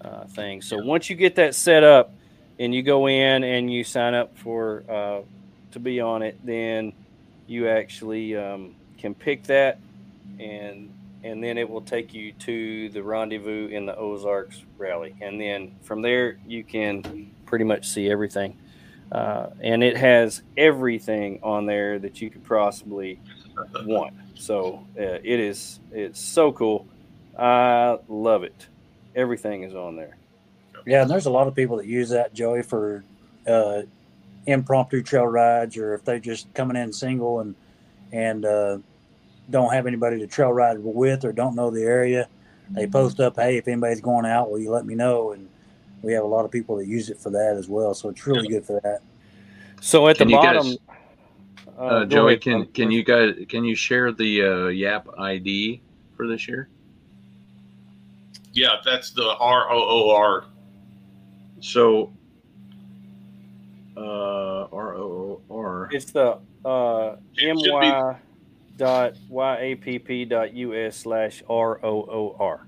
uh, 0.00 0.24
thing. 0.26 0.62
So 0.62 0.82
once 0.82 1.10
you 1.10 1.16
get 1.16 1.34
that 1.36 1.54
set 1.54 1.82
up 1.82 2.12
and 2.58 2.74
you 2.74 2.82
go 2.82 3.08
in 3.08 3.42
and 3.42 3.72
you 3.72 3.84
sign 3.84 4.14
up 4.14 4.36
for 4.38 4.84
uh, 4.88 5.20
to 5.72 5.80
be 5.80 6.00
on 6.00 6.22
it, 6.22 6.38
then 6.44 6.92
you 7.46 7.68
actually 7.68 8.36
um, 8.36 8.74
can 8.98 9.14
pick 9.14 9.44
that 9.44 9.78
and 10.38 10.90
and 11.24 11.42
then 11.42 11.56
it 11.56 11.68
will 11.68 11.80
take 11.80 12.12
you 12.12 12.32
to 12.32 12.90
the 12.90 13.02
rendezvous 13.02 13.68
in 13.68 13.86
the 13.86 13.96
Ozarks 13.96 14.62
rally, 14.76 15.16
and 15.22 15.40
then 15.40 15.74
from 15.82 16.02
there 16.02 16.38
you 16.46 16.62
can 16.62 17.30
pretty 17.46 17.64
much 17.64 17.88
see 17.88 18.10
everything. 18.10 18.58
Uh, 19.10 19.48
and 19.60 19.82
it 19.82 19.96
has 19.96 20.42
everything 20.56 21.40
on 21.42 21.64
there 21.64 21.98
that 21.98 22.20
you 22.20 22.28
could 22.28 22.44
possibly 22.44 23.18
want. 23.84 24.12
So 24.34 24.86
uh, 24.98 25.02
it 25.02 25.40
is 25.40 25.80
it's 25.92 26.20
so 26.20 26.52
cool. 26.52 26.86
I 27.38 27.98
love 28.08 28.44
it. 28.44 28.66
Everything 29.16 29.62
is 29.62 29.74
on 29.74 29.96
there. 29.96 30.16
Yeah, 30.86 31.02
and 31.02 31.10
there's 31.10 31.26
a 31.26 31.30
lot 31.30 31.46
of 31.46 31.54
people 31.54 31.78
that 31.78 31.86
use 31.86 32.10
that, 32.10 32.34
Joey, 32.34 32.62
for 32.62 33.02
uh, 33.46 33.82
impromptu 34.46 35.02
trail 35.02 35.26
rides, 35.26 35.76
or 35.76 35.94
if 35.94 36.04
they're 36.04 36.18
just 36.18 36.52
coming 36.54 36.76
in 36.76 36.92
single 36.92 37.40
and 37.40 37.54
and 38.12 38.44
uh, 38.44 38.78
don't 39.50 39.72
have 39.72 39.86
anybody 39.86 40.18
to 40.18 40.26
trail 40.26 40.52
ride 40.52 40.78
with, 40.78 41.24
or 41.24 41.32
don't 41.32 41.54
know 41.56 41.70
the 41.70 41.82
area. 41.82 42.28
They 42.70 42.86
post 42.86 43.20
up, 43.20 43.36
"Hey, 43.36 43.56
if 43.58 43.68
anybody's 43.68 44.00
going 44.00 44.24
out, 44.26 44.50
will 44.50 44.58
you 44.58 44.70
let 44.70 44.86
me 44.86 44.94
know?" 44.94 45.32
And 45.32 45.48
we 46.02 46.12
have 46.12 46.24
a 46.24 46.26
lot 46.28 46.44
of 46.44 46.50
people 46.50 46.76
that 46.76 46.86
use 46.86 47.10
it 47.10 47.18
for 47.18 47.30
that 47.30 47.56
as 47.58 47.68
well. 47.68 47.94
So 47.94 48.08
it's 48.08 48.26
really 48.26 48.48
good 48.48 48.64
for 48.64 48.80
that. 48.82 49.00
So 49.80 50.08
at 50.08 50.16
Can 50.18 50.28
the 50.28 50.34
bottom, 50.34 50.62
guys- 50.68 50.78
uh, 51.78 51.82
Uh, 51.82 52.04
Joey, 52.06 52.32
ahead. 52.32 52.40
can 52.42 52.66
can 52.66 52.90
you 52.90 53.02
guys 53.04 53.34
can 53.48 53.64
you 53.64 53.74
share 53.74 54.12
the 54.12 54.42
uh, 54.42 54.66
Yapp 54.68 55.08
ID 55.18 55.80
for 56.16 56.26
this 56.26 56.46
year? 56.48 56.68
Yeah, 58.52 58.76
that's 58.84 59.10
the 59.10 59.34
R 59.38 59.70
O 59.72 59.76
O 59.76 60.14
R. 60.14 60.44
So, 61.60 62.12
uh, 63.96 64.66
R 64.72 64.94
O 64.96 65.40
O 65.50 65.56
R. 65.56 65.88
It's 65.92 66.12
the 66.12 66.38
uh, 66.64 67.16
It 67.36 67.58
should 67.58 67.64
be- 67.64 67.70
my 67.70 68.16
dot 68.76 69.14
yapp 69.30 70.28
dot 70.28 70.48
us 70.54 70.96
slash 70.96 71.42
r 71.48 71.78
o 71.84 72.02
o 72.02 72.36
r. 72.40 72.66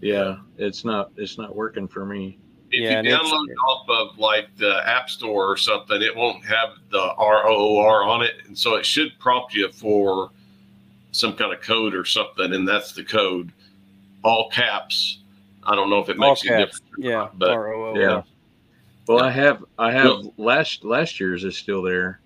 Yeah, 0.00 0.36
it's 0.58 0.84
not 0.84 1.10
it's 1.16 1.38
not 1.38 1.54
working 1.54 1.88
for 1.88 2.04
me. 2.04 2.38
If 2.72 2.80
Yeah, 2.82 3.00
you 3.00 3.10
download 3.10 3.48
it 3.48 3.56
off 3.68 3.88
of 3.88 4.18
like 4.18 4.48
the 4.56 4.82
App 4.86 5.08
Store 5.08 5.50
or 5.50 5.56
something, 5.56 6.02
it 6.02 6.14
won't 6.14 6.44
have 6.44 6.70
the 6.90 7.00
R 7.00 7.46
O 7.46 7.54
O 7.54 7.78
R 7.78 8.02
on 8.02 8.22
it, 8.22 8.34
and 8.46 8.58
so 8.58 8.74
it 8.74 8.84
should 8.84 9.18
prompt 9.18 9.54
you 9.54 9.70
for 9.70 10.30
some 11.12 11.34
kind 11.34 11.52
of 11.52 11.60
code 11.60 11.94
or 11.94 12.04
something, 12.04 12.52
and 12.52 12.66
that's 12.68 12.92
the 12.92 13.04
code, 13.04 13.52
all 14.22 14.50
caps. 14.50 15.20
I 15.62 15.74
don't 15.74 15.88
know 15.90 16.00
if 16.00 16.08
it 16.08 16.18
makes 16.18 16.44
any 16.44 16.64
difference. 16.64 16.82
Yeah, 16.98 17.14
not, 17.16 17.38
but 17.38 17.50
R 17.50 17.72
O 17.72 17.84
O 17.86 17.94
R. 17.94 18.00
Yeah. 18.00 18.22
Well, 19.06 19.22
I 19.22 19.30
have 19.30 19.64
I 19.78 19.92
have 19.92 20.04
Well- 20.04 20.34
last 20.36 20.84
last 20.84 21.20
year's 21.20 21.44
is 21.44 21.56
still 21.56 21.82
there. 21.82 22.20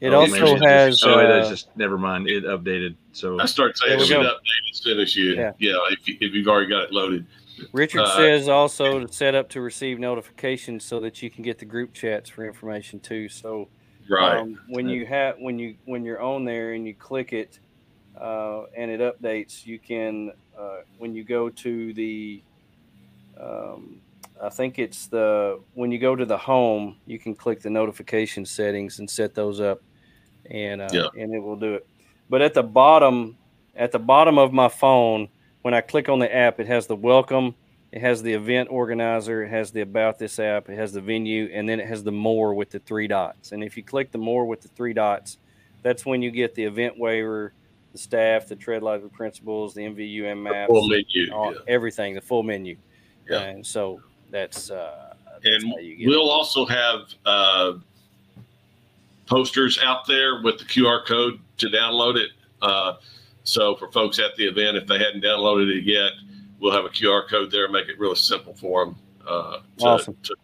It 0.00 0.10
Oh, 0.12 0.20
also 0.20 0.54
maybe 0.54 0.64
has. 0.64 1.00
Just, 1.00 1.06
oh, 1.06 1.18
it 1.18 1.30
is 1.40 1.46
uh, 1.46 1.50
just 1.50 1.76
never 1.76 1.98
mind. 1.98 2.28
It 2.28 2.44
updated. 2.44 2.94
So 3.12 3.38
I 3.40 3.46
start 3.46 3.76
saying 3.76 3.90
There 3.90 3.98
we 3.98 4.04
it 4.04 4.06
should 4.06 4.22
go. 4.22 4.28
update 4.28 4.70
as 4.72 4.78
soon 4.78 5.00
as 5.00 5.16
you, 5.16 5.34
Yeah. 5.34 5.52
yeah, 5.58 5.72
if, 5.90 6.06
you, 6.06 6.16
if 6.20 6.34
you've 6.34 6.46
already 6.46 6.68
got 6.68 6.84
it 6.84 6.92
loaded. 6.92 7.26
Richard 7.72 8.02
Uh, 8.02 8.16
says 8.16 8.48
also 8.48 9.00
to 9.04 9.12
set 9.12 9.34
up 9.34 9.48
to 9.50 9.60
receive 9.60 9.98
notifications 9.98 10.84
so 10.84 11.00
that 11.00 11.20
you 11.20 11.30
can 11.30 11.42
get 11.42 11.58
the 11.58 11.64
group 11.64 11.92
chats 11.92 12.30
for 12.30 12.46
information 12.46 13.00
too. 13.00 13.28
So 13.28 13.68
Right. 14.08 14.38
um, 14.38 14.60
when 14.68 14.88
you 14.88 15.04
have 15.06 15.36
when 15.40 15.58
you 15.58 15.74
when 15.84 16.04
you're 16.04 16.22
on 16.22 16.44
there 16.44 16.74
and 16.74 16.86
you 16.86 16.94
click 16.94 17.32
it 17.32 17.58
uh, 18.16 18.66
and 18.76 18.90
it 18.92 19.00
updates, 19.00 19.66
you 19.66 19.80
can 19.80 20.30
uh, 20.56 20.78
when 20.98 21.14
you 21.16 21.24
go 21.24 21.48
to 21.50 21.92
the 21.94 22.40
um, 23.40 24.00
I 24.42 24.48
think 24.48 24.78
it's 24.78 25.06
the 25.06 25.60
when 25.74 25.90
you 25.90 25.98
go 25.98 26.14
to 26.14 26.24
the 26.24 26.38
home, 26.38 26.96
you 27.06 27.18
can 27.18 27.34
click 27.34 27.60
the 27.60 27.70
notification 27.70 28.44
settings 28.46 28.98
and 29.00 29.08
set 29.10 29.34
those 29.34 29.60
up, 29.60 29.82
and 30.50 30.80
uh, 30.82 30.88
Yeah. 30.92 31.08
and 31.18 31.34
it 31.34 31.40
will 31.40 31.56
do 31.56 31.74
it. 31.74 31.86
But 32.30 32.42
at 32.42 32.54
the 32.54 32.62
bottom, 32.62 33.36
at 33.74 33.90
the 33.92 33.98
bottom 33.98 34.38
of 34.38 34.52
my 34.52 34.68
phone, 34.68 35.28
when 35.62 35.74
I 35.74 35.80
click 35.80 36.08
on 36.08 36.18
the 36.18 36.32
app, 36.34 36.60
it 36.60 36.66
has 36.68 36.86
the 36.86 36.94
welcome, 36.96 37.54
it 37.90 38.00
has 38.00 38.22
the 38.22 38.32
event 38.32 38.68
organizer, 38.70 39.42
it 39.42 39.48
has 39.48 39.70
the 39.72 39.80
about 39.80 40.18
this 40.18 40.38
app, 40.38 40.68
it 40.68 40.76
has 40.76 40.92
the 40.92 41.00
venue, 41.00 41.50
and 41.52 41.68
then 41.68 41.80
it 41.80 41.86
has 41.88 42.04
the 42.04 42.12
more 42.12 42.54
with 42.54 42.70
the 42.70 42.78
three 42.80 43.08
dots. 43.08 43.52
And 43.52 43.64
if 43.64 43.76
you 43.76 43.82
click 43.82 44.12
the 44.12 44.18
more 44.18 44.46
with 44.46 44.60
the 44.60 44.68
three 44.68 44.92
dots, 44.92 45.38
that's 45.82 46.04
when 46.06 46.22
you 46.22 46.30
get 46.30 46.54
the 46.54 46.64
event 46.64 46.98
waiver, 46.98 47.52
the 47.92 47.98
staff, 47.98 48.46
the 48.46 48.56
Tread 48.56 48.82
Lightly 48.82 49.08
principles, 49.08 49.74
the 49.74 49.82
MVUM 49.82 50.42
maps, 50.42 50.70
Full 50.70 50.86
menu. 50.88 51.32
all- 51.32 51.52
yeah. 51.54 51.60
everything, 51.66 52.14
the 52.14 52.20
full 52.20 52.42
menu. 52.42 52.76
Yeah. 53.28 53.40
And 53.42 53.66
so 53.66 54.00
that's 54.30 54.70
uh, 54.70 55.14
that's 55.42 55.46
And 55.64 55.72
get 55.74 55.82
it. 55.84 56.06
we'll 56.08 56.30
also 56.30 56.64
have 56.66 57.00
uh, 57.26 57.72
posters 59.26 59.78
out 59.82 60.06
there 60.06 60.42
with 60.42 60.58
the 60.58 60.64
QR 60.64 61.04
code 61.06 61.40
to 61.58 61.66
download 61.68 62.16
it. 62.16 62.30
Uh, 62.62 62.94
so 63.44 63.76
for 63.76 63.90
folks 63.92 64.18
at 64.18 64.34
the 64.36 64.44
event, 64.46 64.76
if 64.76 64.86
they 64.86 64.98
hadn't 64.98 65.22
downloaded 65.22 65.74
it 65.74 65.84
yet, 65.84 66.12
we'll 66.60 66.72
have 66.72 66.84
a 66.84 66.88
QR 66.90 67.28
code 67.28 67.50
there, 67.50 67.68
make 67.68 67.88
it 67.88 67.98
really 67.98 68.16
simple 68.16 68.54
for 68.54 68.84
them 68.86 68.96
uh, 69.26 69.58
to, 69.78 69.84
Awesome. 69.84 70.16
to 70.24 70.34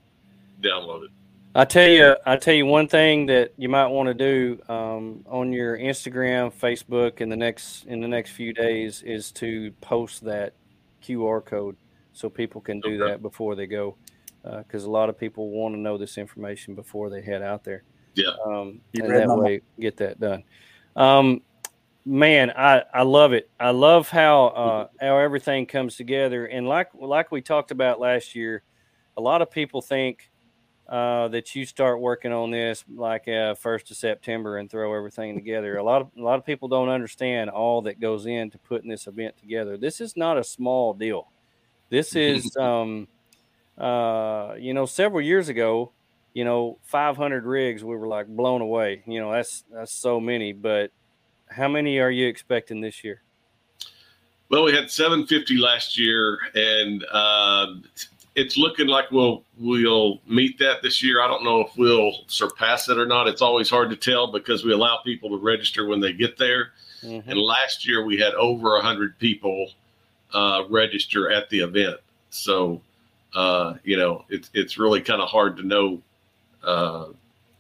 download 0.63 1.05
it. 1.05 1.11
I 1.57 1.65
tell 1.65 1.89
you, 1.89 2.17
I 2.27 2.37
tell 2.37 2.55
you 2.55 2.67
one 2.67 2.89
thing 2.89 3.27
that 3.27 3.53
you 3.57 3.69
might 3.69 3.87
want 3.87 4.09
to 4.09 4.15
do 4.15 4.61
um, 4.69 5.25
on 5.29 5.53
your 5.53 5.79
Instagram, 5.79 6.53
Facebook, 6.53 7.21
in 7.21 7.29
the 7.29 7.37
next 7.37 7.85
in 7.85 8.01
the 8.01 8.09
next 8.09 8.33
few 8.33 8.53
days 8.53 9.03
is 9.03 9.31
to 9.33 9.71
post 9.81 10.25
that 10.25 10.55
QR 11.01 11.45
code 11.45 11.77
so 12.15 12.31
people 12.31 12.61
can 12.63 12.81
do 12.81 12.95
Okay. 12.95 13.11
that 13.11 13.23
before 13.23 13.55
they 13.55 13.67
go. 13.67 13.97
because 14.59 14.85
uh, 14.87 14.89
a 14.89 14.91
lot 14.91 15.09
of 15.09 15.19
people 15.19 15.51
want 15.51 15.75
to 15.75 15.81
know 15.81 15.97
this 15.99 16.17
information 16.19 16.75
before 16.75 17.11
they 17.11 17.21
head 17.23 17.43
out 17.43 17.65
there. 17.65 17.83
Yeah, 18.15 18.33
um, 18.47 18.81
and 18.95 19.11
that 19.11 19.29
way 19.29 19.61
get 19.81 19.97
that 19.99 20.21
done. 20.21 20.45
Um, 20.97 21.43
man, 22.05 22.53
I, 22.57 22.83
I 22.93 23.03
love 23.03 23.33
it. 23.33 23.51
I 23.59 23.71
love 23.71 24.09
how 24.09 24.47
uh, 24.49 24.89
how 25.01 25.19
everything 25.19 25.67
comes 25.67 25.97
together. 25.97 26.47
And 26.47 26.69
like 26.69 26.89
like 26.95 27.33
we 27.33 27.41
talked 27.43 27.71
about 27.71 28.01
last 28.01 28.35
year, 28.35 28.63
a 29.17 29.21
lot 29.21 29.43
of 29.43 29.51
people 29.51 29.81
think 29.83 30.31
uh, 30.89 31.29
that 31.29 31.55
you 31.57 31.65
start 31.65 32.01
working 32.01 32.31
on 32.31 32.51
this 32.51 32.85
like 32.95 33.27
uh, 33.27 33.55
first 33.55 33.91
of 33.91 33.97
September 33.97 34.59
and 34.59 34.71
throw 34.71 34.95
everything 34.95 35.35
together. 35.35 35.79
A 35.79 35.83
lot 35.83 36.03
of 36.03 36.11
a 36.19 36.23
lot 36.23 36.39
of 36.39 36.45
people 36.45 36.69
don't 36.69 36.91
understand 36.91 37.49
all 37.51 37.81
that 37.83 37.99
goes 37.99 38.27
into 38.27 38.59
putting 38.59 38.91
this 38.91 39.07
event 39.07 39.37
together. 39.39 39.77
This 39.79 40.01
is 40.01 40.17
not 40.17 40.37
a 40.39 40.45
small 40.45 40.93
deal. 40.93 41.31
This 41.95 42.17
is, 42.17 42.57
um, 42.61 43.07
uh, 43.79 44.55
you 44.59 44.75
know, 44.75 44.85
several 44.85 45.21
years 45.21 45.49
ago, 45.49 45.93
you 46.33 46.45
know, 46.45 46.79
500 46.83 47.45
rigs, 47.45 47.85
we 47.85 47.95
were 47.95 48.09
like 48.09 48.27
blown 48.27 48.63
away. 48.63 49.05
You 49.07 49.21
know, 49.21 49.31
that's 49.31 49.63
that's 49.73 49.93
so 49.93 50.19
many. 50.19 50.53
But 50.53 50.91
how 51.49 51.69
many 51.69 52.01
are 52.01 52.11
you 52.11 52.27
expecting 52.27 52.81
this 52.81 53.05
year? 53.05 53.23
Well, 54.51 54.65
we 54.65 54.75
had 54.75 54.91
750 54.91 55.57
last 55.57 55.97
year, 55.97 56.39
and 56.57 57.05
uh, 57.13 57.75
it's 58.35 58.57
looking 58.57 58.89
like 58.89 59.13
we'll 59.13 59.45
we'll 59.57 60.21
meet 60.27 60.59
that 60.59 60.83
this 60.83 61.01
year. 61.01 61.23
I 61.23 61.29
don't 61.29 61.45
know 61.45 61.61
if 61.61 61.77
we'll 61.77 62.25
surpass 62.27 62.89
it 62.89 62.99
or 62.99 63.07
not. 63.07 63.29
It's 63.29 63.41
always 63.41 63.71
hard 63.71 63.89
to 63.91 63.97
tell 63.97 64.33
because 64.33 64.65
we 64.65 64.73
allow 64.73 64.99
people 65.05 65.31
to 65.31 65.37
register 65.37 65.87
when 65.87 66.01
they 66.01 66.13
get 66.13 66.37
there. 66.39 66.73
Mm-hmm. 67.05 67.31
And 67.31 67.39
last 67.39 67.87
year 67.87 68.05
we 68.05 68.19
had 68.19 68.35
over 68.35 68.81
hundred 68.81 69.17
people 69.21 69.71
uh, 70.35 70.65
register 70.69 71.31
at 71.31 71.49
the 71.49 71.61
event. 71.61 71.97
So 72.31 72.83
uh, 73.35 73.75
you 73.85 73.97
know 73.97 74.25
it's 74.29 74.51
it's 74.53 74.77
really 74.77 75.01
kind 75.01 75.23
of 75.23 75.29
hard 75.29 75.57
to 75.57 75.63
know 75.63 76.03
uh, 76.63 77.07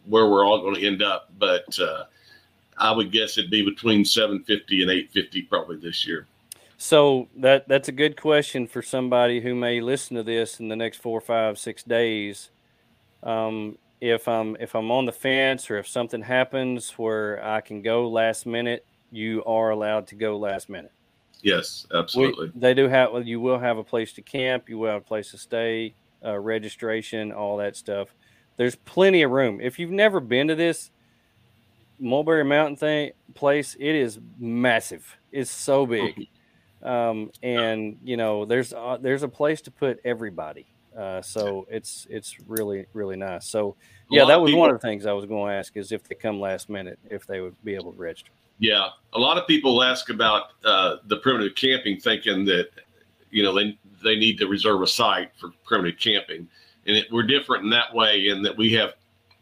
where 0.06 0.28
we're 0.28 0.44
all 0.44 0.60
going 0.60 0.74
to 0.74 0.86
end 0.86 1.02
up. 1.02 1.30
But 1.38 1.78
uh, 1.78 2.04
I 2.76 2.92
would 2.92 3.12
guess 3.12 3.38
it'd 3.38 3.50
be 3.50 3.64
between 3.64 4.04
750 4.04 4.82
and 4.82 4.90
850 4.90 5.42
probably 5.42 5.76
this 5.76 6.06
year. 6.06 6.26
So 6.76 7.28
that 7.36 7.68
that's 7.68 7.88
a 7.88 7.92
good 7.92 8.20
question 8.20 8.66
for 8.66 8.82
somebody 8.82 9.40
who 9.40 9.54
may 9.54 9.80
listen 9.80 10.16
to 10.16 10.22
this 10.22 10.60
in 10.60 10.68
the 10.68 10.76
next 10.76 10.98
four, 10.98 11.20
five, 11.20 11.58
six 11.58 11.82
days. 11.82 12.50
Um, 13.22 13.78
if 14.00 14.28
I'm 14.28 14.56
if 14.60 14.74
I'm 14.74 14.90
on 14.90 15.06
the 15.06 15.12
fence 15.12 15.70
or 15.70 15.78
if 15.78 15.88
something 15.88 16.22
happens 16.22 16.90
where 16.98 17.42
I 17.42 17.60
can 17.60 17.80
go 17.80 18.08
last 18.08 18.44
minute, 18.44 18.84
you 19.10 19.42
are 19.44 19.70
allowed 19.70 20.08
to 20.08 20.14
go 20.14 20.36
last 20.36 20.68
minute. 20.68 20.92
Yes, 21.44 21.86
absolutely. 21.94 22.50
We, 22.54 22.60
they 22.60 22.74
do 22.74 22.88
have. 22.88 23.26
You 23.26 23.38
will 23.38 23.58
have 23.58 23.76
a 23.76 23.84
place 23.84 24.14
to 24.14 24.22
camp. 24.22 24.68
You 24.68 24.78
will 24.78 24.90
have 24.90 25.02
a 25.02 25.04
place 25.04 25.30
to 25.32 25.38
stay. 25.38 25.94
Uh, 26.24 26.38
registration, 26.38 27.32
all 27.32 27.58
that 27.58 27.76
stuff. 27.76 28.08
There's 28.56 28.76
plenty 28.76 29.20
of 29.22 29.30
room. 29.30 29.60
If 29.60 29.78
you've 29.78 29.90
never 29.90 30.20
been 30.20 30.48
to 30.48 30.54
this 30.54 30.90
Mulberry 31.98 32.44
Mountain 32.44 32.76
thing 32.76 33.12
place, 33.34 33.76
it 33.78 33.94
is 33.94 34.18
massive. 34.38 35.18
It's 35.32 35.50
so 35.50 35.84
big. 35.84 36.28
um, 36.82 37.30
and 37.42 37.98
you 38.02 38.16
know 38.16 38.46
there's 38.46 38.72
uh, 38.72 38.96
there's 38.98 39.22
a 39.22 39.28
place 39.28 39.60
to 39.62 39.70
put 39.70 40.00
everybody. 40.02 40.64
Uh, 40.96 41.20
so 41.20 41.66
it's 41.70 42.06
it's 42.08 42.36
really 42.48 42.86
really 42.94 43.16
nice. 43.16 43.46
So 43.46 43.76
yeah, 44.08 44.24
that 44.24 44.40
was 44.40 44.48
people, 44.48 44.60
one 44.60 44.70
of 44.70 44.80
the 44.80 44.86
things 44.86 45.04
I 45.04 45.12
was 45.12 45.26
going 45.26 45.50
to 45.50 45.58
ask 45.58 45.76
is 45.76 45.92
if 45.92 46.04
they 46.04 46.14
come 46.14 46.40
last 46.40 46.70
minute, 46.70 46.98
if 47.10 47.26
they 47.26 47.42
would 47.42 47.62
be 47.62 47.74
able 47.74 47.92
to 47.92 47.98
register. 47.98 48.30
Yeah, 48.58 48.88
a 49.12 49.18
lot 49.18 49.36
of 49.38 49.46
people 49.46 49.82
ask 49.82 50.10
about 50.10 50.50
uh, 50.64 50.96
the 51.06 51.16
primitive 51.18 51.54
camping, 51.54 51.98
thinking 51.98 52.44
that 52.46 52.68
you 53.30 53.42
know 53.42 53.54
they 53.54 53.78
they 54.02 54.16
need 54.16 54.38
to 54.38 54.46
reserve 54.46 54.82
a 54.82 54.86
site 54.86 55.30
for 55.36 55.50
primitive 55.64 55.98
camping, 55.98 56.48
and 56.86 56.96
it, 56.96 57.06
we're 57.10 57.24
different 57.24 57.64
in 57.64 57.70
that 57.70 57.92
way 57.94 58.28
in 58.28 58.42
that 58.42 58.56
we 58.56 58.72
have 58.74 58.94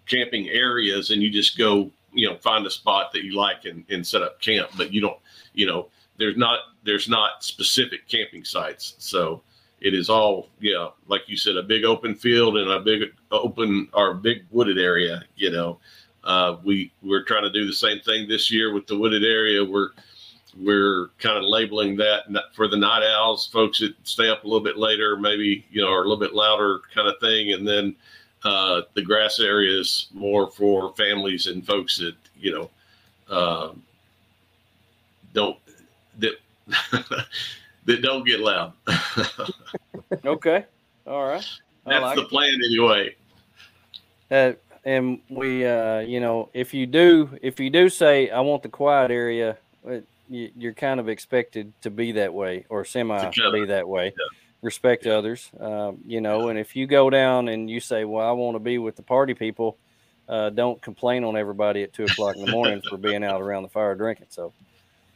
camping 0.07 0.49
areas, 0.49 1.11
and 1.11 1.23
you 1.23 1.31
just 1.31 1.59
go 1.59 1.91
you 2.13 2.29
know 2.29 2.37
find 2.37 2.67
a 2.67 2.71
spot 2.71 3.13
that 3.13 3.25
you 3.25 3.37
like 3.37 3.65
and, 3.65 3.85
and 3.91 4.07
set 4.07 4.23
up 4.23 4.41
camp, 4.41 4.71
but 4.77 4.93
you 4.93 5.01
don't 5.01 5.19
you 5.53 5.67
know 5.67 5.89
there's 6.19 6.37
not 6.37 6.61
there's 6.85 7.09
not 7.09 7.45
specific 7.45 8.09
camping 8.09 8.45
sites. 8.45 8.95
So 8.99 9.43
it 9.81 9.95
is 9.95 10.09
all 10.09 10.49
yeah, 10.61 10.89
like 11.09 11.29
you 11.29 11.37
said, 11.37 11.57
a 11.57 11.63
big 11.63 11.85
open 11.85 12.15
field 12.15 12.57
and 12.57 12.71
a 12.71 12.81
big 12.81 13.03
open 13.31 13.89
or 13.93 14.15
big 14.15 14.45
wooded 14.51 14.79
area. 14.79 15.23
You 15.37 15.51
know, 15.51 15.81
uh, 16.25 16.57
we 16.65 16.93
we're 17.03 17.25
trying 17.25 17.43
to 17.43 17.51
do 17.51 17.67
the 17.67 17.73
same 17.73 18.01
thing 18.01 18.29
this 18.29 18.51
year 18.51 18.73
with 18.73 18.87
the 18.87 18.97
wooded 18.97 19.25
area. 19.25 19.65
We're 19.65 19.91
we're 20.57 21.11
kind 21.19 21.39
of 21.39 21.45
labeling 21.45 21.97
that 21.97 22.25
for 22.55 22.69
the 22.69 22.77
night 22.77 23.03
owls, 23.03 23.47
folks 23.47 23.81
that 23.81 23.95
stay 24.05 24.29
up 24.29 24.45
a 24.45 24.47
little 24.47 24.63
bit 24.63 24.77
later, 24.77 25.17
maybe 25.17 25.65
you 25.71 25.83
know, 25.83 25.89
or 25.89 26.01
a 26.01 26.09
little 26.09 26.19
bit 26.19 26.35
louder 26.35 26.81
kind 26.95 27.09
of 27.09 27.19
thing, 27.21 27.53
and 27.53 27.67
then 27.67 27.97
uh, 28.45 28.83
the 28.95 29.03
grass 29.03 29.41
area 29.41 29.79
is 29.79 30.09
more 30.13 30.51
for 30.51 30.95
families 30.95 31.47
and 31.47 31.67
folks 31.67 31.99
that 31.99 32.15
you 32.39 32.53
know 32.53 32.71
uh, 33.35 33.73
don't 35.33 35.57
that 36.19 36.35
that 37.85 38.03
don't 38.03 38.27
get 38.27 38.41
loud. 38.41 38.73
okay. 40.25 40.65
All 41.07 41.27
right. 41.27 41.49
That's 41.87 42.03
like 42.03 42.17
the 42.17 42.25
plan 42.25 42.55
it. 42.61 42.67
anyway. 42.67 43.17
Uh, 44.31 44.53
and 44.85 45.21
we, 45.29 45.67
uh, 45.67 46.01
you 46.01 46.21
know, 46.21 46.49
if 46.53 46.75
you 46.75 46.87
do, 46.87 47.39
if 47.41 47.61
you 47.61 47.71
do 47.71 47.89
say, 47.89 48.31
I 48.31 48.41
want 48.41 48.63
the 48.63 48.69
quiet 48.69 49.11
area, 49.11 49.57
you're 50.29 50.75
kind 50.75 50.99
of 50.99 51.09
expected 51.09 51.73
to 51.83 51.91
be 51.91 52.13
that 52.13 52.33
way 52.33 52.65
or 52.69 52.85
semi 52.85 53.31
be 53.53 53.65
that 53.67 53.89
way. 53.89 54.07
Yeah. 54.07 54.39
Respect 54.63 55.07
yeah. 55.07 55.15
others, 55.15 55.51
um, 55.59 55.99
you 56.07 56.21
know, 56.21 56.49
and 56.49 56.59
if 56.59 56.77
you 56.77 56.87
go 56.87 57.11
down 57.11 57.49
and 57.49 57.69
you 57.69 57.81
say, 57.81 58.05
well, 58.05 58.27
I 58.27 58.31
want 58.33 58.55
to 58.55 58.61
be 58.61 58.79
with 58.79 58.95
the 58.95 59.03
party 59.03 59.35
people, 59.35 59.77
uh, 60.29 60.51
don't 60.51 60.81
complain 60.81 61.25
on 61.25 61.37
everybody 61.37 61.83
at 61.83 61.93
two 61.93 62.05
o'clock 62.05 62.37
in 62.37 62.45
the 62.45 62.51
morning 62.53 62.81
for 62.89 62.97
being 62.97 63.25
out 63.25 63.43
around 63.43 63.65
the 63.65 63.69
fire 63.69 63.97
drinking. 63.97 64.27
So, 64.31 64.53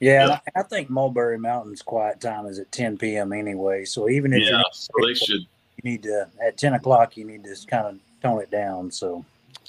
yeah, 0.01 0.27
yeah. 0.27 0.39
I 0.57 0.63
think 0.65 0.91
Mulberry 0.91 1.39
Mountain's 1.39 1.81
quiet 1.81 2.21
time 2.21 2.47
is 2.47 2.59
at 2.59 2.73
10 2.73 2.99
p.m. 2.99 3.33
anyway. 3.33 3.85
So 3.85 4.09
even 4.09 4.33
if 4.33 4.43
yeah, 4.43 4.63
so 4.73 4.93
they 5.07 5.15
should. 5.15 5.47
You 5.77 5.91
need 5.91 6.03
to 6.03 6.29
at 6.45 6.57
10 6.57 6.75
o'clock. 6.75 7.17
You 7.17 7.25
need 7.25 7.45
to 7.45 7.57
kind 7.69 7.87
of 7.87 7.99
tone 8.21 8.43
it 8.43 8.51
down. 8.51 8.91
So 8.91 9.25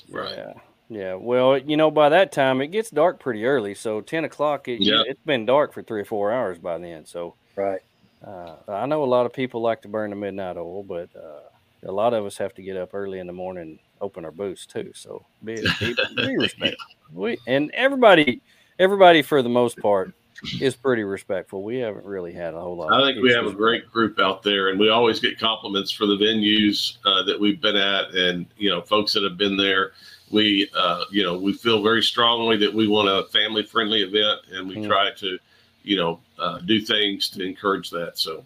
right. 0.10 0.38
Yeah. 0.38 0.54
Yeah. 0.90 1.14
Well, 1.16 1.58
you 1.58 1.76
know, 1.76 1.92
by 1.92 2.10
that 2.10 2.32
time 2.32 2.62
it 2.62 2.68
gets 2.68 2.90
dark 2.90 3.20
pretty 3.20 3.46
early. 3.46 3.76
So 3.76 4.02
10 4.02 4.26
o'clock, 4.26 4.68
it, 4.68 4.82
yeah. 4.82 5.04
it's 5.06 5.22
been 5.26 5.46
dark 5.46 5.74
for 5.74 5.84
three 5.84 6.02
or 6.02 6.06
four 6.06 6.32
hours 6.32 6.58
by 6.58 6.78
then. 6.78 7.06
So 7.06 7.36
right. 7.56 7.82
Uh, 8.26 8.56
I 8.68 8.86
know 8.86 9.04
a 9.04 9.06
lot 9.06 9.26
of 9.26 9.34
people 9.34 9.62
like 9.62 9.82
to 9.84 9.88
burn 9.88 10.10
the 10.10 10.16
midnight 10.16 10.58
oil, 10.58 10.84
but 10.84 11.10
uh, 11.16 11.42
a 11.88 11.92
lot 11.92 12.14
of 12.14 12.26
us 12.26 12.38
have 12.38 12.54
to 12.56 12.62
get 12.62 12.78
up 12.78 12.94
early 12.94 13.20
in 13.20 13.28
the 13.28 13.34
morning, 13.34 13.80
open 14.02 14.26
our 14.26 14.32
booths 14.32 14.66
too. 14.66 14.92
So 14.96 15.26
be, 15.44 15.56
be, 15.80 15.96
be 16.16 16.38
respectful. 16.38 16.96
We 17.14 17.38
and 17.48 17.70
everybody, 17.72 18.42
everybody 18.80 19.22
for 19.22 19.42
the 19.42 19.50
most 19.50 19.78
part 19.78 20.14
is 20.62 20.76
pretty 20.76 21.04
respectful. 21.04 21.64
We 21.64 21.78
haven't 21.78 22.06
really 22.06 22.34
had 22.34 22.54
a 22.54 22.60
whole 22.60 22.78
lot. 22.78 22.94
I 22.94 23.02
think 23.02 23.24
we 23.24 23.32
have 23.34 23.46
a 23.46 23.52
great 23.52 23.92
group 23.92 24.20
out 24.20 24.44
there, 24.44 24.70
and 24.70 24.80
we 24.80 24.90
always 24.90 25.20
get 25.20 25.40
compliments 25.40 25.92
for 25.92 26.06
the 26.06 26.16
venues 26.16 26.98
uh, 27.06 27.24
that 27.24 27.40
we've 27.40 27.62
been 27.62 27.76
at, 27.76 28.14
and 28.14 28.46
you 28.58 28.70
know, 28.70 28.82
folks 28.82 29.14
that 29.14 29.24
have 29.24 29.38
been 29.38 29.58
there. 29.58 29.92
We, 30.30 30.70
uh, 30.76 31.06
you 31.10 31.24
know, 31.24 31.38
we 31.38 31.54
feel 31.54 31.82
very 31.82 32.04
strongly 32.04 32.58
that 32.58 32.74
we 32.74 32.88
want 32.88 33.08
a 33.08 33.30
family-friendly 33.32 34.02
event, 34.02 34.42
and 34.52 34.68
we 34.68 34.76
mm. 34.76 34.88
try 34.88 35.12
to, 35.12 35.40
you 35.84 35.96
know, 35.96 36.20
uh, 36.38 36.60
do 36.60 36.82
things 36.82 37.30
to 37.30 37.44
encourage 37.44 37.90
that. 37.92 38.18
So, 38.18 38.44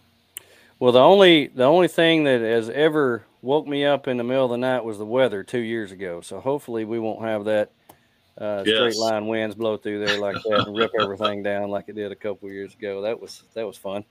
well, 0.78 0.92
the 0.92 1.00
only 1.00 1.48
the 1.48 1.64
only 1.64 1.88
thing 1.88 2.24
that 2.24 2.40
has 2.40 2.70
ever 2.70 3.24
woke 3.42 3.66
me 3.66 3.84
up 3.84 4.06
in 4.06 4.16
the 4.16 4.24
middle 4.24 4.44
of 4.44 4.50
the 4.52 4.56
night 4.56 4.84
was 4.84 4.98
the 4.98 5.04
weather 5.04 5.42
two 5.42 5.58
years 5.58 5.90
ago. 5.90 6.20
So 6.20 6.40
hopefully 6.40 6.84
we 6.84 6.98
won't 6.98 7.22
have 7.22 7.44
that 7.46 7.70
uh, 8.38 8.62
yes. 8.64 8.76
straight 8.76 8.96
line 8.96 9.26
winds 9.26 9.54
blow 9.54 9.76
through 9.76 10.04
there 10.04 10.18
like 10.18 10.36
that 10.42 10.64
and 10.66 10.76
rip 10.76 10.90
everything 10.98 11.42
down 11.42 11.68
like 11.68 11.88
it 11.88 11.94
did 11.94 12.12
a 12.12 12.16
couple 12.16 12.50
years 12.50 12.74
ago. 12.74 13.02
That 13.02 13.20
was 13.20 13.42
that 13.54 13.66
was 13.66 13.76
fun. 13.76 14.04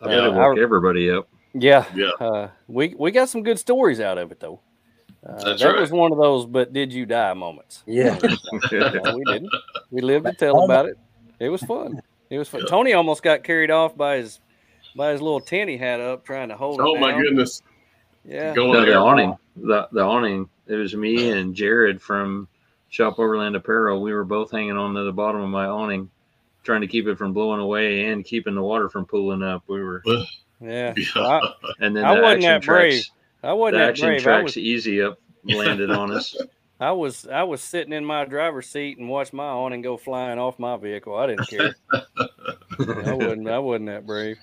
I 0.00 0.06
bet 0.06 0.20
uh, 0.20 0.26
it 0.26 0.34
woke 0.34 0.58
everybody 0.58 1.10
up. 1.10 1.28
Yeah, 1.54 1.86
yeah. 1.94 2.10
Uh, 2.20 2.48
we 2.66 2.94
we 2.98 3.10
got 3.10 3.28
some 3.28 3.42
good 3.42 3.58
stories 3.58 4.00
out 4.00 4.18
of 4.18 4.30
it 4.32 4.40
though. 4.40 4.60
Uh, 5.26 5.56
that 5.56 5.64
right. 5.64 5.80
was 5.80 5.90
one 5.90 6.12
of 6.12 6.18
those, 6.18 6.46
but 6.46 6.72
did 6.72 6.92
you 6.92 7.04
die 7.04 7.34
moments? 7.34 7.82
Yeah, 7.86 8.18
no, 8.72 9.16
we 9.16 9.24
didn't. 9.24 9.50
We 9.90 10.00
lived 10.00 10.26
to 10.26 10.32
tell 10.32 10.64
about 10.64 10.86
it. 10.86 10.96
It 11.40 11.48
was 11.48 11.62
fun. 11.62 12.00
It 12.30 12.38
was 12.38 12.48
fun. 12.48 12.60
Yeah. 12.60 12.66
Tony 12.68 12.92
almost 12.92 13.22
got 13.22 13.42
carried 13.42 13.70
off 13.70 13.96
by 13.96 14.18
his 14.18 14.40
by 14.94 15.10
his 15.10 15.20
little 15.20 15.40
tent 15.40 15.70
he 15.70 15.76
had 15.76 16.00
up 16.00 16.24
trying 16.24 16.50
to 16.50 16.56
hold. 16.56 16.80
Oh 16.80 16.96
my 16.96 17.18
goodness! 17.18 17.62
Yeah, 18.24 18.52
no, 18.52 18.84
the 18.84 18.94
awning, 18.94 19.36
the 19.56 19.88
the 19.90 20.02
awning. 20.02 20.48
It 20.66 20.74
was 20.76 20.94
me 20.94 21.30
and 21.30 21.54
Jared 21.54 22.00
from 22.00 22.46
Shop 22.90 23.18
Overland 23.18 23.56
Apparel, 23.56 24.00
we 24.00 24.12
were 24.12 24.24
both 24.24 24.50
hanging 24.50 24.76
on 24.76 24.94
to 24.94 25.04
the 25.04 25.12
bottom 25.12 25.40
of 25.42 25.50
my 25.50 25.66
awning, 25.66 26.10
trying 26.64 26.80
to 26.80 26.86
keep 26.86 27.06
it 27.06 27.18
from 27.18 27.32
blowing 27.32 27.60
away 27.60 28.06
and 28.06 28.24
keeping 28.24 28.54
the 28.54 28.62
water 28.62 28.88
from 28.88 29.04
pooling 29.04 29.42
up. 29.42 29.62
We 29.66 29.82
were, 29.82 30.02
yeah. 30.60 30.94
I, 31.14 31.52
and 31.80 31.94
then 31.96 32.04
I 32.04 32.16
the 32.16 32.22
wasn't 32.22 32.42
that 32.42 32.64
brave. 32.64 32.92
Tracks, 32.92 33.10
I 33.42 33.52
wasn't 33.52 33.74
the 33.74 33.78
that 33.78 33.88
action 33.90 34.06
brave. 34.08 34.22
tracks 34.22 34.44
was, 34.44 34.56
easy 34.56 35.02
up 35.02 35.18
landed 35.44 35.90
on 35.90 36.12
us. 36.12 36.36
I 36.80 36.92
was 36.92 37.26
I 37.26 37.42
was 37.42 37.60
sitting 37.60 37.92
in 37.92 38.04
my 38.04 38.24
driver's 38.24 38.68
seat 38.68 38.98
and 38.98 39.08
watched 39.08 39.32
my 39.32 39.48
awning 39.48 39.82
go 39.82 39.96
flying 39.96 40.38
off 40.38 40.60
my 40.60 40.76
vehicle. 40.76 41.16
I 41.16 41.26
didn't 41.26 41.48
care. 41.48 41.74
I 41.92 43.12
wasn't 43.14 43.48
I 43.48 43.58
wasn't 43.58 43.86
that 43.86 44.06
brave. 44.06 44.38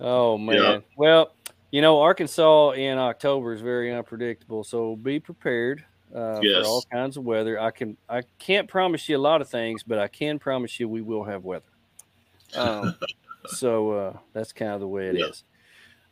Oh 0.00 0.38
man. 0.38 0.56
Yeah. 0.56 0.78
Well, 0.96 1.32
You 1.72 1.82
know, 1.82 2.00
Arkansas 2.00 2.70
in 2.70 2.96
October 2.96 3.52
is 3.52 3.60
very 3.60 3.92
unpredictable, 3.92 4.62
so 4.62 4.94
be 4.94 5.18
prepared 5.18 5.84
uh, 6.14 6.40
Yes. 6.42 6.62
for 6.62 6.66
all 6.66 6.84
kinds 6.92 7.16
of 7.16 7.24
weather. 7.24 7.60
I 7.60 7.70
can 7.70 7.96
I 8.08 8.22
can't 8.38 8.68
promise 8.68 9.08
you 9.08 9.16
a 9.16 9.18
lot 9.18 9.40
of 9.40 9.48
things, 9.48 9.82
but 9.82 9.98
I 9.98 10.08
can 10.08 10.38
promise 10.38 10.78
you 10.78 10.88
we 10.88 11.02
will 11.02 11.24
have 11.24 11.44
weather. 11.44 11.64
Um, 12.54 12.94
so 13.46 13.90
uh, 13.90 14.16
that's 14.32 14.52
kind 14.52 14.72
of 14.72 14.80
the 14.80 14.88
way 14.88 15.08
it 15.08 15.16
Yeah. 15.16 15.26
is. 15.26 15.44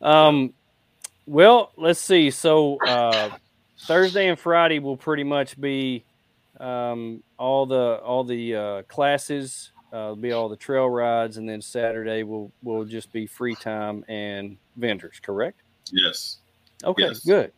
Um, 0.01 0.53
well, 1.25 1.71
let's 1.77 2.01
see. 2.01 2.31
So 2.31 2.77
uh, 2.79 3.29
Thursday 3.87 4.27
and 4.27 4.37
Friday 4.37 4.79
will 4.79 4.97
pretty 4.97 5.23
much 5.23 5.59
be 5.59 6.05
um, 6.59 7.23
all 7.37 7.65
the 7.65 7.99
all 8.03 8.23
the 8.23 8.55
uh, 8.55 8.81
classes, 8.83 9.71
uh, 9.91 10.13
be 10.15 10.33
all 10.33 10.49
the 10.49 10.57
trail 10.57 10.89
rides, 10.89 11.37
and 11.37 11.47
then 11.47 11.61
Saturday 11.61 12.23
will 12.23 12.51
will 12.61 12.83
just 12.83 13.11
be 13.13 13.25
free 13.25 13.55
time 13.55 14.03
and 14.09 14.57
vendors. 14.75 15.19
Correct? 15.21 15.61
Yes. 15.91 16.39
Okay, 16.83 17.03
Yes. 17.03 17.19
good, 17.25 17.53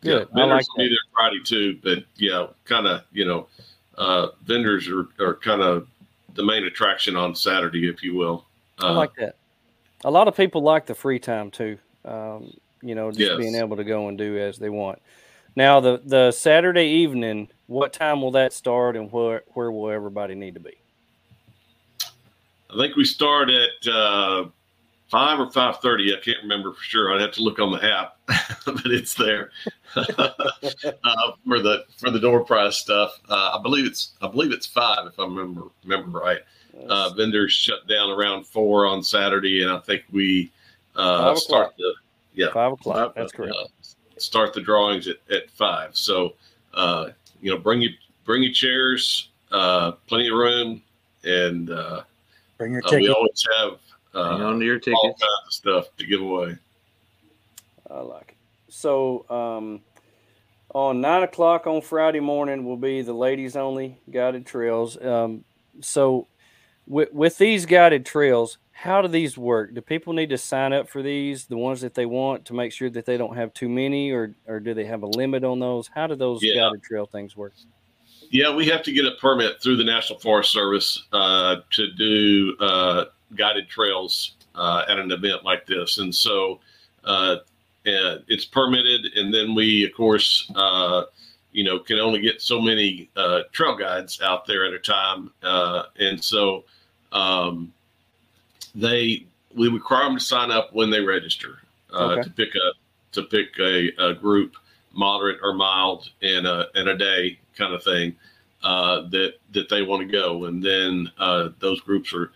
good. 0.00 0.28
Yeah, 0.34 0.42
I 0.42 0.46
like 0.46 0.48
vendors 0.48 0.68
will 0.74 0.84
be 0.84 0.88
there 0.88 0.98
Friday 1.12 1.40
too, 1.44 1.78
but 1.82 2.04
yeah, 2.16 2.46
kind 2.64 2.86
of 2.86 3.02
you 3.12 3.24
know, 3.24 3.48
uh, 3.98 4.28
vendors 4.44 4.88
are, 4.88 5.08
are 5.18 5.34
kind 5.34 5.62
of 5.62 5.88
the 6.34 6.44
main 6.44 6.64
attraction 6.64 7.16
on 7.16 7.34
Saturday, 7.34 7.88
if 7.88 8.02
you 8.02 8.14
will. 8.14 8.46
Uh, 8.82 8.86
I 8.86 8.90
like 8.92 9.14
that. 9.18 9.36
A 10.04 10.10
lot 10.10 10.28
of 10.28 10.36
people 10.36 10.62
like 10.62 10.86
the 10.86 10.94
free 10.94 11.18
time 11.18 11.50
too. 11.50 11.78
Um, 12.04 12.52
you 12.82 12.94
know, 12.94 13.10
just 13.10 13.20
Yes. 13.20 13.38
being 13.38 13.54
able 13.54 13.76
to 13.76 13.84
go 13.84 14.08
and 14.08 14.16
do 14.16 14.38
as 14.38 14.58
they 14.58 14.70
want. 14.70 15.00
Now, 15.56 15.80
the 15.80 16.00
the 16.04 16.30
Saturday 16.30 16.86
evening, 16.86 17.48
what 17.66 17.92
time 17.92 18.22
will 18.22 18.30
that 18.32 18.52
start, 18.52 18.96
and 18.96 19.10
where 19.12 19.42
where 19.48 19.70
will 19.70 19.90
everybody 19.90 20.34
need 20.34 20.54
to 20.54 20.60
be? 20.60 20.76
I 22.72 22.76
think 22.76 22.94
we 22.96 23.04
start 23.04 23.50
at 23.50 23.92
uh, 23.92 24.46
five 25.10 25.40
or 25.40 25.50
five 25.50 25.78
thirty. 25.80 26.14
I 26.14 26.20
can't 26.20 26.38
remember 26.42 26.72
for 26.72 26.82
sure. 26.82 27.12
I'd 27.12 27.20
have 27.20 27.32
to 27.32 27.42
look 27.42 27.58
on 27.58 27.72
the 27.72 27.84
app, 27.84 28.16
but 28.64 28.86
it's 28.86 29.14
there 29.14 29.50
uh, 29.96 30.02
for 31.44 31.60
the 31.60 31.84
for 31.98 32.10
the 32.10 32.20
door 32.20 32.44
prize 32.44 32.76
stuff. 32.78 33.18
Uh, 33.28 33.58
I 33.58 33.62
believe 33.62 33.84
it's 33.84 34.12
I 34.22 34.28
believe 34.28 34.52
it's 34.52 34.66
five 34.66 35.06
if 35.06 35.18
I 35.18 35.24
remember 35.24 35.64
remember 35.84 36.18
right. 36.18 36.40
Uh, 36.88 37.10
vendors 37.10 37.52
shut 37.52 37.86
down 37.88 38.10
around 38.10 38.46
four 38.46 38.86
on 38.86 39.02
Saturday, 39.02 39.62
and 39.62 39.70
I 39.70 39.80
think 39.80 40.04
we 40.12 40.50
uh, 40.96 41.34
start 41.34 41.74
the 41.76 41.94
yeah 42.34 42.52
Five 42.52 42.72
o'clock. 42.72 42.96
Five, 42.96 43.14
That's 43.16 43.32
correct. 43.32 43.54
uh, 43.54 43.66
start 44.16 44.54
the 44.54 44.60
drawings 44.60 45.08
at, 45.08 45.16
at 45.30 45.50
five. 45.50 45.96
So, 45.96 46.34
uh, 46.72 47.08
you 47.42 47.50
know, 47.50 47.58
bring 47.58 47.82
you 47.82 47.90
bring 48.24 48.42
your 48.42 48.52
chairs, 48.52 49.30
uh, 49.50 49.92
plenty 50.06 50.28
of 50.28 50.34
room, 50.34 50.80
and 51.24 51.70
uh, 51.70 52.02
Bring 52.56 52.72
your 52.72 52.82
we 52.92 53.08
always 53.08 53.44
have 53.58 53.78
Hang 54.12 54.22
uh, 54.42 54.44
on 54.46 54.58
to 54.58 54.64
your 54.64 54.76
all 54.76 54.80
tickets. 54.80 55.22
kinds 55.22 55.46
of 55.46 55.52
stuff 55.52 55.96
to 55.98 56.06
give 56.06 56.20
away. 56.20 56.56
I 57.90 58.00
like 58.00 58.30
it. 58.30 58.36
So, 58.72 59.28
um, 59.28 59.80
on 60.72 61.00
nine 61.00 61.22
o'clock 61.24 61.66
on 61.66 61.80
Friday 61.80 62.20
morning 62.20 62.64
will 62.64 62.76
be 62.76 63.02
the 63.02 63.12
ladies 63.12 63.56
only 63.56 63.98
guided 64.10 64.46
trails. 64.46 65.00
Um, 65.00 65.44
so, 65.80 66.26
with, 66.86 67.12
with 67.12 67.38
these 67.38 67.66
guided 67.66 68.06
trails, 68.06 68.58
how 68.72 69.02
do 69.02 69.08
these 69.08 69.36
work? 69.36 69.74
Do 69.74 69.80
people 69.80 70.12
need 70.12 70.30
to 70.30 70.38
sign 70.38 70.72
up 70.72 70.88
for 70.88 71.02
these, 71.02 71.46
the 71.46 71.56
ones 71.56 71.80
that 71.82 71.94
they 71.94 72.06
want, 72.06 72.46
to 72.46 72.54
make 72.54 72.72
sure 72.72 72.88
that 72.90 73.04
they 73.04 73.16
don't 73.16 73.36
have 73.36 73.52
too 73.52 73.68
many, 73.68 74.10
or 74.10 74.34
or 74.46 74.58
do 74.60 74.72
they 74.74 74.86
have 74.86 75.02
a 75.02 75.06
limit 75.06 75.44
on 75.44 75.58
those? 75.58 75.90
How 75.94 76.06
do 76.06 76.14
those 76.14 76.42
Yeah. 76.42 76.54
guided 76.54 76.82
trail 76.82 77.06
things 77.06 77.36
work? 77.36 77.52
Yeah, 78.30 78.54
we 78.54 78.66
have 78.66 78.82
to 78.84 78.92
get 78.92 79.04
a 79.06 79.12
permit 79.20 79.60
through 79.60 79.76
the 79.76 79.84
National 79.84 80.18
Forest 80.20 80.52
Service 80.52 81.04
uh, 81.12 81.56
to 81.70 81.92
do 81.92 82.56
uh, 82.60 83.06
guided 83.36 83.68
trails 83.68 84.34
uh, 84.54 84.84
at 84.88 84.98
an 84.98 85.10
event 85.12 85.44
like 85.44 85.66
this, 85.66 85.98
and 85.98 86.14
so 86.14 86.60
uh, 87.04 87.36
it's 87.84 88.44
permitted. 88.44 89.06
And 89.16 89.32
then 89.32 89.54
we, 89.54 89.84
of 89.84 89.92
course, 89.94 90.50
uh, 90.54 91.04
you 91.52 91.64
know, 91.64 91.78
can 91.78 91.98
only 91.98 92.20
get 92.20 92.40
so 92.40 92.60
many 92.60 93.08
uh, 93.16 93.40
trail 93.52 93.76
guides 93.76 94.20
out 94.20 94.46
there 94.46 94.64
at 94.66 94.72
a 94.72 94.78
time, 94.78 95.30
uh, 95.42 95.84
and 95.98 96.22
so 96.22 96.64
um, 97.12 97.72
they 98.74 99.24
we 99.54 99.68
require 99.68 100.04
them 100.04 100.16
to 100.18 100.24
sign 100.24 100.50
up 100.50 100.72
when 100.72 100.90
they 100.90 101.00
register 101.00 101.58
uh, 101.92 102.12
Okay. 102.12 102.22
to 102.22 102.30
pick 102.30 102.54
a 102.54 102.72
to 103.12 103.22
pick 103.24 103.58
a, 103.58 103.90
a 103.98 104.14
group 104.14 104.54
moderate 104.92 105.38
or 105.42 105.52
mild 105.54 106.10
in 106.20 106.46
a 106.46 106.66
in 106.74 106.88
a 106.88 106.96
day 106.96 107.38
kind 107.56 107.74
of 107.74 107.82
thing 107.82 108.14
uh, 108.62 109.02
that 109.10 109.34
that 109.52 109.68
they 109.68 109.82
want 109.82 110.00
to 110.02 110.06
go, 110.12 110.44
and 110.44 110.62
then 110.62 111.10
uh, 111.18 111.48
those 111.58 111.80
groups 111.80 112.12
are 112.14 112.30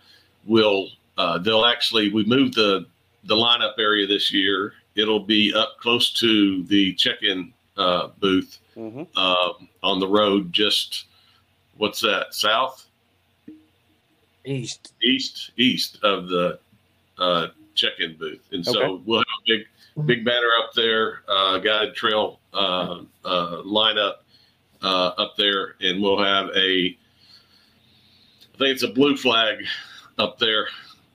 will 0.45 0.89
uh, 1.17 1.37
they'll 1.39 1.65
actually 1.65 2.11
we 2.11 2.23
moved 2.25 2.55
the 2.55 2.85
the 3.23 3.35
lineup 3.35 3.73
area 3.79 4.05
this 4.05 4.31
year. 4.33 4.73
It'll 4.95 5.19
be 5.19 5.53
up 5.53 5.77
close 5.79 6.11
to 6.19 6.63
the 6.63 6.93
check-in 6.93 7.53
uh, 7.77 8.09
booth 8.19 8.59
Mm-hmm. 8.77 9.17
um, 9.17 9.69
on 9.83 9.99
the 10.01 10.07
road. 10.07 10.51
Just 10.51 11.05
what's 11.77 12.01
that 12.01 12.33
south 12.33 12.85
East. 14.43 14.93
east 15.01 15.51
east 15.55 15.97
of 16.03 16.27
the 16.27 16.59
uh, 17.17 17.47
check-in 17.73 18.17
booth, 18.17 18.41
and 18.51 18.65
so 18.65 19.01
we'll 19.05 19.19
have 19.19 19.25
a 19.25 19.47
big 19.47 19.61
big 20.05 20.25
banner 20.25 20.49
up 20.61 20.73
there, 20.75 21.21
uh, 21.29 21.57
guided 21.59 21.95
trail 21.95 22.39
uh, 22.53 22.99
uh, 23.23 23.61
lineup 23.65 24.15
uh, 24.83 25.11
up 25.17 25.37
there, 25.37 25.75
and 25.79 26.01
we'll 26.01 26.21
have 26.21 26.49
a 26.49 26.97
I 28.53 28.57
think 28.57 28.69
it's 28.73 28.83
a 28.83 28.89
blue 28.89 29.15
flag 29.17 29.65
up 30.17 30.39
there 30.39 30.67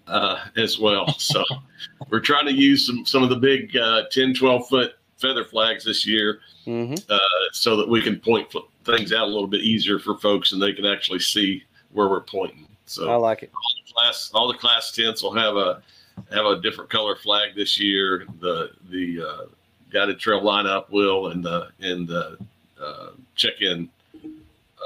uh, 0.06 0.44
as 0.56 0.78
well. 0.78 1.08
So 1.18 1.44
we're 2.10 2.20
trying 2.20 2.46
to 2.46 2.52
use 2.52 2.86
some 2.86 3.04
some 3.06 3.22
of 3.22 3.30
the 3.30 3.36
big 3.36 3.76
uh, 3.76 4.04
10, 4.10 4.34
12 4.34 4.68
foot 4.68 4.94
feather 5.16 5.44
flags 5.44 5.84
this 5.84 6.06
year 6.06 6.40
Mm-hmm. 6.66 6.94
uh, 7.08 7.18
so 7.52 7.74
that 7.76 7.88
we 7.88 8.02
can 8.02 8.20
point 8.20 8.46
things 8.84 9.12
out 9.12 9.22
a 9.22 9.26
little 9.26 9.46
bit 9.46 9.62
easier 9.62 9.98
for 9.98 10.16
folks 10.18 10.52
and 10.52 10.60
they 10.62 10.72
can 10.74 10.84
actually 10.84 11.18
see 11.18 11.64
where 11.92 12.08
we're 12.08 12.20
pointing. 12.20 12.66
So 12.84 13.10
I 13.10 13.16
like 13.16 13.42
it. 13.42 13.50
class 13.94 14.30
all 14.34 14.46
the 14.46 14.58
class 14.58 14.92
tents 14.92 15.22
will 15.22 15.34
have 15.34 15.56
a 15.56 15.82
have 16.30 16.44
a 16.44 16.60
different 16.60 16.90
color 16.90 17.16
flag 17.16 17.54
this 17.56 17.80
year. 17.80 18.26
The 18.40 18.70
the 18.90 19.22
uh, 19.26 19.46
guided 19.90 20.20
trail 20.20 20.42
lineup 20.42 20.90
will 20.90 21.28
and 21.28 21.42
the 21.42 21.68
and 21.80 22.06
the 22.06 22.36
uh, 22.80 23.10
check 23.36 23.60
in 23.62 23.88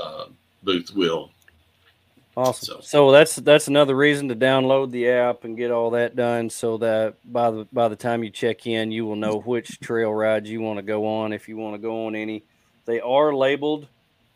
uh, 0.00 0.26
booth 0.62 0.92
will. 0.94 1.30
Awesome. 2.36 2.82
So- 2.82 2.82
So 2.82 3.12
that's 3.12 3.36
that's 3.36 3.68
another 3.68 3.96
reason 3.96 4.28
to 4.30 4.36
download 4.36 4.90
the 4.90 5.08
app 5.08 5.44
and 5.44 5.56
get 5.56 5.70
all 5.70 5.90
that 5.92 6.16
done, 6.16 6.50
so 6.50 6.78
that 6.78 7.16
by 7.32 7.52
the 7.52 7.68
by 7.72 7.88
the 7.88 7.96
time 7.96 8.24
you 8.24 8.30
check 8.30 8.66
in, 8.66 8.92
you 8.92 9.06
will 9.06 9.16
know 9.16 9.40
which 9.40 9.80
trail 9.80 10.12
rides 10.14 10.50
you 10.50 10.60
want 10.62 10.78
to 10.78 10.82
go 10.84 11.06
on. 11.06 11.32
If 11.32 11.48
you 11.48 11.58
want 11.58 11.76
to 11.76 11.78
go 11.80 12.06
on 12.08 12.16
any, 12.16 12.44
they 12.86 13.00
are 13.00 13.34
labeled 13.34 13.88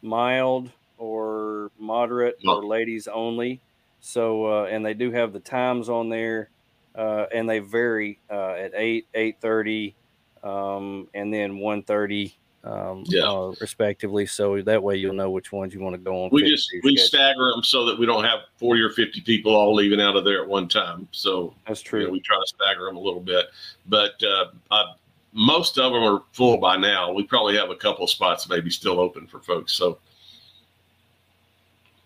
mild 0.03 0.70
or 0.99 1.72
moderate 1.78 2.38
or 2.57 2.64
ladies 2.66 3.09
only. 3.09 3.62
So 4.01 4.46
uh, 4.46 4.64
and 4.66 4.86
they 4.86 4.94
do 4.94 5.11
have 5.12 5.34
the 5.34 5.40
times 5.40 5.88
on 5.90 6.09
there, 6.11 6.51
uh, 6.94 7.26
and 7.34 7.51
they 7.51 7.59
vary 7.61 8.20
uh, 8.30 8.53
at 8.53 8.72
eight, 8.76 9.09
eight 9.14 9.40
thirty, 9.42 9.96
um, 10.44 11.09
and 11.14 11.34
then 11.34 11.59
one 11.59 11.82
thirty. 11.82 12.38
Um, 12.65 13.05
Yeah. 13.07 13.23
uh, 13.23 13.55
respectively. 13.61 14.27
So 14.27 14.61
that 14.63 14.83
way 14.83 14.97
you'll 14.97 15.15
know 15.15 15.31
which 15.31 15.53
ones 15.53 15.73
you 15.73 15.81
want 15.81 15.95
to 15.95 15.99
go 15.99 16.25
on. 16.25 16.31
We 16.33 16.43
just 16.43 16.69
we 16.83 16.97
schedule. 16.97 17.07
stagger 17.07 17.51
them 17.55 17.63
so 17.63 17.85
that 17.87 17.99
we 17.99 18.05
don't 18.05 18.25
have 18.25 18.41
forty 18.57 18.81
or 18.83 18.91
fifty 18.91 19.21
people 19.21 19.55
all 19.55 19.75
leaving 19.75 20.01
out 20.01 20.17
of 20.17 20.25
there 20.25 20.43
at 20.43 20.49
one 20.49 20.69
time. 20.69 21.09
So 21.13 21.55
That's 21.67 21.83
you 21.85 21.89
true. 21.91 22.07
know, 22.07 22.11
we 22.13 22.21
try 22.21 22.37
to 22.37 22.47
stagger 22.47 22.85
them 22.87 22.97
a 22.97 23.01
little 23.01 23.21
bit, 23.21 23.47
but 23.87 24.21
uh, 24.25 24.47
I, 24.73 24.93
most 25.33 25.79
of 25.79 25.93
them 25.93 26.03
are 26.03 26.23
full 26.33 26.57
by 26.59 26.77
now. 26.77 27.13
We 27.13 27.23
probably 27.23 27.57
have 27.57 27.71
a 27.71 27.77
couple 27.77 28.03
of 28.05 28.11
spots 28.11 28.49
maybe 28.49 28.71
still 28.71 28.99
open 28.99 29.27
for 29.29 29.39
folks. 29.41 29.73
So 29.75 29.99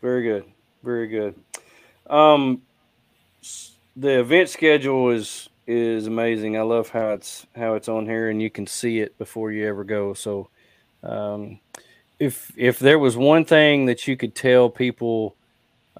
Very 0.02 0.22
good. 0.22 0.44
Very 0.82 1.08
good. 1.08 1.34
Um, 2.08 2.60
the 3.96 4.20
event 4.20 4.48
schedule 4.50 5.10
is 5.10 5.48
is 5.66 6.06
amazing. 6.06 6.56
I 6.56 6.62
love 6.62 6.88
how 6.88 7.10
it's 7.10 7.46
how 7.56 7.74
it's 7.74 7.88
on 7.88 8.06
here, 8.06 8.30
and 8.30 8.42
you 8.42 8.50
can 8.50 8.66
see 8.66 9.00
it 9.00 9.16
before 9.18 9.52
you 9.52 9.66
ever 9.66 9.84
go. 9.84 10.14
So, 10.14 10.48
um, 11.02 11.60
if 12.18 12.52
if 12.56 12.78
there 12.78 12.98
was 12.98 13.16
one 13.16 13.44
thing 13.44 13.86
that 13.86 14.06
you 14.08 14.16
could 14.16 14.34
tell 14.34 14.68
people 14.70 15.36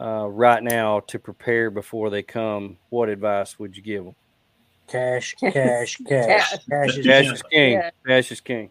uh, 0.01 0.29
right 0.29 0.63
now 0.63 1.01
to 1.01 1.19
prepare 1.19 1.71
before 1.71 2.11
they 2.11 2.23
come, 2.23 2.79
what 2.91 3.09
advice 3.09 3.59
would 3.59 3.77
you 3.77 3.83
give 3.83 4.05
them? 4.05 4.15
Cash, 4.89 5.35
cash, 5.41 5.97
cash. 5.97 5.97
Cash. 6.07 6.59
Cash 6.69 6.97
is 6.99 7.07
Cash 7.07 7.25
king. 7.25 7.33
is 7.33 7.43
king. 7.51 7.73
Yeah. 7.73 7.91
Cash 8.07 8.33
is 8.33 8.41
king. 8.41 8.71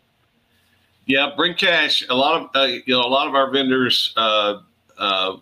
yeah, 1.08 1.32
bring 1.36 1.56
cash. 1.56 2.06
A 2.10 2.14
lot 2.14 2.42
of 2.42 2.50
uh, 2.54 2.66
you 2.66 2.94
know 2.94 3.02
a 3.02 3.10
lot 3.10 3.28
of 3.28 3.34
our 3.34 3.50
vendors 3.50 4.14
uh, 4.18 4.60
uh, 5.00 5.38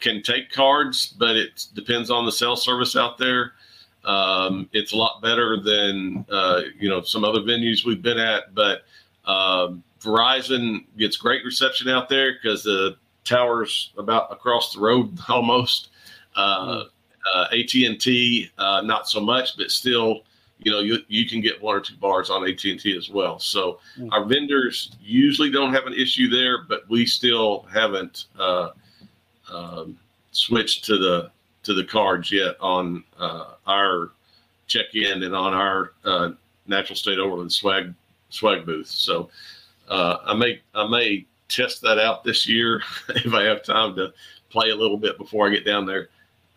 can 0.00 0.22
take 0.22 0.50
cards, 0.50 1.14
but 1.18 1.36
it 1.36 1.66
depends 1.74 2.10
on 2.10 2.24
the 2.24 2.32
cell 2.32 2.56
service 2.56 2.96
out 2.96 3.18
there. 3.18 3.52
Um, 4.04 4.68
it's 4.72 4.92
a 4.92 4.96
lot 4.96 5.22
better 5.22 5.58
than 5.60 6.24
uh, 6.30 6.62
you 6.78 6.88
know 6.88 7.02
some 7.02 7.24
other 7.24 7.40
venues 7.40 7.84
we've 7.84 8.02
been 8.02 8.18
at, 8.18 8.54
but 8.54 8.82
um, 9.24 9.82
Verizon 10.00 10.84
gets 10.98 11.16
great 11.16 11.44
reception 11.44 11.88
out 11.88 12.08
there 12.08 12.34
because 12.34 12.62
the 12.62 12.96
towers 13.24 13.92
about 13.96 14.30
across 14.30 14.74
the 14.74 14.80
road 14.80 15.18
almost. 15.28 15.88
Uh, 16.36 16.84
uh, 17.32 17.46
AT 17.52 17.72
and 17.74 17.98
T, 18.00 18.50
uh, 18.58 18.82
not 18.82 19.08
so 19.08 19.20
much, 19.20 19.56
but 19.56 19.70
still, 19.70 20.20
you 20.58 20.70
know, 20.70 20.80
you, 20.80 20.98
you 21.08 21.26
can 21.26 21.40
get 21.40 21.62
one 21.62 21.74
or 21.74 21.80
two 21.80 21.96
bars 21.96 22.28
on 22.28 22.46
AT 22.46 22.62
and 22.64 22.78
T 22.78 22.96
as 22.96 23.08
well. 23.08 23.38
So 23.38 23.78
Mm. 23.98 24.08
our 24.12 24.24
vendors 24.24 24.90
usually 25.00 25.50
don't 25.50 25.72
have 25.72 25.86
an 25.86 25.94
issue 25.94 26.28
there, 26.28 26.64
but 26.64 26.88
we 26.90 27.06
still 27.06 27.66
haven't 27.72 28.26
uh, 28.38 28.70
um, 29.50 29.96
switched 30.32 30.84
to 30.86 30.98
the 30.98 31.30
to 31.64 31.74
the 31.74 31.84
cards 31.84 32.30
yet 32.30 32.56
on 32.60 33.02
uh, 33.18 33.54
our 33.66 34.10
check 34.66 34.94
in 34.94 35.22
and 35.22 35.34
on 35.34 35.52
our 35.52 35.92
uh, 36.04 36.30
natural 36.66 36.96
state 36.96 37.18
overland 37.18 37.52
swag 37.52 37.92
swag 38.30 38.64
booth. 38.64 38.88
So 38.88 39.30
uh, 39.88 40.18
I 40.24 40.34
may 40.34 40.60
I 40.74 40.86
may 40.86 41.26
test 41.48 41.82
that 41.82 41.98
out 41.98 42.24
this 42.24 42.48
year 42.48 42.82
if 43.10 43.32
I 43.34 43.42
have 43.44 43.62
time 43.62 43.94
to 43.96 44.12
play 44.50 44.70
a 44.70 44.76
little 44.76 44.96
bit 44.96 45.18
before 45.18 45.46
I 45.46 45.50
get 45.50 45.64
down 45.64 45.86
there. 45.86 46.08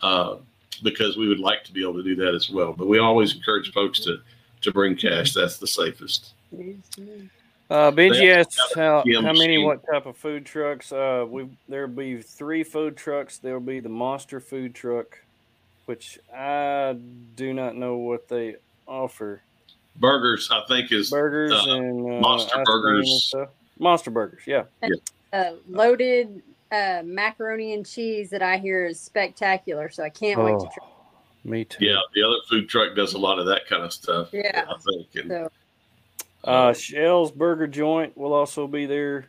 Uh, 0.02 0.38
because 0.84 1.18
we 1.18 1.28
would 1.28 1.40
like 1.40 1.64
to 1.64 1.74
be 1.74 1.82
able 1.82 1.96
to 1.96 2.04
do 2.04 2.16
that 2.16 2.36
as 2.36 2.52
well. 2.52 2.72
But 2.72 2.88
we 2.88 3.00
always 3.00 3.36
encourage 3.36 3.72
folks 3.74 4.00
to 4.02 4.20
to 4.62 4.72
bring 4.72 4.96
cash. 4.96 5.34
That's 5.34 5.58
the 5.58 5.68
safest. 5.68 6.34
Uh, 7.70 7.92
Benji 7.92 8.20
They 8.20 8.32
asks 8.32 8.58
how, 8.76 9.04
how 9.22 9.34
many, 9.34 9.58
what 9.58 9.82
type 9.92 10.06
of 10.06 10.16
food 10.16 10.46
trucks? 10.46 10.92
Uh, 10.92 11.26
we 11.28 11.48
there'll 11.68 11.90
be 11.90 12.22
three 12.22 12.64
food 12.64 12.96
trucks. 12.96 13.40
There'll 13.40 13.60
be 13.60 13.82
the 13.82 13.90
Monster 13.90 14.40
food 14.40 14.74
truck, 14.74 15.20
which 15.86 16.18
I 16.34 16.96
do 17.36 17.54
not 17.54 17.76
know 17.76 17.98
what 17.98 18.30
they 18.30 18.56
offer. 18.88 19.42
Burgers, 19.98 20.50
I 20.52 20.62
think, 20.68 20.92
is 20.94 21.10
Burgers 21.10 21.52
uh, 21.52 21.74
and 21.74 22.02
uh, 22.06 22.22
Monster 22.22 22.60
ice 22.60 22.66
cream 22.66 22.78
and 22.78 22.84
Burgers. 22.84 23.24
stuff. 23.26 23.50
Monster 23.80 24.10
burgers, 24.12 24.42
yeah. 24.48 24.64
uh, 25.34 25.52
loaded 25.70 26.42
uh, 26.72 27.02
macaroni 27.06 27.74
and 27.74 27.86
cheese 27.86 28.30
that 28.32 28.42
I 28.42 28.58
hear 28.58 28.88
is 28.88 29.00
spectacular. 29.00 29.90
So 29.90 30.04
I 30.04 30.10
can't 30.10 30.40
wait 30.42 30.54
to 30.60 30.66
Oh, 30.66 30.70
try. 30.74 30.88
me 31.44 31.66
too. 31.66 31.86
yeah. 31.86 32.00
The 32.16 32.24
other 32.24 32.38
food 32.50 32.70
truck 32.70 32.96
does 32.96 33.14
a 33.14 33.20
lot 33.20 33.38
of 33.38 33.46
that 33.46 33.68
kind 33.68 33.84
of 33.84 33.94
stuff. 33.94 34.30
Yeah. 34.34 34.66
I 34.68 34.76
think. 34.80 35.08
And, 35.16 35.30
So 35.30 35.52
Uh, 36.48 36.74
Shell's 36.74 37.32
Burger 37.32 37.68
Joint 37.68 38.18
will 38.18 38.34
also 38.34 38.68
be 38.68 38.86
there, 38.86 39.26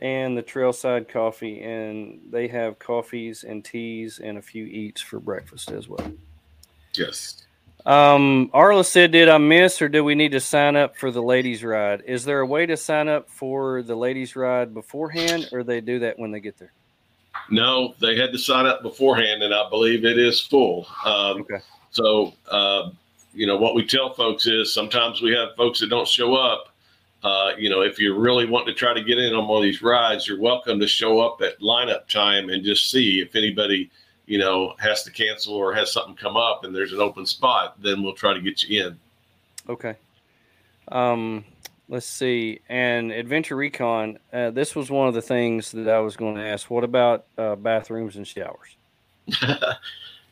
and 0.00 0.36
the 0.36 0.42
Trailside 0.42 1.08
Coffee, 1.08 1.62
and 1.62 2.20
they 2.30 2.48
have 2.48 2.78
coffees 2.78 3.44
and 3.44 3.64
teas 3.64 4.18
and 4.22 4.38
a 4.38 4.42
few 4.42 4.64
eats 4.64 5.00
for 5.00 5.18
breakfast 5.18 5.70
as 5.70 5.88
well. 5.88 6.12
yes. 6.94 7.44
Um, 7.84 8.48
Arla 8.52 8.84
said, 8.84 9.10
"Did 9.10 9.28
I 9.28 9.38
miss, 9.38 9.82
or 9.82 9.88
do 9.88 10.04
we 10.04 10.14
need 10.14 10.32
to 10.32 10.40
sign 10.40 10.76
up 10.76 10.96
for 10.96 11.10
the 11.10 11.22
ladies' 11.22 11.64
ride? 11.64 12.02
Is 12.06 12.24
there 12.24 12.38
a 12.38 12.46
way 12.46 12.64
to 12.66 12.76
sign 12.76 13.08
up 13.08 13.28
for 13.28 13.82
the 13.82 13.96
ladies' 13.96 14.36
ride 14.36 14.72
beforehand, 14.72 15.48
or 15.50 15.64
they 15.64 15.80
do 15.80 15.98
that 15.98 16.16
when 16.16 16.30
they 16.30 16.38
get 16.38 16.58
there?" 16.58 16.72
No, 17.50 17.96
they 18.00 18.16
had 18.16 18.30
to 18.32 18.38
sign 18.38 18.66
up 18.66 18.82
beforehand, 18.82 19.42
and 19.42 19.52
I 19.52 19.68
believe 19.68 20.04
it 20.04 20.16
is 20.16 20.40
full. 20.40 20.86
Um, 21.04 21.40
Okay. 21.40 21.58
So, 21.90 22.32
uh, 22.48 22.90
you 23.34 23.46
know, 23.46 23.56
what 23.56 23.74
we 23.74 23.84
tell 23.84 24.12
folks 24.14 24.46
is 24.46 24.72
sometimes 24.72 25.22
we 25.22 25.32
have 25.32 25.56
folks 25.56 25.80
that 25.80 25.90
don't 25.90 26.08
show 26.08 26.34
up. 26.34 26.68
Uh, 27.22 27.52
you 27.56 27.70
know, 27.70 27.82
if 27.82 27.98
you 27.98 28.18
really 28.18 28.46
want 28.46 28.66
to 28.66 28.74
try 28.74 28.92
to 28.92 29.02
get 29.02 29.18
in 29.18 29.34
on 29.34 29.46
one 29.46 29.58
of 29.58 29.62
these 29.62 29.80
rides, 29.80 30.26
you're 30.26 30.40
welcome 30.40 30.80
to 30.80 30.88
show 30.88 31.20
up 31.20 31.40
at 31.40 31.58
lineup 31.60 32.08
time 32.08 32.50
and 32.50 32.64
just 32.64 32.90
see 32.90 33.20
if 33.20 33.36
anybody, 33.36 33.90
you 34.26 34.38
know, 34.38 34.74
has 34.78 35.04
to 35.04 35.10
cancel 35.10 35.54
or 35.54 35.72
has 35.72 35.92
something 35.92 36.16
come 36.16 36.36
up 36.36 36.64
and 36.64 36.74
there's 36.74 36.92
an 36.92 37.00
open 37.00 37.24
spot, 37.24 37.80
then 37.80 38.02
we'll 38.02 38.12
try 38.12 38.34
to 38.34 38.40
get 38.40 38.62
you 38.64 38.86
in. 38.86 38.98
Okay. 39.68 39.94
Um, 40.88 41.44
let's 41.88 42.06
see. 42.06 42.60
And 42.68 43.12
Adventure 43.12 43.54
Recon. 43.54 44.18
Uh, 44.32 44.50
this 44.50 44.74
was 44.74 44.90
one 44.90 45.06
of 45.06 45.14
the 45.14 45.22
things 45.22 45.70
that 45.72 45.88
I 45.88 46.00
was 46.00 46.16
going 46.16 46.34
to 46.34 46.42
ask. 46.44 46.70
What 46.70 46.82
about 46.82 47.26
uh, 47.38 47.54
bathrooms 47.54 48.16
and 48.16 48.26
showers? 48.26 48.76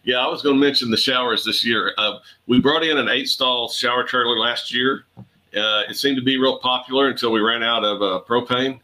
yeah, 0.05 0.19
I 0.19 0.29
was 0.29 0.43
going 0.43 0.57
to 0.57 0.61
mention 0.61 0.91
the 0.91 0.97
showers 0.97 1.45
this 1.45 1.65
year. 1.65 1.93
Uh, 1.99 2.19
we 2.47 2.61
brought 2.61 2.85
in 2.85 2.99
an 2.99 3.09
eight 3.09 3.29
stall 3.29 3.69
shower 3.69 4.05
trailer 4.05 4.39
last 4.39 4.73
year. 4.73 5.05
Uh, 5.19 5.83
it 5.89 5.97
seemed 5.97 6.17
to 6.17 6.23
be 6.23 6.39
real 6.39 6.59
popular 6.59 7.09
until 7.09 7.33
we 7.33 7.41
ran 7.41 7.63
out 7.63 7.85
of 7.85 8.03
uh, 8.03 8.23
propane, 8.27 8.81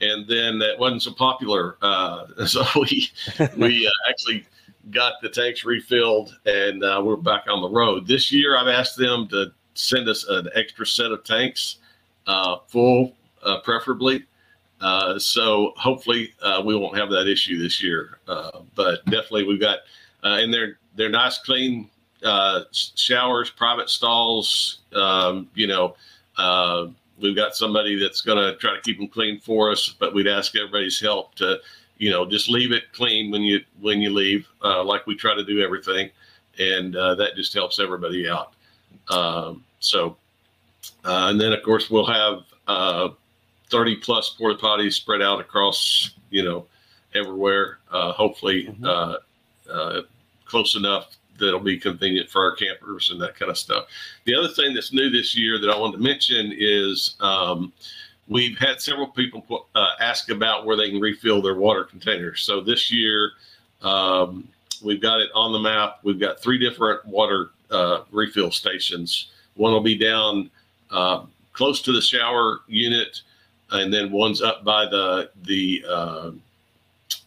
and 0.00 0.28
then 0.28 0.58
that 0.58 0.78
wasn't 0.78 1.02
so 1.02 1.12
popular. 1.12 1.76
Uh, 1.82 2.26
so 2.46 2.64
we 2.76 3.10
we 3.56 3.86
uh, 3.86 4.10
actually 4.10 4.44
got 4.90 5.14
the 5.22 5.28
tanks 5.28 5.64
refilled, 5.64 6.36
and 6.46 6.84
uh, 6.84 7.00
we're 7.04 7.16
back 7.16 7.44
on 7.48 7.62
the 7.62 7.68
road. 7.68 8.06
This 8.06 8.30
year, 8.30 8.56
I've 8.56 8.68
asked 8.68 8.96
them 8.96 9.28
to 9.28 9.52
send 9.74 10.08
us 10.08 10.24
an 10.28 10.48
extra 10.54 10.86
set 10.86 11.10
of 11.10 11.24
tanks, 11.24 11.76
full, 12.68 13.14
preferably. 13.64 14.26
Uh, 14.80 15.18
so 15.18 15.72
hopefully 15.76 16.32
uh, 16.42 16.62
we 16.64 16.74
won't 16.74 16.96
have 16.96 17.10
that 17.10 17.28
issue 17.28 17.58
this 17.58 17.82
year. 17.82 18.18
Uh, 18.26 18.60
but 18.74 19.04
definitely 19.06 19.44
we've 19.44 19.60
got, 19.60 19.80
and 20.22 20.52
they're 20.52 20.78
they're 20.96 21.08
nice, 21.08 21.38
clean 21.38 21.88
uh, 22.24 22.62
showers, 22.72 23.50
private 23.50 23.88
stalls. 23.88 24.80
Um, 24.94 25.48
you 25.54 25.66
know, 25.66 25.96
uh, 26.36 26.88
we've 27.20 27.36
got 27.36 27.54
somebody 27.56 27.96
that's 27.98 28.20
going 28.20 28.38
to 28.38 28.56
try 28.58 28.74
to 28.74 28.80
keep 28.82 28.98
them 28.98 29.08
clean 29.08 29.40
for 29.40 29.70
us. 29.70 29.88
But 29.98 30.14
we'd 30.14 30.26
ask 30.26 30.54
everybody's 30.56 31.00
help 31.00 31.34
to, 31.36 31.58
you 31.98 32.10
know, 32.10 32.26
just 32.26 32.48
leave 32.48 32.72
it 32.72 32.92
clean 32.92 33.30
when 33.30 33.42
you 33.42 33.60
when 33.80 34.00
you 34.00 34.10
leave, 34.10 34.46
uh, 34.62 34.82
like 34.84 35.06
we 35.06 35.14
try 35.14 35.34
to 35.34 35.44
do 35.44 35.62
everything, 35.62 36.10
and 36.58 36.96
uh, 36.96 37.14
that 37.16 37.36
just 37.36 37.54
helps 37.54 37.78
everybody 37.78 38.28
out. 38.28 38.52
Um, 39.08 39.64
so, 39.80 40.16
uh, 41.04 41.28
and 41.30 41.40
then 41.40 41.52
of 41.52 41.62
course 41.62 41.90
we'll 41.90 42.06
have. 42.06 42.44
Uh, 42.68 43.08
30 43.70 43.96
plus 43.96 44.30
porta 44.30 44.56
potties 44.60 44.94
spread 44.94 45.22
out 45.22 45.40
across, 45.40 46.10
you 46.30 46.42
know, 46.42 46.66
everywhere. 47.14 47.78
Uh, 47.90 48.10
hopefully, 48.12 48.64
Mhm. 48.66 48.84
Uh, 49.72 50.02
close 50.44 50.76
enough 50.76 51.16
that 51.38 51.48
it'll 51.48 51.60
be 51.60 51.78
convenient 51.78 52.28
for 52.28 52.42
our 52.44 52.54
campers 52.54 53.10
and 53.10 53.20
that 53.20 53.34
kind 53.34 53.50
of 53.50 53.56
stuff. 53.56 53.86
The 54.24 54.34
other 54.34 54.48
thing 54.48 54.74
that's 54.74 54.92
new 54.92 55.08
this 55.08 55.36
year 55.36 55.58
that 55.58 55.70
I 55.70 55.78
wanted 55.78 55.98
to 55.98 56.02
mention 56.02 56.52
is 56.56 57.16
um, 57.20 57.72
we've 58.28 58.58
had 58.58 58.80
several 58.80 59.06
people 59.06 59.66
uh, 59.74 59.90
ask 60.00 60.30
about 60.30 60.66
where 60.66 60.76
they 60.76 60.90
can 60.90 61.00
refill 61.00 61.40
their 61.40 61.54
water 61.54 61.84
containers. 61.84 62.42
So 62.42 62.60
this 62.60 62.92
year, 62.92 63.32
um, 63.80 64.46
we've 64.82 65.00
got 65.00 65.20
it 65.20 65.30
on 65.34 65.52
the 65.52 65.60
map. 65.60 66.00
We've 66.02 66.20
got 66.20 66.40
three 66.40 66.58
different 66.58 67.06
water 67.06 67.50
uh, 67.70 68.02
refill 68.12 68.50
stations. 68.50 69.30
One 69.54 69.72
will 69.72 69.80
be 69.80 69.96
down 69.96 70.50
uh, 70.90 71.24
close 71.54 71.80
to 71.82 71.92
the 71.92 72.02
shower 72.02 72.60
unit 72.66 73.22
and 73.72 73.92
then 73.92 74.10
one's 74.10 74.42
up 74.42 74.64
by 74.64 74.86
the 74.86 75.30
the 75.44 75.84
uh, 75.88 76.30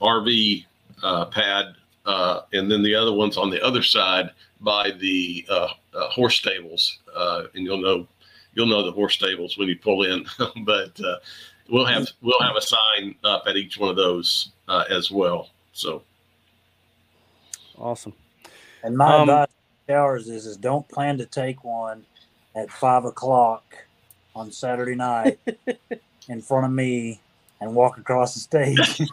RV 0.02 0.66
uh, 1.02 1.26
pad, 1.26 1.76
uh, 2.06 2.41
and 2.54 2.70
then 2.72 2.84
the 2.84 2.95
other 2.95 3.14
one's 3.14 3.38
on 3.38 3.49
the 3.49 3.62
other 3.64 3.82
side 3.84 4.32
by 4.62 4.91
the 4.91 5.45
uh, 5.49 5.68
uh, 5.93 6.08
horse 6.10 6.36
stables. 6.36 6.99
Uh, 7.16 7.43
and 7.54 7.64
you'll 7.66 7.82
know 7.82 8.08
you'll 8.54 8.68
know 8.68 8.84
the 8.84 8.91
horse 8.91 9.14
stables 9.14 9.58
when 9.58 9.68
you 9.68 9.78
pull 9.78 10.04
in, 10.04 10.26
but 10.64 10.99
uh, 11.01 11.18
we'll 11.70 11.86
have 11.86 12.08
we'll 12.22 12.41
have 12.41 12.56
a 12.56 12.62
sign 12.62 13.16
up 13.24 13.43
at 13.47 13.56
each 13.56 13.78
one 13.78 13.89
of 13.89 13.95
those 13.95 14.51
uh, 14.68 14.86
as 14.89 15.12
well. 15.12 15.49
So 15.74 16.04
Awesome. 17.78 18.14
And 18.84 18.97
my 18.97 19.16
Um, 19.16 19.22
advice 19.22 19.47
to 19.47 19.93
showers 19.93 20.28
is, 20.30 20.45
is 20.45 20.58
don't 20.58 20.88
plan 20.89 21.18
to 21.18 21.26
take 21.26 21.64
one 21.64 22.06
at 22.56 22.70
five 22.70 23.06
o'clock 23.06 23.64
on 24.36 24.51
Saturday 24.51 24.95
night 24.95 25.39
in 26.30 26.41
front 26.41 26.66
of 26.66 26.72
me 26.72 27.20
and 27.64 27.76
walk 27.76 27.97
across 27.97 28.34
the 28.34 28.39
stage. 28.39 28.99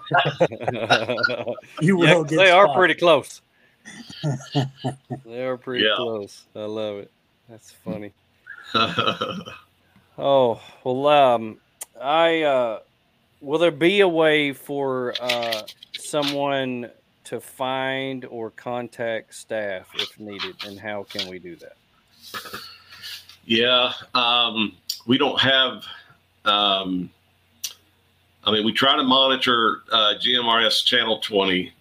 you 1.81 1.97
will 1.97 2.25
Yeah, 2.25 2.29
get 2.29 2.37
they 2.39 2.51
are 2.51 2.75
pretty 2.75 2.95
close. 2.95 3.41
they 5.25 5.43
are 5.45 5.57
pretty 5.57 5.85
Yeah. 5.85 5.97
close. 5.97 6.47
I 6.55 6.61
love 6.61 6.99
it. 6.99 7.13
That's 7.49 7.71
funny. 7.85 8.13
Oh 10.23 10.61
well, 10.85 11.07
um, 11.07 11.61
I 12.01 12.43
uh, 12.43 12.81
will 13.41 13.59
there 13.59 13.71
be 13.71 14.01
a 14.01 14.09
way 14.09 14.53
for 14.53 15.15
uh, 15.21 15.63
someone 15.97 16.91
to 17.25 17.41
find 17.41 18.27
or 18.27 18.51
contact 18.51 19.35
staff 19.35 19.89
if 19.95 20.21
needed, 20.21 20.57
and 20.67 20.79
how 20.79 21.05
can 21.05 21.27
we 21.29 21.39
do 21.39 21.57
that? 21.57 22.61
Yeah, 23.47 23.93
um, 24.15 24.77
we 25.07 25.17
don't 25.17 25.41
have. 25.41 25.85
Um, 26.45 27.11
I 28.45 28.53
mean, 28.53 28.65
we 28.65 28.73
try 28.73 28.97
to 28.97 29.03
monitor 29.03 29.83
uh, 29.93 30.15
GMRS 30.19 30.85
channel 30.85 31.21
20 31.21 31.73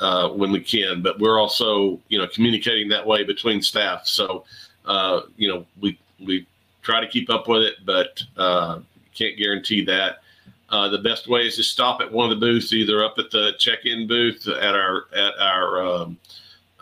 uh, 0.00 0.30
when 0.30 0.50
we 0.50 0.60
can, 0.60 1.02
but 1.02 1.18
we're 1.18 1.38
also, 1.38 2.00
you 2.08 2.18
know, 2.18 2.26
communicating 2.26 2.88
that 2.88 3.06
way 3.06 3.22
between 3.22 3.60
staff. 3.60 4.06
So, 4.06 4.44
uh, 4.86 5.22
you 5.36 5.48
know, 5.48 5.66
we 5.80 5.98
we 6.18 6.46
try 6.82 7.00
to 7.00 7.08
keep 7.08 7.28
up 7.30 7.48
with 7.48 7.62
it, 7.62 7.74
but 7.84 8.22
uh, 8.36 8.80
can't 9.14 9.36
guarantee 9.36 9.84
that. 9.84 10.22
Uh, 10.70 10.88
the 10.88 10.98
best 10.98 11.28
way 11.28 11.46
is 11.46 11.56
to 11.56 11.62
stop 11.62 12.00
at 12.00 12.10
one 12.10 12.30
of 12.30 12.38
the 12.38 12.46
booths, 12.46 12.72
either 12.72 13.04
up 13.04 13.18
at 13.18 13.30
the 13.30 13.52
check-in 13.58 14.06
booth, 14.06 14.46
at 14.46 14.74
our 14.74 15.06
at 15.14 15.34
our 15.38 15.84
um, 15.84 16.18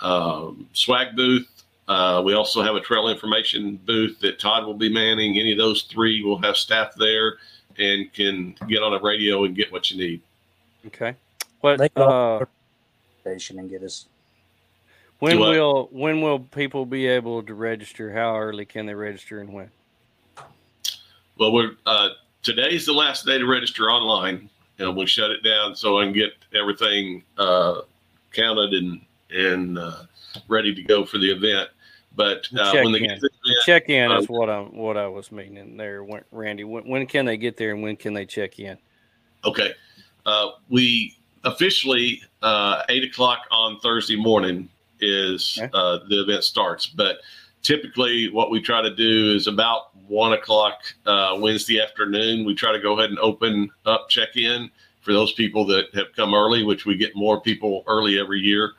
um, 0.00 0.68
swag 0.74 1.16
booth, 1.16 1.48
uh, 1.88 2.20
we 2.22 2.34
also 2.34 2.62
have 2.62 2.76
a 2.76 2.80
trail 2.80 3.08
information 3.08 3.80
booth 3.86 4.20
that 4.20 4.38
Todd 4.38 4.66
will 4.66 4.74
be 4.74 4.92
manning. 4.92 5.38
Any 5.38 5.52
of 5.52 5.58
those 5.58 5.82
three 5.82 6.22
will 6.22 6.40
have 6.42 6.56
staff 6.56 6.94
there 6.96 7.38
and 7.78 8.12
can 8.12 8.54
get 8.68 8.82
on 8.82 8.92
a 8.92 9.00
radio 9.00 9.44
and 9.44 9.54
get 9.54 9.72
what 9.72 9.90
you 9.90 9.98
need. 9.98 10.20
Okay. 10.86 11.14
What 11.60 11.78
They 11.78 11.88
go 11.88 12.40
uh, 12.40 12.44
station 13.20 13.58
and 13.58 13.70
get 13.70 13.82
us. 13.82 14.06
When 15.18 15.40
will 15.40 15.88
when 15.90 16.20
will 16.20 16.38
people 16.38 16.86
be 16.86 17.06
able 17.08 17.42
to 17.42 17.54
register? 17.54 18.12
How 18.12 18.38
early 18.38 18.64
can 18.64 18.86
they 18.86 18.94
register 18.94 19.40
and 19.40 19.52
when? 19.52 19.70
Well, 21.38 21.52
we're 21.52 21.72
uh, 21.86 22.10
today's 22.42 22.86
the 22.86 22.92
last 22.92 23.26
day 23.26 23.38
to 23.38 23.46
register 23.46 23.90
online, 23.90 24.48
and 24.78 24.96
we 24.96 25.06
shut 25.06 25.32
it 25.32 25.42
down 25.42 25.74
so 25.74 25.98
I 25.98 26.04
can 26.04 26.12
get 26.12 26.34
everything 26.54 27.24
uh, 27.36 27.80
counted 28.32 28.72
and 28.74 29.00
and 29.30 29.78
uh, 29.78 30.04
ready 30.46 30.72
to 30.72 30.82
go 30.82 31.04
for 31.04 31.18
the 31.18 31.30
event. 31.30 31.68
But 32.14 32.48
uh, 32.56 32.72
when 32.74 32.92
they 32.92 33.00
in. 33.00 33.08
get 33.08 33.22
the 33.48 33.62
check 33.64 33.88
in 33.88 34.12
is 34.12 34.24
uh, 34.24 34.26
what 34.28 34.50
I'm 34.50 34.76
what 34.76 34.96
I 34.96 35.06
was 35.06 35.32
meaning 35.32 35.76
there, 35.76 36.06
Randy. 36.30 36.64
When, 36.64 36.88
when, 36.88 37.06
can 37.06 37.24
they 37.24 37.36
get 37.36 37.56
there 37.56 37.72
and 37.72 37.82
when 37.82 37.96
can 37.96 38.14
they 38.14 38.26
check 38.26 38.58
in? 38.58 38.78
Okay, 39.44 39.72
uh, 40.26 40.50
we 40.68 41.16
officially 41.44 42.22
uh, 42.42 42.82
eight 42.88 43.04
o'clock 43.04 43.40
on 43.50 43.78
Thursday 43.80 44.16
morning 44.16 44.68
is 45.00 45.58
okay. 45.60 45.70
uh, 45.74 45.98
the 46.08 46.22
event 46.22 46.44
starts. 46.44 46.86
But 46.86 47.18
typically, 47.62 48.30
what 48.30 48.50
we 48.50 48.60
try 48.60 48.82
to 48.82 48.94
do 48.94 49.34
is 49.34 49.46
about 49.46 49.96
one 50.06 50.32
o'clock 50.32 50.80
uh, 51.06 51.36
Wednesday 51.38 51.80
afternoon. 51.80 52.44
We 52.44 52.54
try 52.54 52.72
to 52.72 52.80
go 52.80 52.98
ahead 52.98 53.10
and 53.10 53.18
open 53.18 53.70
up 53.86 54.08
check 54.08 54.36
in 54.36 54.70
for 55.00 55.12
those 55.12 55.32
people 55.32 55.64
that 55.66 55.86
have 55.94 56.12
come 56.14 56.34
early, 56.34 56.64
which 56.64 56.84
we 56.84 56.96
get 56.96 57.14
more 57.14 57.40
people 57.40 57.84
early 57.86 58.18
every 58.18 58.40
year, 58.40 58.72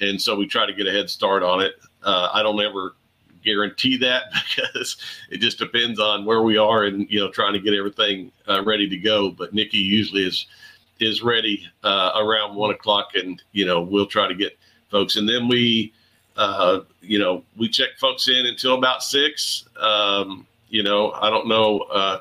and 0.00 0.20
so 0.20 0.36
we 0.36 0.46
try 0.46 0.66
to 0.66 0.72
get 0.72 0.86
a 0.86 0.92
head 0.92 1.08
start 1.08 1.42
on 1.42 1.60
it. 1.60 1.74
Uh, 2.02 2.30
I 2.32 2.42
don't 2.42 2.60
ever 2.60 2.94
guarantee 3.42 3.96
that 3.98 4.24
because 4.56 4.96
it 5.30 5.38
just 5.38 5.58
depends 5.58 6.00
on 6.00 6.24
where 6.24 6.42
we 6.42 6.56
are 6.56 6.84
and 6.84 7.08
you 7.10 7.20
know 7.20 7.30
trying 7.30 7.52
to 7.52 7.60
get 7.60 7.74
everything 7.74 8.32
uh, 8.48 8.62
ready 8.64 8.88
to 8.88 8.96
go. 8.96 9.30
But 9.30 9.54
Nikki 9.54 9.78
usually 9.78 10.26
is 10.26 10.46
is 11.00 11.22
ready 11.22 11.68
uh, 11.82 12.12
around 12.16 12.54
one 12.54 12.70
o'clock, 12.70 13.14
and 13.14 13.42
you 13.52 13.64
know 13.64 13.82
we'll 13.82 14.06
try 14.06 14.28
to 14.28 14.34
get 14.34 14.56
folks, 14.90 15.16
and 15.16 15.28
then 15.28 15.48
we, 15.48 15.92
uh, 16.36 16.80
you 17.00 17.18
know, 17.18 17.42
we 17.56 17.68
check 17.68 17.90
folks 17.98 18.28
in 18.28 18.46
until 18.46 18.74
about 18.74 19.02
six. 19.02 19.64
Um, 19.80 20.46
you 20.68 20.82
know, 20.82 21.12
I 21.12 21.30
don't 21.30 21.48
know. 21.48 21.80
Uh, 21.80 22.20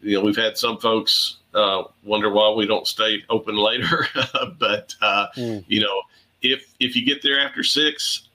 you 0.00 0.16
know, 0.16 0.24
we've 0.24 0.36
had 0.36 0.56
some 0.56 0.78
folks 0.78 1.38
uh, 1.54 1.84
wonder 2.04 2.30
why 2.30 2.50
we 2.50 2.66
don't 2.66 2.86
stay 2.86 3.22
open 3.28 3.56
later, 3.56 4.06
but 4.58 4.94
uh, 5.02 5.26
mm. 5.36 5.64
you 5.68 5.80
know, 5.80 6.02
if 6.40 6.72
if 6.80 6.96
you 6.96 7.04
get 7.04 7.22
there 7.22 7.38
after 7.38 7.62
six, 7.62 8.28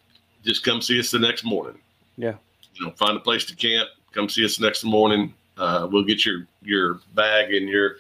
just 0.44 0.64
come 0.64 0.82
see 0.82 1.00
us 1.00 1.10
the 1.10 1.20
next 1.20 1.44
morning. 1.44 1.80
Yeah. 2.18 2.36
You 2.74 2.86
know, 2.86 2.92
find 2.94 3.18
a 3.18 3.20
place 3.20 3.46
to 3.46 3.56
camp. 3.56 3.90
Come 4.12 4.30
see 4.30 4.46
us 4.46 4.60
next 4.60 4.84
morning. 4.84 5.34
Uh, 5.58 5.88
we'll 5.92 6.04
get 6.04 6.26
your 6.26 6.48
your 6.62 7.00
bag 7.14 7.54
and 7.54 7.68
your 7.68 7.98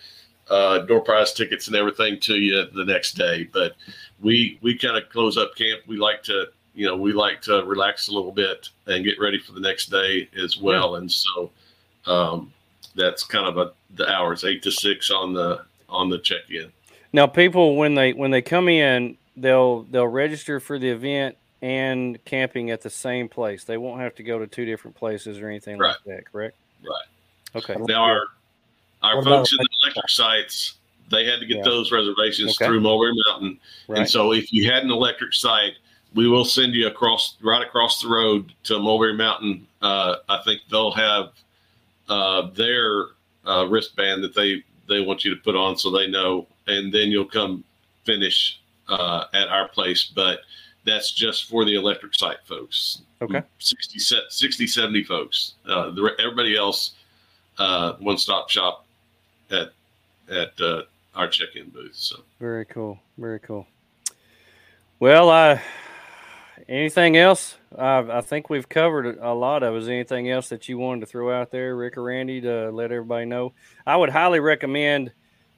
uh, 0.49 0.79
door 0.79 1.01
prize 1.01 1.33
tickets 1.33 1.67
and 1.67 1.75
everything 1.75 2.19
to 2.21 2.35
you 2.35 2.65
the 2.73 2.85
next 2.85 3.13
day. 3.13 3.49
But 3.51 3.73
we 4.21 4.59
we 4.61 4.77
kind 4.77 4.97
of 4.97 5.09
close 5.09 5.37
up 5.37 5.55
camp. 5.55 5.81
We 5.87 5.97
like 5.97 6.23
to 6.23 6.47
you 6.73 6.85
know 6.85 6.95
we 6.95 7.13
like 7.13 7.41
to 7.43 7.63
relax 7.65 8.07
a 8.07 8.13
little 8.13 8.31
bit 8.31 8.69
and 8.85 9.03
get 9.03 9.19
ready 9.19 9.39
for 9.39 9.53
the 9.53 9.59
next 9.59 9.87
day 9.87 10.29
as 10.41 10.57
well. 10.57 10.93
Yeah. 10.93 10.99
And 10.99 11.11
so 11.11 11.51
um, 12.05 12.53
that's 12.95 13.23
kind 13.23 13.47
of 13.47 13.57
a, 13.57 13.71
the 13.95 14.09
hours 14.09 14.43
eight 14.43 14.63
to 14.63 14.71
six 14.71 15.11
on 15.11 15.33
the 15.33 15.65
on 15.89 16.09
the 16.09 16.19
check 16.19 16.49
in. 16.49 16.71
Now, 17.13 17.27
people 17.27 17.75
when 17.75 17.95
they 17.95 18.13
when 18.13 18.31
they 18.31 18.41
come 18.41 18.67
in, 18.67 19.17
they'll 19.35 19.83
they'll 19.83 20.07
register 20.07 20.59
for 20.59 20.77
the 20.77 20.89
event 20.89 21.37
and 21.61 22.23
camping 22.25 22.71
at 22.71 22.81
the 22.81 22.89
same 22.89 23.27
place. 23.27 23.63
They 23.63 23.77
won't 23.77 24.01
have 24.01 24.15
to 24.15 24.23
go 24.23 24.39
to 24.39 24.47
two 24.47 24.65
different 24.65 24.95
places 24.95 25.39
or 25.39 25.47
anything 25.47 25.77
right. 25.77 25.89
like 25.89 26.03
that. 26.05 26.31
Correct. 26.31 26.55
Right. 26.83 27.55
Okay. 27.55 27.75
Now 27.87 28.03
our 28.03 28.27
our 29.01 29.17
what 29.17 29.25
folks 29.25 29.51
in 29.51 29.57
the 29.57 29.69
electric 29.83 30.09
sites, 30.09 30.75
they 31.09 31.25
had 31.25 31.39
to 31.39 31.45
get 31.45 31.57
yeah. 31.57 31.63
those 31.63 31.91
reservations 31.91 32.51
okay. 32.51 32.65
through 32.65 32.81
Mulberry 32.81 33.13
Mountain. 33.27 33.59
Right. 33.87 33.99
And 33.99 34.09
so 34.09 34.33
if 34.33 34.51
you 34.53 34.69
had 34.69 34.83
an 34.83 34.91
electric 34.91 35.33
site, 35.33 35.73
we 36.13 36.27
will 36.27 36.45
send 36.45 36.73
you 36.73 36.87
across 36.87 37.35
right 37.41 37.65
across 37.65 38.01
the 38.01 38.09
road 38.09 38.53
to 38.63 38.79
Mulberry 38.79 39.13
Mountain. 39.13 39.67
Uh, 39.81 40.17
I 40.29 40.41
think 40.43 40.61
they'll 40.69 40.91
have 40.91 41.29
uh, 42.09 42.49
their 42.51 43.05
uh, 43.45 43.67
wristband 43.69 44.23
that 44.23 44.35
they 44.35 44.63
they 44.87 45.01
want 45.01 45.25
you 45.25 45.35
to 45.35 45.41
put 45.41 45.55
on 45.55 45.77
so 45.77 45.91
they 45.91 46.07
know, 46.07 46.47
and 46.67 46.93
then 46.93 47.09
you'll 47.09 47.25
come 47.25 47.63
finish 48.03 48.59
uh, 48.87 49.25
at 49.33 49.47
our 49.49 49.67
place. 49.67 50.11
But 50.15 50.39
that's 50.87 51.11
just 51.11 51.45
for 51.45 51.65
the 51.65 51.75
electric 51.75 52.15
site 52.15 52.37
folks. 52.45 53.01
Okay. 53.21 53.43
60, 53.59 53.99
60 53.99 54.67
70 54.67 55.03
folks. 55.03 55.53
Uh, 55.67 55.91
the, 55.91 56.15
everybody 56.19 56.55
else, 56.55 56.93
uh, 57.57 57.93
one 57.99 58.17
stop 58.17 58.49
shop 58.49 58.85
at 59.51 59.71
at 60.29 60.59
uh, 60.61 60.83
our 61.15 61.27
check-in 61.27 61.69
booth. 61.69 61.95
So 61.95 62.21
very 62.39 62.65
cool, 62.65 62.99
very 63.17 63.39
cool. 63.39 63.67
Well, 64.99 65.29
I 65.29 65.61
anything 66.69 67.17
else? 67.17 67.57
I, 67.77 67.99
I 67.99 68.21
think 68.21 68.49
we've 68.49 68.67
covered 68.67 69.17
a 69.19 69.33
lot 69.33 69.63
of. 69.63 69.75
Is 69.75 69.87
anything 69.87 70.29
else 70.29 70.49
that 70.49 70.69
you 70.69 70.77
wanted 70.77 71.01
to 71.01 71.05
throw 71.07 71.31
out 71.31 71.51
there, 71.51 71.75
Rick 71.75 71.97
or 71.97 72.03
Randy, 72.03 72.41
to 72.41 72.71
let 72.71 72.91
everybody 72.91 73.25
know? 73.25 73.53
I 73.85 73.97
would 73.97 74.09
highly 74.09 74.39
recommend 74.39 75.11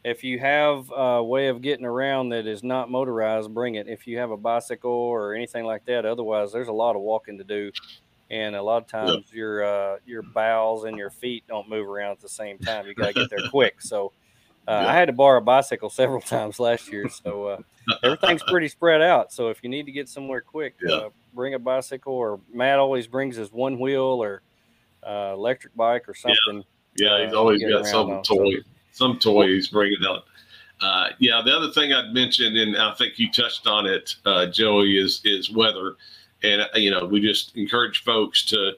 if 0.03 0.23
you 0.23 0.39
have 0.39 0.91
a 0.95 1.23
way 1.23 1.47
of 1.47 1.61
getting 1.61 1.85
around 1.85 2.29
that 2.29 2.47
is 2.47 2.63
not 2.63 2.89
motorized, 2.89 3.53
bring 3.53 3.75
it. 3.75 3.87
If 3.87 4.07
you 4.07 4.17
have 4.17 4.31
a 4.31 4.37
bicycle 4.37 4.91
or 4.91 5.33
anything 5.33 5.65
like 5.65 5.85
that, 5.85 6.05
otherwise, 6.05 6.51
there's 6.51 6.67
a 6.67 6.73
lot 6.73 6.95
of 6.95 7.01
walking 7.01 7.37
to 7.37 7.43
do 7.43 7.71
and 8.29 8.55
a 8.55 8.61
lot 8.61 8.81
of 8.81 8.87
times 8.87 9.25
your 9.31 9.63
uh, 9.63 9.97
your 10.05 10.21
bowels 10.21 10.83
and 10.83 10.97
your 10.97 11.09
feet 11.09 11.43
don't 11.47 11.69
move 11.69 11.87
around 11.87 12.11
at 12.11 12.19
the 12.19 12.29
same 12.29 12.59
time. 12.59 12.85
You 12.85 12.93
got 12.93 13.07
to 13.07 13.13
get 13.13 13.29
there 13.29 13.49
quick. 13.49 13.81
So 13.81 14.11
uh, 14.67 14.85
I 14.87 14.93
had 14.93 15.05
to 15.05 15.13
borrow 15.13 15.39
a 15.39 15.41
bicycle 15.41 15.89
several 15.89 16.21
times 16.21 16.59
last 16.59 16.91
year. 16.91 17.09
So 17.09 17.45
uh, 17.45 17.57
everything's 18.03 18.43
pretty 18.43 18.67
spread 18.67 19.01
out. 19.01 19.33
So 19.33 19.49
if 19.49 19.63
you 19.63 19.69
need 19.69 19.85
to 19.87 19.91
get 19.91 20.07
somewhere 20.07 20.41
quick, 20.41 20.75
uh, 20.87 21.09
bring 21.33 21.55
a 21.55 21.59
bicycle. 21.59 22.13
Or 22.13 22.39
Matt 22.53 22.79
always 22.79 23.07
brings 23.07 23.35
his 23.35 23.51
one 23.51 23.79
wheel 23.79 24.23
or 24.23 24.43
uh, 25.05 25.33
electric 25.33 25.75
bike 25.75 26.07
or 26.07 26.13
something. 26.13 26.63
Yeah, 26.95 27.25
he's 27.25 27.33
uh, 27.33 27.39
always 27.39 27.63
got 27.63 27.85
something 27.87 28.21
toy, 28.23 28.57
some 28.99 29.17
toy 29.17 29.47
he's 29.47 29.69
bringing 29.69 30.05
out. 30.05 30.25
Uh, 30.81 31.09
yeah, 31.17 31.41
the 31.43 31.55
other 31.55 31.71
thing 31.71 31.91
I'd 31.91 32.13
mention, 32.13 32.55
and 32.55 32.77
I 32.77 32.93
think 32.93 33.17
you 33.17 33.31
touched 33.31 33.67
on 33.67 33.85
it, 33.85 34.15
Joey, 34.53 34.97
is 34.97 35.21
is 35.25 35.49
weather 35.51 35.95
and 36.43 36.61
uh, 36.61 36.67
you 36.75 36.91
know 36.91 37.05
we 37.05 37.19
just 37.19 37.55
encourage 37.55 38.03
folks 38.03 38.43
to 38.45 38.73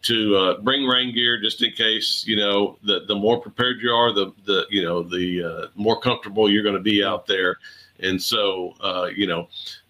to 0.00 0.36
uh, 0.36 0.60
bring 0.60 0.86
rain 0.86 1.12
gear 1.12 1.40
just 1.40 1.62
in 1.62 1.72
case 1.72 2.24
you 2.26 2.36
know 2.36 2.78
the 2.84 3.04
the 3.08 3.14
more 3.14 3.40
prepared 3.40 3.80
you 3.80 3.90
are 3.90 4.12
the 4.12 4.32
the 4.44 4.66
you 4.70 4.82
know 4.82 5.02
the 5.02 5.42
uh, 5.42 5.66
more 5.74 6.00
comfortable 6.00 6.50
you're 6.50 6.62
going 6.62 6.74
to 6.74 6.80
be 6.80 7.04
out 7.04 7.26
there 7.26 7.58
and 8.00 8.20
so 8.20 8.74
uh, 8.80 9.08
you 9.14 9.26
know 9.26 9.48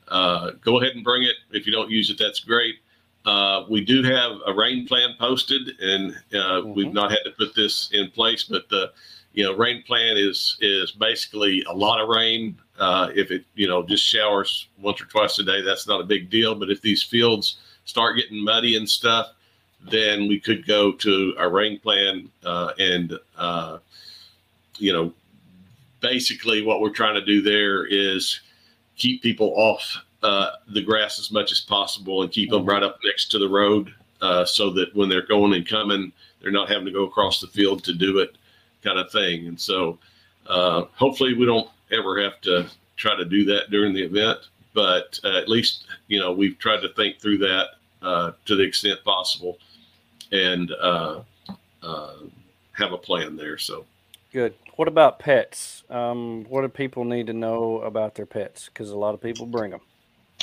uh, 0.08 0.52
go 0.62 0.80
ahead 0.80 0.94
and 0.94 1.04
bring 1.04 1.22
it 1.22 1.36
if 1.50 1.66
you 1.66 1.72
don't 1.72 1.90
use 1.90 2.10
it 2.10 2.18
that's 2.18 2.40
great 2.40 2.76
uh, 3.26 3.64
we 3.68 3.84
do 3.84 4.02
have 4.02 4.32
a 4.46 4.54
rain 4.54 4.86
plan 4.86 5.10
posted 5.18 5.78
and 5.80 6.16
mm-hmm. 6.32 6.74
we've 6.74 6.92
not 6.92 7.10
had 7.10 7.20
to 7.24 7.30
put 7.32 7.54
this 7.54 7.90
in 7.92 8.10
place 8.10 8.44
but 8.44 8.68
the 8.68 8.90
you 9.38 9.44
know 9.44 9.54
rain 9.56 9.82
plan 9.84 10.16
is 10.16 10.56
is 10.60 10.90
basically 10.90 11.62
a 11.64 11.72
lot 11.72 12.00
of 12.00 12.08
rain 12.08 12.56
uh, 12.78 13.10
if 13.14 13.30
it, 13.30 13.44
you 13.54 13.68
know, 13.68 13.82
just 13.82 14.04
showers 14.04 14.68
once 14.80 15.00
or 15.00 15.06
twice 15.06 15.38
a 15.38 15.42
day, 15.44 15.62
that's 15.62 15.86
not 15.86 16.00
a 16.00 16.04
big 16.04 16.30
deal. 16.30 16.54
But 16.54 16.70
if 16.70 16.80
these 16.80 17.02
fields 17.02 17.56
start 17.84 18.16
getting 18.16 18.42
muddy 18.42 18.76
and 18.76 18.88
stuff, 18.88 19.28
then 19.90 20.28
we 20.28 20.40
could 20.40 20.66
go 20.66 20.92
to 20.92 21.34
a 21.38 21.48
rain 21.48 21.78
plan 21.78 22.30
uh, 22.44 22.72
and, 22.78 23.18
uh, 23.36 23.78
you 24.78 24.92
know, 24.92 25.12
basically 26.00 26.62
what 26.62 26.80
we're 26.80 26.90
trying 26.90 27.14
to 27.14 27.24
do 27.24 27.42
there 27.42 27.84
is 27.86 28.40
keep 28.96 29.22
people 29.22 29.52
off 29.56 30.04
uh, 30.22 30.50
the 30.68 30.82
grass 30.82 31.18
as 31.18 31.30
much 31.30 31.50
as 31.52 31.60
possible 31.60 32.22
and 32.22 32.32
keep 32.32 32.50
them 32.50 32.60
mm-hmm. 32.60 32.70
right 32.70 32.82
up 32.82 32.98
next 33.04 33.30
to 33.30 33.38
the 33.38 33.48
road 33.48 33.92
uh, 34.20 34.44
so 34.44 34.70
that 34.70 34.94
when 34.94 35.08
they're 35.08 35.26
going 35.26 35.54
and 35.54 35.66
coming, 35.66 36.12
they're 36.40 36.52
not 36.52 36.68
having 36.68 36.86
to 36.86 36.92
go 36.92 37.04
across 37.04 37.40
the 37.40 37.46
field 37.48 37.82
to 37.84 37.92
do 37.92 38.18
it 38.18 38.36
kind 38.82 38.98
of 38.98 39.10
thing. 39.10 39.46
And 39.46 39.60
so 39.60 39.98
uh, 40.46 40.84
hopefully 40.94 41.34
we 41.34 41.46
don't 41.46 41.68
ever 41.90 42.22
have 42.22 42.40
to 42.42 42.68
try 42.96 43.16
to 43.16 43.24
do 43.24 43.44
that 43.44 43.70
during 43.70 43.94
the 43.94 44.02
event, 44.02 44.38
but 44.74 45.18
uh, 45.24 45.38
at 45.38 45.48
least 45.48 45.86
you 46.08 46.18
know 46.18 46.32
we've 46.32 46.58
tried 46.58 46.80
to 46.80 46.88
think 46.94 47.18
through 47.18 47.38
that 47.38 47.66
uh, 48.02 48.32
to 48.44 48.56
the 48.56 48.62
extent 48.62 49.02
possible 49.04 49.58
and 50.32 50.72
uh, 50.72 51.22
uh 51.82 52.14
have 52.72 52.92
a 52.92 52.98
plan 52.98 53.36
there. 53.36 53.58
So 53.58 53.84
good. 54.32 54.54
What 54.76 54.88
about 54.88 55.18
pets? 55.18 55.82
Um, 55.90 56.44
what 56.48 56.62
do 56.62 56.68
people 56.68 57.04
need 57.04 57.26
to 57.26 57.32
know 57.32 57.80
about 57.80 58.14
their 58.14 58.26
pets? 58.26 58.68
Because 58.68 58.90
a 58.90 58.96
lot 58.96 59.14
of 59.14 59.20
people 59.20 59.46
bring 59.46 59.72
them. 59.72 59.80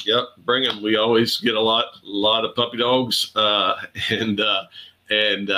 Yep, 0.05 0.23
bring 0.39 0.63
them. 0.63 0.83
We 0.83 0.97
always 0.97 1.37
get 1.37 1.55
a 1.55 1.61
lot, 1.61 1.85
a 1.85 1.99
lot 2.03 2.43
of 2.43 2.53
puppy 2.55 2.77
dogs, 2.77 3.31
uh, 3.35 3.75
and 4.09 4.39
uh, 4.39 4.63
and 5.09 5.49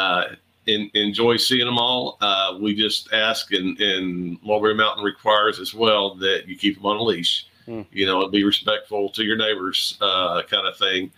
in, 0.68 0.91
enjoy 0.93 1.38
seeing 1.38 1.65
them 1.65 1.78
all. 1.78 2.18
Uh, 2.22 2.57
we 2.61 2.76
just 2.76 3.11
ask, 3.13 3.51
and, 3.53 3.80
and 3.80 4.41
Mulberry 4.43 4.76
Mountain 4.76 5.03
requires 5.03 5.59
as 5.59 5.74
well 5.74 6.15
that 6.15 6.47
you 6.47 6.55
keep 6.55 6.76
them 6.76 6.86
on 6.86 6.97
a 6.97 7.03
leash. 7.03 7.47
Mm. 7.68 7.86
You 7.91 8.05
know, 8.05 8.24
and 8.24 8.32
be 8.32 8.45
respectful 8.45 9.09
to 9.09 9.24
your 9.24 9.36
neighbors, 9.36 9.97
uh, 9.99 10.41
kind 10.43 10.68
of 10.68 10.78
thing. 10.78 11.11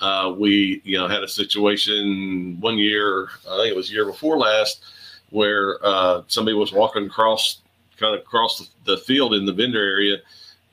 Uh, 0.00 0.34
we, 0.36 0.80
you 0.84 0.98
know, 0.98 1.08
had 1.08 1.24
a 1.24 1.28
situation 1.28 2.58
one 2.60 2.78
year, 2.78 3.28
I 3.50 3.56
think 3.56 3.70
it 3.70 3.76
was 3.76 3.90
year 3.90 4.04
before 4.04 4.36
last, 4.36 4.84
where 5.30 5.84
uh, 5.84 6.22
somebody 6.28 6.56
was 6.56 6.72
walking 6.72 7.06
across, 7.06 7.58
kind 7.96 8.14
of 8.14 8.20
across 8.20 8.58
the, 8.58 8.92
the, 8.92 8.98
field 8.98 9.34
in 9.34 9.46
the 9.46 9.52
vendor 9.52 9.82
area, 9.82 10.18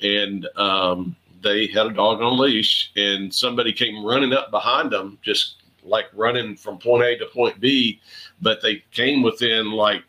and 0.01 0.45
um, 0.57 1.15
they 1.41 1.67
had 1.67 1.87
a 1.87 1.93
dog 1.93 2.21
on 2.21 2.25
a 2.25 2.29
leash, 2.29 2.91
and 2.95 3.33
somebody 3.33 3.71
came 3.73 4.05
running 4.05 4.33
up 4.33 4.51
behind 4.51 4.91
them, 4.91 5.17
just 5.23 5.62
like 5.85 6.05
running 6.13 6.55
from 6.55 6.77
point 6.77 7.03
A 7.03 7.17
to 7.17 7.25
point 7.27 7.59
B, 7.59 7.99
but 8.41 8.61
they 8.61 8.83
came 8.91 9.21
within 9.21 9.71
like 9.71 10.03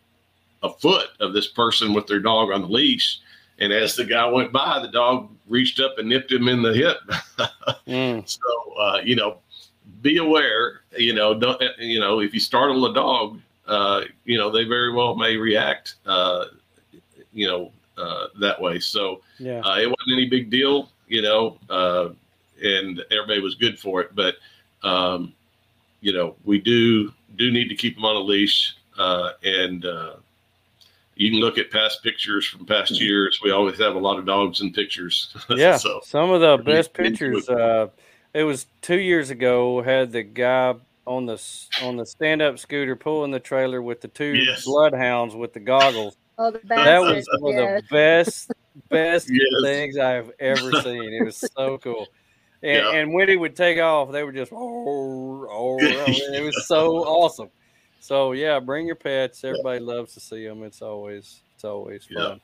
a 0.63 0.71
foot 0.71 1.11
of 1.21 1.33
this 1.33 1.49
person 1.49 1.93
with 1.93 2.07
their 2.07 2.21
dog 2.21 2.51
on 2.51 2.63
the 2.63 2.69
leash. 2.69 3.21
And 3.59 3.73
as 3.73 3.95
the 3.95 4.05
guy 4.05 4.27
went 4.27 4.53
by, 4.53 4.81
the 4.81 4.89
dog 4.89 5.31
reached 5.47 5.79
up 5.79 5.99
and 5.99 6.09
nipped 6.09 6.33
him 6.33 6.49
in 6.49 6.63
the 6.63 6.75
hip. 6.75 6.99
mm. 7.87 8.29
So, 8.29 8.75
uh, 8.79 9.01
you 9.05 9.15
know, 9.15 9.39
be 10.03 10.17
aware, 10.17 10.81
you 10.97 11.15
know, 11.15 11.39
don't, 11.39 11.63
you 11.79 12.01
know, 12.01 12.21
if 12.21 12.35
you 12.35 12.41
startle 12.41 12.87
a 12.87 12.95
dog, 12.95 13.41
uh, 13.67 14.03
you 14.25 14.39
know, 14.39 14.51
they 14.51 14.65
very 14.65 14.93
well 14.93 15.15
may 15.15 15.37
react, 15.37 15.97
uh, 16.07 16.47
you 17.33 17.47
know, 17.47 17.71
uh, 17.97 18.27
that 18.41 18.61
way. 18.61 18.81
So 18.81 19.21
yeah. 19.39 19.61
Uh, 19.61 19.79
it 19.79 19.87
wasn't 19.87 20.13
any 20.13 20.27
big 20.29 20.51
deal, 20.51 20.91
you 21.07 21.23
know, 21.23 21.59
uh, 21.71 22.09
and 22.63 23.05
everybody 23.11 23.41
was 23.41 23.55
good 23.55 23.79
for 23.79 24.01
it. 24.01 24.15
But, 24.17 24.37
um, 24.83 25.33
you 26.05 26.13
know, 26.13 26.37
we 26.45 26.61
do 26.61 27.11
do 27.37 27.51
need 27.51 27.69
to 27.69 27.75
keep 27.75 27.95
them 27.95 28.05
on 28.05 28.15
a 28.15 28.21
leash, 28.21 28.77
uh, 28.99 29.31
and 29.43 29.87
uh, 29.87 30.17
you 31.17 31.31
can 31.31 31.41
look 31.41 31.57
at 31.57 31.71
past 31.71 32.03
pictures 32.03 32.47
from 32.47 32.67
past 32.67 32.93
mm-hmm. 32.93 33.05
years. 33.05 33.41
We 33.43 33.53
always 33.53 33.79
have 33.79 33.95
a 33.95 33.99
lot 33.99 34.19
of 34.19 34.27
dogs 34.27 34.61
in 34.61 34.73
pictures. 34.73 35.35
Yeah, 35.49 35.79
so, 35.79 36.01
some 36.05 36.31
of 36.31 36.43
the 36.43 36.59
best 36.59 36.93
pictures. 36.93 37.49
Uh, 37.49 37.89
it 38.35 38.45
was 38.45 38.67
two 38.83 38.99
years 38.99 39.31
ago. 39.31 39.83
Had 39.83 40.13
the 40.13 40.23
guy 40.23 40.75
on 41.07 41.25
the 41.25 41.43
on 41.83 41.97
the 41.97 42.05
stand 42.05 42.43
up 42.43 42.59
scooter 42.59 42.97
pulling 42.97 43.31
the 43.31 43.41
trailer 43.41 43.81
with 43.81 44.03
the 44.03 44.09
two 44.09 44.35
yes. 44.35 44.67
bloodhounds 44.67 45.35
with 45.35 45.55
the 45.55 45.61
goggles. 45.61 46.17
Oh, 46.37 46.51
the 46.51 46.59
that 46.67 47.01
was 47.01 47.25
one 47.39 47.57
of 47.57 47.61
the 47.61 47.83
best 47.93 48.51
best 48.89 49.29
yes. 49.33 49.63
things 49.63 49.97
I've 49.97 50.33
ever 50.41 50.73
seen. 50.83 51.15
It 51.15 51.25
was 51.25 51.37
so 51.57 51.79
cool. 51.79 52.09
And, 52.65 52.83
yeah. 52.83 52.93
and 52.93 53.13
when 53.13 53.29
he 53.29 53.37
would 53.37 53.55
take 53.55 53.79
off, 53.79 54.11
they 54.11 54.23
were 54.23 54.33
just 54.33 54.51
oh, 54.51 55.47
oh, 55.51 55.77
it 55.81 56.43
was 56.43 56.67
so 56.67 57.05
awesome. 57.05 57.51
So 58.01 58.33
yeah, 58.33 58.59
bring 58.59 58.87
your 58.87 58.97
pets. 58.97 59.45
Everybody 59.45 59.85
yeah. 59.85 59.93
loves 59.93 60.15
to 60.15 60.21
see 60.21 60.47
them. 60.47 60.63
It's 60.63 60.81
always 60.81 61.43
it's 61.55 61.65
always 61.65 62.07
fun. 62.07 62.41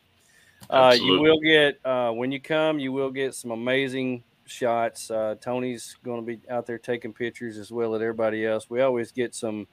Yeah. 0.71 0.77
Uh, 0.79 0.93
you 0.93 1.21
will 1.21 1.41
get 1.41 1.81
uh, 1.87 2.11
when 2.11 2.31
you 2.31 2.39
come, 2.39 2.79
you 2.79 2.93
will 2.93 3.11
get 3.11 3.35
some 3.35 3.51
amazing 3.51 4.23
shots. 4.45 5.11
Uh, 5.11 5.37
Tony's 5.41 5.97
going 6.05 6.21
to 6.21 6.27
be 6.27 6.39
out 6.51 6.66
there 6.66 6.77
taking 6.77 7.14
pictures 7.14 7.57
as 7.57 7.73
well 7.73 7.95
as 7.95 8.03
everybody 8.03 8.45
else. 8.47 8.68
We 8.68 8.83
always 8.83 9.12
get 9.12 9.35
some 9.35 9.66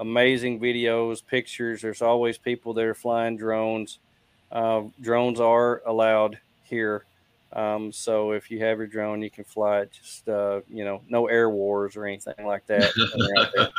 amazing 0.00 0.58
videos, 0.58 1.24
pictures. 1.24 1.82
There's 1.82 2.02
always 2.02 2.36
people 2.36 2.74
that 2.74 2.84
are 2.84 2.94
flying 2.94 3.36
drones. 3.36 4.00
Uh, 4.50 4.82
drones 5.00 5.38
are 5.38 5.82
allowed 5.86 6.40
here. 6.64 7.04
Um, 7.54 7.92
so 7.92 8.32
if 8.32 8.50
you 8.50 8.58
have 8.64 8.78
your 8.78 8.88
drone, 8.88 9.22
you 9.22 9.30
can 9.30 9.44
fly 9.44 9.80
it. 9.80 9.92
Just 9.92 10.28
uh, 10.28 10.60
you 10.68 10.84
know, 10.84 11.02
no 11.08 11.28
air 11.28 11.48
wars 11.48 11.96
or 11.96 12.04
anything 12.04 12.34
like 12.44 12.66
that. 12.66 13.70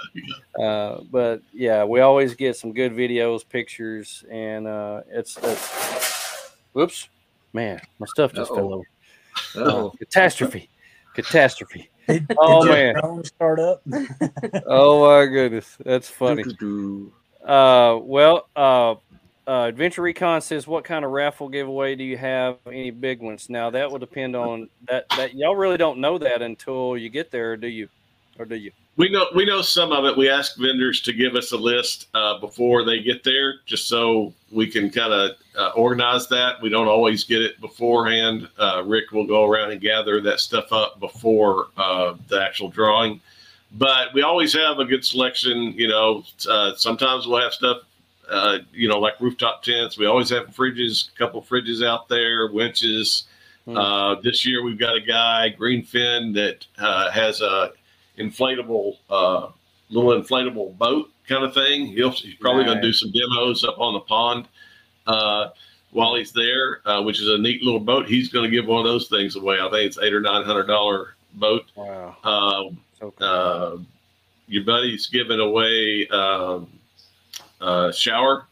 uh, 0.62 1.02
but 1.12 1.42
yeah, 1.54 1.84
we 1.84 2.00
always 2.00 2.36
get 2.36 2.56
some 2.56 2.72
good 2.72 2.94
videos, 2.94 3.48
pictures, 3.48 4.24
and 4.32 4.66
uh, 4.66 5.02
it's, 5.10 5.38
it's. 5.44 6.54
Whoops, 6.72 7.10
man, 7.52 7.82
my 8.00 8.06
stuff 8.08 8.34
just 8.34 8.52
Uh-oh. 8.52 8.56
fell 8.56 8.74
over. 8.74 8.86
Oh, 9.58 9.90
catastrophe! 9.98 10.70
Catastrophe! 11.14 11.90
Did, 12.08 12.32
oh 12.38 12.64
did 12.64 12.72
man, 12.94 13.24
start 13.24 13.60
up. 13.60 13.82
oh 14.68 15.08
my 15.08 15.26
goodness, 15.26 15.76
that's 15.84 16.08
funny. 16.08 16.44
Uh, 17.44 17.98
well, 18.00 18.48
uh, 18.56 18.94
uh, 19.48 19.66
Adventure 19.68 20.02
Recon 20.02 20.42
says, 20.42 20.68
"What 20.68 20.84
kind 20.84 21.06
of 21.06 21.12
raffle 21.12 21.50
giveaway 21.50 21.96
do 21.96 22.04
you 22.04 22.18
have? 22.18 22.58
Any 22.66 22.92
big 22.92 23.22
ones?" 23.22 23.50
Now 23.50 23.70
that 23.70 23.90
will 23.90 24.00
depend 24.00 24.36
on 24.36 24.70
that. 24.88 25.08
That 25.10 25.36
y'all 25.36 25.56
really 25.56 25.78
don't 25.78 26.00
know 26.00 26.18
that 26.18 26.42
until 26.42 26.98
you 26.98 27.10
get 27.10 27.32
there, 27.32 27.56
do 27.56 27.68
you? 27.68 27.88
Or 28.40 28.46
do 28.46 28.56
you? 28.56 28.72
We 28.98 29.10
know 29.10 29.28
we 29.36 29.46
know 29.46 29.62
some 29.62 29.92
of 29.92 30.06
it. 30.06 30.18
We 30.18 30.30
ask 30.30 30.58
vendors 30.58 31.02
to 31.02 31.14
give 31.14 31.36
us 31.36 31.52
a 31.52 31.58
list 31.58 32.08
uh, 32.14 32.40
before 32.40 32.84
they 32.84 33.02
get 33.02 33.24
there, 33.24 33.56
just 33.66 33.88
so 33.88 34.34
we 34.52 34.68
can 34.68 34.90
kind 34.90 35.14
of 35.14 35.32
uh, 35.58 35.70
organize 35.76 36.28
that. 36.30 36.62
We 36.62 36.70
don't 36.70 36.88
always 36.88 37.24
get 37.24 37.42
it 37.42 37.62
beforehand. 37.62 38.50
Uh, 38.58 38.84
Rick 38.86 39.12
will 39.12 39.28
go 39.28 39.46
around 39.46 39.72
and 39.72 39.80
gather 39.82 40.22
that 40.22 40.40
stuff 40.40 40.72
up 40.72 41.00
before 41.00 41.68
uh, 41.78 42.16
the 42.30 42.42
actual 42.42 42.70
drawing, 42.70 43.22
but 43.74 44.14
we 44.14 44.24
always 44.24 44.54
have 44.54 44.80
a 44.80 44.86
good 44.86 45.06
selection. 45.06 45.74
You 45.74 45.90
know, 45.90 46.24
uh, 46.50 46.76
sometimes 46.76 47.28
we'll 47.28 47.42
have 47.42 47.54
stuff 47.54 47.84
uh, 48.30 48.60
you 48.74 48.88
know, 48.88 49.00
like 49.00 49.20
rooftop 49.20 49.64
tents. 49.64 49.98
We 49.98 50.06
always 50.06 50.30
have 50.30 50.48
fridges, 50.48 51.10
a 51.14 51.18
couple 51.18 51.42
fridges 51.42 51.86
out 51.86 52.08
there, 52.08 52.52
winches. 52.52 53.26
Mm. 53.68 53.78
Uh, 53.78 54.22
this 54.22 54.46
year 54.46 54.64
we've 54.64 54.78
got 54.78 54.96
a 54.96 55.02
guy, 55.02 55.56
Greenfin, 55.58 56.34
that 56.36 56.66
uh, 56.78 57.10
has 57.12 57.42
a 57.42 57.72
inflatable, 58.18 58.98
uh, 59.10 59.48
little 59.90 60.12
inflatable 60.22 60.78
boat 60.78 61.10
kind 61.28 61.44
of 61.44 61.54
thing. 61.54 61.88
He'll, 61.88 62.12
he's 62.12 62.36
probably 62.36 62.62
right. 62.62 62.68
going 62.68 62.82
to 62.82 62.88
do 62.88 62.94
some 62.94 63.12
demos 63.12 63.64
up 63.64 63.80
on 63.80 63.94
the 63.94 64.02
pond 64.02 64.48
uh, 65.08 65.50
while 65.92 66.16
he's 66.16 66.32
there, 66.32 66.82
uh, 66.86 67.02
which 67.02 67.20
is 67.20 67.28
a 67.28 67.38
neat 67.38 67.64
little 67.64 67.80
boat. 67.80 68.08
He's 68.08 68.30
going 68.30 68.50
to 68.50 68.56
give 68.56 68.68
one 68.68 68.80
of 68.80 68.86
those 68.86 69.08
things 69.08 69.36
away. 69.36 69.58
I 69.60 69.70
think 69.70 69.88
it's 69.88 69.98
eight 69.98 70.14
or 70.14 70.22
nine 70.22 70.46
hundred 70.46 70.68
dollar 70.68 71.16
boat. 71.34 71.66
Wow. 71.76 72.18
Um, 72.24 72.78
so 73.00 73.12
cool. 73.18 73.86
your 74.48 74.64
buddy's 74.64 75.08
giving 75.08 75.40
away. 75.40 76.08
Um, 76.08 76.70
uh, 77.62 77.92
shower 77.92 78.48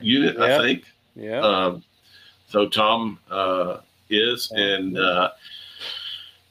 unit, 0.00 0.36
yep. 0.38 0.60
I 0.60 0.62
think. 0.62 0.84
Yeah. 1.14 1.40
Um, 1.40 1.84
so 2.48 2.68
Tom 2.68 3.18
uh, 3.30 3.78
is, 4.08 4.50
and 4.54 4.98
uh, 4.98 5.30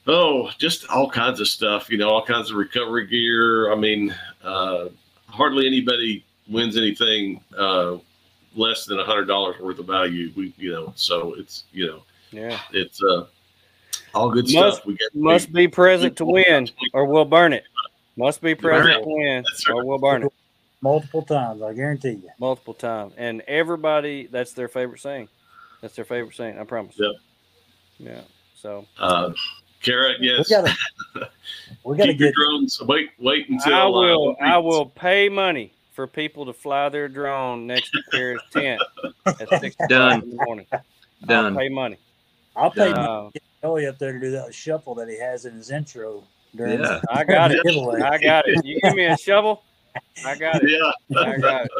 oh, 0.06 0.50
just 0.58 0.88
all 0.88 1.10
kinds 1.10 1.40
of 1.40 1.48
stuff. 1.48 1.90
You 1.90 1.98
know, 1.98 2.10
all 2.10 2.24
kinds 2.24 2.50
of 2.50 2.56
recovery 2.56 3.06
gear. 3.06 3.72
I 3.72 3.76
mean, 3.76 4.14
uh, 4.42 4.88
hardly 5.28 5.66
anybody 5.66 6.24
wins 6.48 6.76
anything 6.76 7.42
uh, 7.56 7.96
less 8.54 8.84
than 8.84 8.98
a 9.00 9.04
hundred 9.04 9.26
dollars 9.26 9.60
worth 9.60 9.78
of 9.78 9.86
value. 9.86 10.32
We, 10.36 10.52
you 10.56 10.72
know, 10.72 10.92
so 10.96 11.34
it's 11.34 11.64
you 11.72 11.86
know, 11.86 12.02
yeah, 12.30 12.60
it's 12.72 13.02
uh, 13.02 13.26
all 14.14 14.30
good 14.30 14.44
must, 14.52 14.76
stuff. 14.76 14.86
We 14.86 14.96
get 14.96 15.14
must 15.14 15.52
be 15.52 15.68
present 15.68 16.16
to 16.18 16.24
win, 16.24 16.68
or 16.92 17.04
we'll 17.04 17.24
burn 17.24 17.52
it. 17.52 17.64
Must 18.16 18.40
be 18.40 18.54
present 18.54 19.02
to 19.02 19.08
win, 19.08 19.44
or 19.70 19.84
we'll 19.84 19.98
burn 19.98 20.24
it. 20.24 20.32
Multiple 20.80 21.22
times, 21.22 21.62
I 21.62 21.72
guarantee 21.74 22.10
you. 22.10 22.30
Multiple 22.38 22.74
times. 22.74 23.14
And 23.16 23.42
everybody, 23.42 24.28
that's 24.30 24.52
their 24.52 24.68
favorite 24.68 25.00
saying. 25.00 25.28
That's 25.80 25.96
their 25.96 26.04
favorite 26.04 26.36
saying, 26.36 26.58
I 26.58 26.64
promise. 26.64 26.94
Yep. 26.98 27.12
Yeah. 27.98 28.20
So, 28.54 28.86
uh, 28.98 29.32
Kara, 29.82 30.14
yes. 30.20 30.48
We 30.48 30.56
gotta, 30.56 31.30
we 31.84 31.96
gotta 31.96 32.12
Keep 32.12 32.18
get 32.18 32.34
drones. 32.34 32.80
Wait, 32.82 33.10
wait 33.18 33.48
until 33.48 33.74
I 33.74 33.84
will. 33.86 34.36
Uh, 34.40 34.44
I 34.44 34.58
will 34.58 34.86
pay 34.86 35.28
money 35.28 35.72
for 35.92 36.06
people 36.06 36.46
to 36.46 36.52
fly 36.52 36.88
their 36.88 37.08
drone 37.08 37.66
next 37.66 37.90
to 37.90 38.02
Kara's 38.12 38.40
tent 38.52 38.80
at 39.26 39.48
six 39.60 39.74
Done. 39.88 40.22
in 40.22 40.30
the 40.30 40.44
morning. 40.44 40.66
Done. 41.26 41.52
I'll 41.52 41.58
pay 41.58 41.68
money. 41.68 41.98
I'll 42.54 42.70
pay 42.70 42.92
uh, 42.92 43.22
money. 43.22 43.32
Kelly 43.60 43.86
up 43.86 43.98
there 43.98 44.12
to 44.12 44.20
do 44.20 44.30
that 44.30 44.54
shuffle 44.54 44.94
that 44.96 45.08
he 45.08 45.18
has 45.18 45.44
in 45.44 45.54
his 45.54 45.70
intro. 45.70 46.22
During 46.54 46.80
yeah, 46.80 47.00
I 47.10 47.24
got 47.24 47.50
it. 47.52 47.60
I 47.66 48.18
got 48.18 48.48
it. 48.48 48.64
You 48.64 48.80
give 48.80 48.94
me 48.94 49.04
a 49.04 49.16
shovel. 49.18 49.62
I 50.24 50.34
got 50.36 50.62
it. 50.62 50.70
Yeah. 50.70 51.18
I 51.18 51.36
got 51.36 51.64
it. 51.64 51.70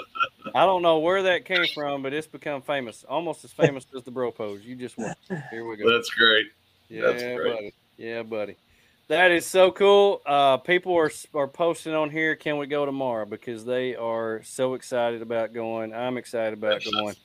I 0.55 0.65
don't 0.65 0.83
know 0.83 0.99
where 0.99 1.23
that 1.25 1.45
came 1.45 1.67
from, 1.75 2.03
but 2.03 2.13
it's 2.13 2.27
become 2.27 2.63
famous, 2.63 3.05
almost 3.09 3.45
as 3.45 3.53
famous 3.53 3.87
as 3.97 4.03
the 4.03 4.11
bro 4.11 4.31
pose. 4.31 4.65
You 4.65 4.75
just 4.77 4.97
watch. 4.97 5.17
Here 5.51 5.67
we 5.67 5.77
go. 5.77 5.91
That's 5.93 6.11
great. 6.11 6.47
Yeah, 6.89 7.03
That's 7.03 7.23
great. 7.23 7.55
buddy. 7.55 7.75
Yeah, 7.97 8.23
buddy. 8.23 8.57
That 9.09 9.31
is 9.31 9.47
so 9.47 9.71
cool. 9.71 10.21
Uh, 10.27 10.59
people 10.59 10.95
are 10.95 11.11
are 11.35 11.49
posting 11.49 11.95
on 11.95 12.11
here. 12.11 12.37
Can 12.37 12.59
we 12.59 12.67
go 12.67 12.85
tomorrow? 12.85 13.25
Because 13.25 13.65
they 13.65 13.97
are 13.97 14.43
so 14.45 14.75
excited 14.75 15.23
about 15.23 15.55
going. 15.55 15.95
I'm 15.95 16.19
excited 16.19 16.53
about 16.53 16.83
going. 16.85 17.17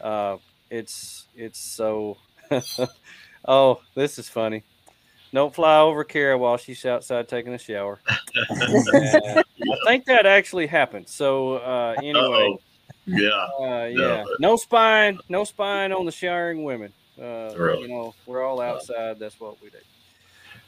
Uh, 0.00 0.38
it's 0.70 1.26
it's 1.36 1.60
so. 1.60 2.18
oh, 3.46 3.80
this 3.94 4.18
is 4.18 4.28
funny. 4.28 4.64
Don't 5.32 5.54
fly 5.54 5.78
over 5.80 6.04
Kara 6.04 6.36
while 6.36 6.58
she's 6.58 6.84
outside 6.84 7.26
taking 7.26 7.54
a 7.54 7.58
shower. 7.58 8.00
I 8.08 9.42
think 9.86 10.04
that 10.04 10.26
actually 10.26 10.66
happened. 10.66 11.08
So 11.08 11.54
uh, 11.54 11.94
anyway, 11.98 12.18
Uh-oh. 12.20 12.58
yeah, 13.06 13.48
uh, 13.58 13.86
yeah, 13.86 14.24
no. 14.40 14.56
spine, 14.56 15.18
no 15.30 15.44
spine 15.44 15.92
on 15.92 16.04
the 16.04 16.12
showering 16.12 16.64
women. 16.64 16.92
Uh, 17.18 17.54
really? 17.56 17.82
You 17.82 17.88
know, 17.88 18.14
we're 18.26 18.42
all 18.42 18.60
outside. 18.60 19.18
That's 19.18 19.40
what 19.40 19.60
we 19.62 19.70
do. 19.70 19.78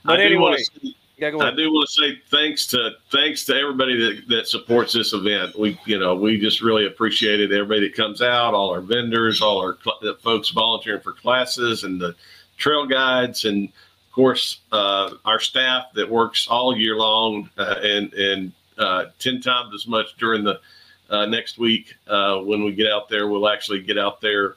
But 0.02 0.20
I 0.20 0.24
anyway, 0.24 0.56
say, 0.56 0.94
yeah, 1.16 1.28
I 1.28 1.50
do 1.50 1.70
want 1.70 1.88
to 1.88 1.92
say 1.92 2.22
thanks 2.30 2.66
to 2.68 2.92
thanks 3.10 3.44
to 3.44 3.54
everybody 3.54 3.96
that, 3.96 4.28
that 4.28 4.48
supports 4.48 4.92
this 4.94 5.12
event. 5.12 5.58
We 5.58 5.78
you 5.84 5.98
know 5.98 6.14
we 6.14 6.40
just 6.40 6.60
really 6.60 6.86
appreciate 6.86 7.40
it. 7.40 7.52
Everybody 7.52 7.88
that 7.88 7.96
comes 7.96 8.20
out, 8.22 8.54
all 8.54 8.70
our 8.70 8.80
vendors, 8.80 9.40
all 9.40 9.60
our 9.60 9.78
cl- 9.82 10.16
folks 10.22 10.50
volunteering 10.50 11.02
for 11.02 11.12
classes, 11.12 11.84
and 11.84 12.00
the 12.00 12.14
trail 12.56 12.86
guides 12.86 13.44
and 13.44 13.70
course, 14.14 14.60
uh, 14.72 15.10
our 15.24 15.40
staff 15.40 15.86
that 15.94 16.08
works 16.08 16.46
all 16.48 16.76
year 16.76 16.96
long 16.96 17.50
uh, 17.58 17.76
and 17.82 18.12
and 18.14 18.52
uh, 18.78 19.06
ten 19.18 19.40
times 19.40 19.74
as 19.74 19.86
much 19.86 20.16
during 20.16 20.44
the 20.44 20.60
uh, 21.10 21.26
next 21.26 21.58
week 21.58 21.94
uh, 22.06 22.38
when 22.38 22.64
we 22.64 22.72
get 22.72 22.90
out 22.90 23.08
there. 23.08 23.28
We'll 23.28 23.48
actually 23.48 23.82
get 23.82 23.98
out 23.98 24.20
there 24.20 24.56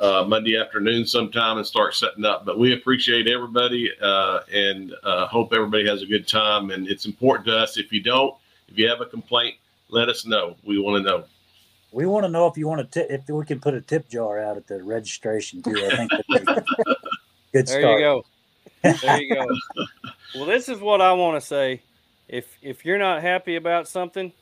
uh, 0.00 0.24
Monday 0.26 0.56
afternoon 0.56 1.06
sometime 1.06 1.58
and 1.58 1.66
start 1.66 1.94
setting 1.94 2.24
up. 2.24 2.44
But 2.44 2.58
we 2.58 2.74
appreciate 2.74 3.28
everybody 3.28 3.90
uh, 4.00 4.40
and 4.52 4.94
uh, 5.02 5.26
hope 5.26 5.52
everybody 5.52 5.86
has 5.88 6.02
a 6.02 6.06
good 6.06 6.26
time. 6.28 6.70
And 6.70 6.88
it's 6.88 7.06
important 7.06 7.46
to 7.46 7.56
us. 7.56 7.78
If 7.78 7.92
you 7.92 8.02
don't, 8.02 8.34
if 8.68 8.78
you 8.78 8.88
have 8.88 9.00
a 9.00 9.06
complaint, 9.06 9.56
let 9.88 10.08
us 10.08 10.26
know. 10.26 10.56
We 10.64 10.78
want 10.78 11.04
to 11.04 11.10
know. 11.10 11.24
We 11.90 12.04
want 12.04 12.24
to 12.24 12.28
know 12.28 12.46
if 12.46 12.58
you 12.58 12.68
want 12.68 12.80
to 12.80 13.00
tip, 13.00 13.10
if 13.10 13.28
we 13.28 13.44
can 13.46 13.60
put 13.60 13.74
a 13.74 13.80
tip 13.80 14.08
jar 14.10 14.38
out 14.38 14.58
at 14.58 14.66
the 14.66 14.82
registration 14.82 15.62
too. 15.62 15.88
I 15.90 15.96
think 15.96 16.10
that'd 16.10 16.26
be 16.28 16.62
good 17.52 17.66
There 17.66 17.80
you 17.80 17.98
go. 17.98 18.24
There 19.02 19.22
you 19.22 19.34
go. 19.34 19.46
well, 20.34 20.44
this 20.46 20.68
is 20.68 20.80
what 20.80 21.00
I 21.00 21.12
want 21.12 21.40
to 21.40 21.46
say. 21.46 21.82
If 22.28 22.46
if 22.62 22.84
you're 22.84 22.98
not 22.98 23.22
happy 23.22 23.56
about 23.56 23.88
something, 23.88 24.32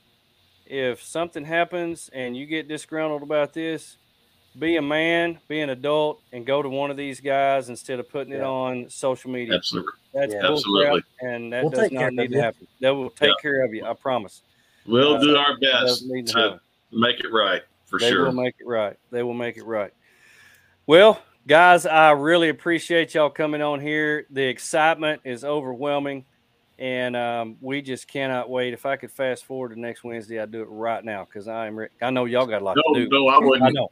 if 0.67 1.03
something 1.03 1.45
happens 1.45 2.11
and 2.13 2.37
you 2.37 2.47
get 2.47 2.67
disgruntled 2.69 3.23
about 3.23 3.53
this, 3.53 3.97
be 4.59 4.77
a 4.77 4.83
man, 4.83 5.39
be 5.49 5.61
an 5.61 5.71
adult, 5.71 6.21
and 6.33 6.45
go 6.45 6.63
to 6.63 6.69
one 6.69 6.91
of 6.91 6.97
these 6.97 7.21
guys 7.21 7.69
instead 7.69 8.01
of 8.01 8.09
putting 8.09 8.33
it 8.33 8.43
on 8.43 8.89
social 8.91 9.31
media. 9.31 9.55
Absolutely. 9.55 9.93
That's 10.15 10.35
Yeah. 10.35 10.51
Absolutely. 10.51 11.03
and 11.21 11.53
that 11.53 11.63
We'll 11.63 11.71
does 11.71 11.81
take 11.83 11.91
care 11.93 12.01
not 12.01 12.09
of 12.09 12.15
need 12.15 12.29
to 12.31 12.35
you. 12.37 12.41
happen. 12.41 12.67
They 12.81 12.91
will 12.91 13.11
take 13.11 13.29
Yeah. 13.29 13.35
care 13.43 13.65
of 13.65 13.75
you. 13.75 13.85
I 13.85 13.93
promise. 13.93 14.43
We'll 14.87 15.15
Uh, 15.17 15.21
do 15.21 15.37
our 15.37 15.57
best 15.59 16.09
to 16.09 16.23
to 16.23 16.61
make 16.91 17.21
it 17.21 17.31
right 17.33 17.63
for 17.85 17.99
they 17.99 18.09
sure. 18.11 18.25
will 18.25 18.33
make 18.33 18.55
it 18.59 18.67
right. 18.67 18.97
They 19.11 19.23
will 19.23 19.35
make 19.35 19.57
it 19.59 19.65
right. 19.65 19.93
Well, 20.87 21.21
guys, 21.47 21.87
I 21.87 22.11
really 22.11 22.49
appreciate 22.49 23.15
y'all 23.15 23.31
coming 23.31 23.63
on 23.63 23.81
here. 23.81 24.27
The 24.31 24.43
excitement 24.43 25.23
is 25.25 25.45
overwhelming, 25.45 26.25
and 26.79 27.17
um, 27.17 27.57
we 27.61 27.83
just 27.83 28.09
cannot 28.09 28.51
wait. 28.51 28.75
If 28.75 28.85
I 28.87 28.97
could 28.97 29.11
fast 29.11 29.45
forward 29.45 29.71
to 29.71 29.81
next 29.81 30.05
Wednesday, 30.05 30.41
I'd 30.41 30.51
do 30.51 30.63
it 30.63 30.69
right 30.69 31.05
now 31.05 31.25
because 31.25 31.49
I 31.49 31.67
am. 31.67 31.77
Re- 31.77 31.89
I 32.03 32.11
know 32.11 32.25
y'all 32.25 32.47
got 32.47 32.63
a 32.63 32.65
lot 32.65 32.77
no, 32.77 32.95
to 32.95 33.05
do. 33.05 33.09
no, 33.11 33.29
I 33.29 33.37
I 33.37 33.39
wouldn't. 33.39 33.75
know. 33.75 33.89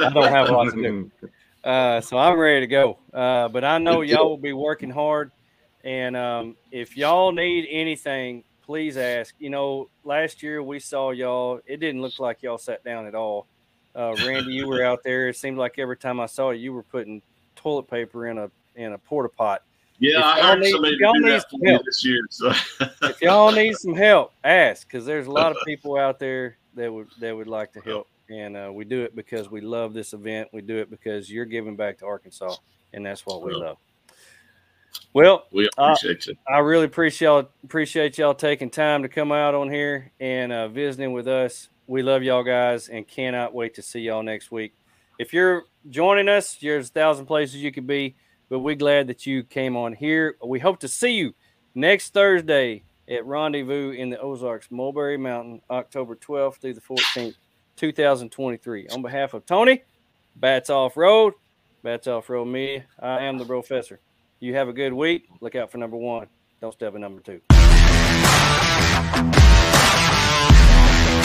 I 0.00 0.10
don't 0.10 0.28
have 0.28 0.48
a 0.48 0.52
lot 0.52 0.70
to 0.70 0.82
do. 0.82 1.10
Uh, 1.64 1.98
so 1.98 2.18
I'm 2.18 2.38
ready 2.38 2.60
to 2.60 2.66
go. 2.66 2.98
Uh, 3.10 3.48
but 3.48 3.64
I 3.64 3.78
know 3.78 4.02
y'all 4.02 4.28
will 4.28 4.36
be 4.36 4.52
working 4.52 4.90
hard. 4.90 5.30
And 5.82 6.14
um, 6.14 6.56
if 6.70 6.94
y'all 6.94 7.32
need 7.32 7.66
anything, 7.70 8.44
please 8.62 8.98
ask. 8.98 9.34
You 9.38 9.48
know, 9.48 9.88
last 10.04 10.42
year 10.42 10.62
we 10.62 10.78
saw 10.78 11.12
y'all, 11.12 11.60
it 11.64 11.78
didn't 11.78 12.02
look 12.02 12.18
like 12.18 12.42
y'all 12.42 12.58
sat 12.58 12.84
down 12.84 13.06
at 13.06 13.14
all. 13.14 13.46
Uh, 13.94 14.14
Randy, 14.26 14.52
you 14.52 14.66
were 14.66 14.84
out 14.84 15.00
there. 15.04 15.28
It 15.28 15.36
seemed 15.36 15.56
like 15.58 15.78
every 15.78 15.96
time 15.96 16.18
I 16.20 16.26
saw 16.26 16.50
you, 16.50 16.60
you 16.60 16.72
were 16.72 16.82
putting 16.82 17.22
toilet 17.56 17.84
paper 17.88 18.26
in 18.28 18.38
a 18.38 18.50
in 18.76 18.92
a 18.92 18.98
porta 18.98 19.28
pot. 19.28 19.62
Yeah, 20.00 20.18
If 20.38 20.44
I 20.44 20.54
need- 20.56 20.70
somebody 20.72 20.96
y'all 20.98 21.14
need 21.14 21.40
some 21.48 21.60
me 21.60 21.70
help. 21.70 21.84
this 21.84 22.04
year. 22.04 22.20
So 22.28 22.52
If 23.02 23.22
y'all 23.22 23.52
need 23.52 23.76
some 23.76 23.94
help, 23.94 24.32
ask 24.42 24.86
because 24.88 25.06
there's 25.06 25.28
a 25.28 25.30
lot 25.30 25.52
of 25.52 25.58
people 25.66 25.96
out 25.96 26.18
there 26.18 26.58
that 26.74 26.92
would 26.92 27.06
that 27.20 27.36
would 27.36 27.46
like 27.46 27.72
to 27.74 27.80
help, 27.80 28.08
and 28.28 28.56
uh, 28.56 28.70
we 28.74 28.84
do 28.84 29.02
it 29.02 29.14
because 29.14 29.48
we 29.48 29.60
love 29.60 29.94
this 29.94 30.12
event. 30.12 30.48
We 30.52 30.60
do 30.62 30.78
it 30.78 30.90
because 30.90 31.30
you're 31.30 31.44
giving 31.44 31.76
back 31.76 31.98
to 31.98 32.06
Arkansas, 32.06 32.56
and 32.92 33.06
that's 33.06 33.24
what 33.24 33.42
we 33.42 33.52
Well. 33.52 33.60
love. 33.60 33.76
Well, 35.12 35.44
we 35.52 35.66
Uh, 35.78 35.92
appreciate 35.92 36.26
you. 36.26 36.34
I 36.48 36.58
really 36.58 36.86
appreciate 36.86 37.26
y'all, 37.28 37.48
appreciate 37.64 38.18
y'all 38.18 38.34
taking 38.34 38.70
time 38.70 39.02
to 39.02 39.08
come 39.08 39.30
out 39.30 39.54
on 39.54 39.70
here 39.70 40.10
and 40.18 40.52
uh, 40.52 40.66
visiting 40.68 41.12
with 41.12 41.28
us. 41.28 41.68
We 41.86 42.02
love 42.02 42.22
y'all 42.22 42.42
guys 42.42 42.88
and 42.88 43.06
cannot 43.06 43.54
wait 43.54 43.74
to 43.74 43.82
see 43.82 44.00
y'all 44.00 44.22
next 44.22 44.50
week. 44.50 44.74
If 45.18 45.34
you're 45.34 45.64
joining 45.90 46.28
us, 46.30 46.56
there's 46.60 46.88
a 46.88 46.92
thousand 46.92 47.26
places 47.26 47.56
you 47.56 47.70
could 47.72 47.86
be, 47.86 48.16
but 48.48 48.60
we're 48.60 48.74
glad 48.74 49.06
that 49.08 49.26
you 49.26 49.42
came 49.42 49.76
on 49.76 49.92
here. 49.92 50.36
We 50.44 50.60
hope 50.60 50.80
to 50.80 50.88
see 50.88 51.12
you 51.12 51.34
next 51.74 52.14
Thursday 52.14 52.84
at 53.08 53.26
Rendezvous 53.26 53.90
in 53.90 54.08
the 54.08 54.18
Ozarks, 54.18 54.70
Mulberry 54.70 55.18
Mountain, 55.18 55.60
October 55.68 56.16
12th 56.16 56.56
through 56.56 56.74
the 56.74 56.80
14th, 56.80 57.34
2023. 57.76 58.88
On 58.88 59.02
behalf 59.02 59.34
of 59.34 59.44
Tony, 59.44 59.82
Bats 60.36 60.70
Off 60.70 60.96
Road, 60.96 61.34
Bats 61.82 62.06
Off 62.06 62.30
Road 62.30 62.46
Media, 62.46 62.86
I 62.98 63.24
am 63.24 63.36
the 63.36 63.44
professor. 63.44 64.00
You 64.40 64.54
have 64.54 64.68
a 64.68 64.72
good 64.72 64.94
week. 64.94 65.28
Look 65.42 65.54
out 65.54 65.70
for 65.70 65.76
number 65.78 65.98
one. 65.98 66.28
Don't 66.62 66.72
step 66.72 66.94
at 66.94 67.00
number 67.00 67.20
two. 67.20 67.40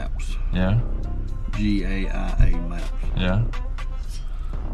Maps, 0.00 0.36
Yeah, 0.52 0.80
G 1.56 1.84
A 1.84 2.08
I 2.08 2.46
A 2.46 2.56
maps, 2.68 2.90
yeah. 3.16 3.42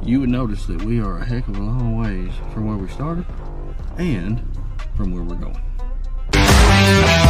you 0.02 0.20
would 0.20 0.28
notice 0.28 0.66
that 0.66 0.82
we 0.82 1.00
are 1.00 1.18
a 1.18 1.24
heck 1.24 1.48
of 1.48 1.56
a 1.56 1.60
long 1.62 1.96
ways 2.00 2.32
from 2.52 2.66
where 2.68 2.76
we 2.76 2.88
started 2.88 3.26
and 3.98 4.40
from 4.96 5.12
where 5.12 5.24
we're 5.24 5.34
going. 5.34 7.25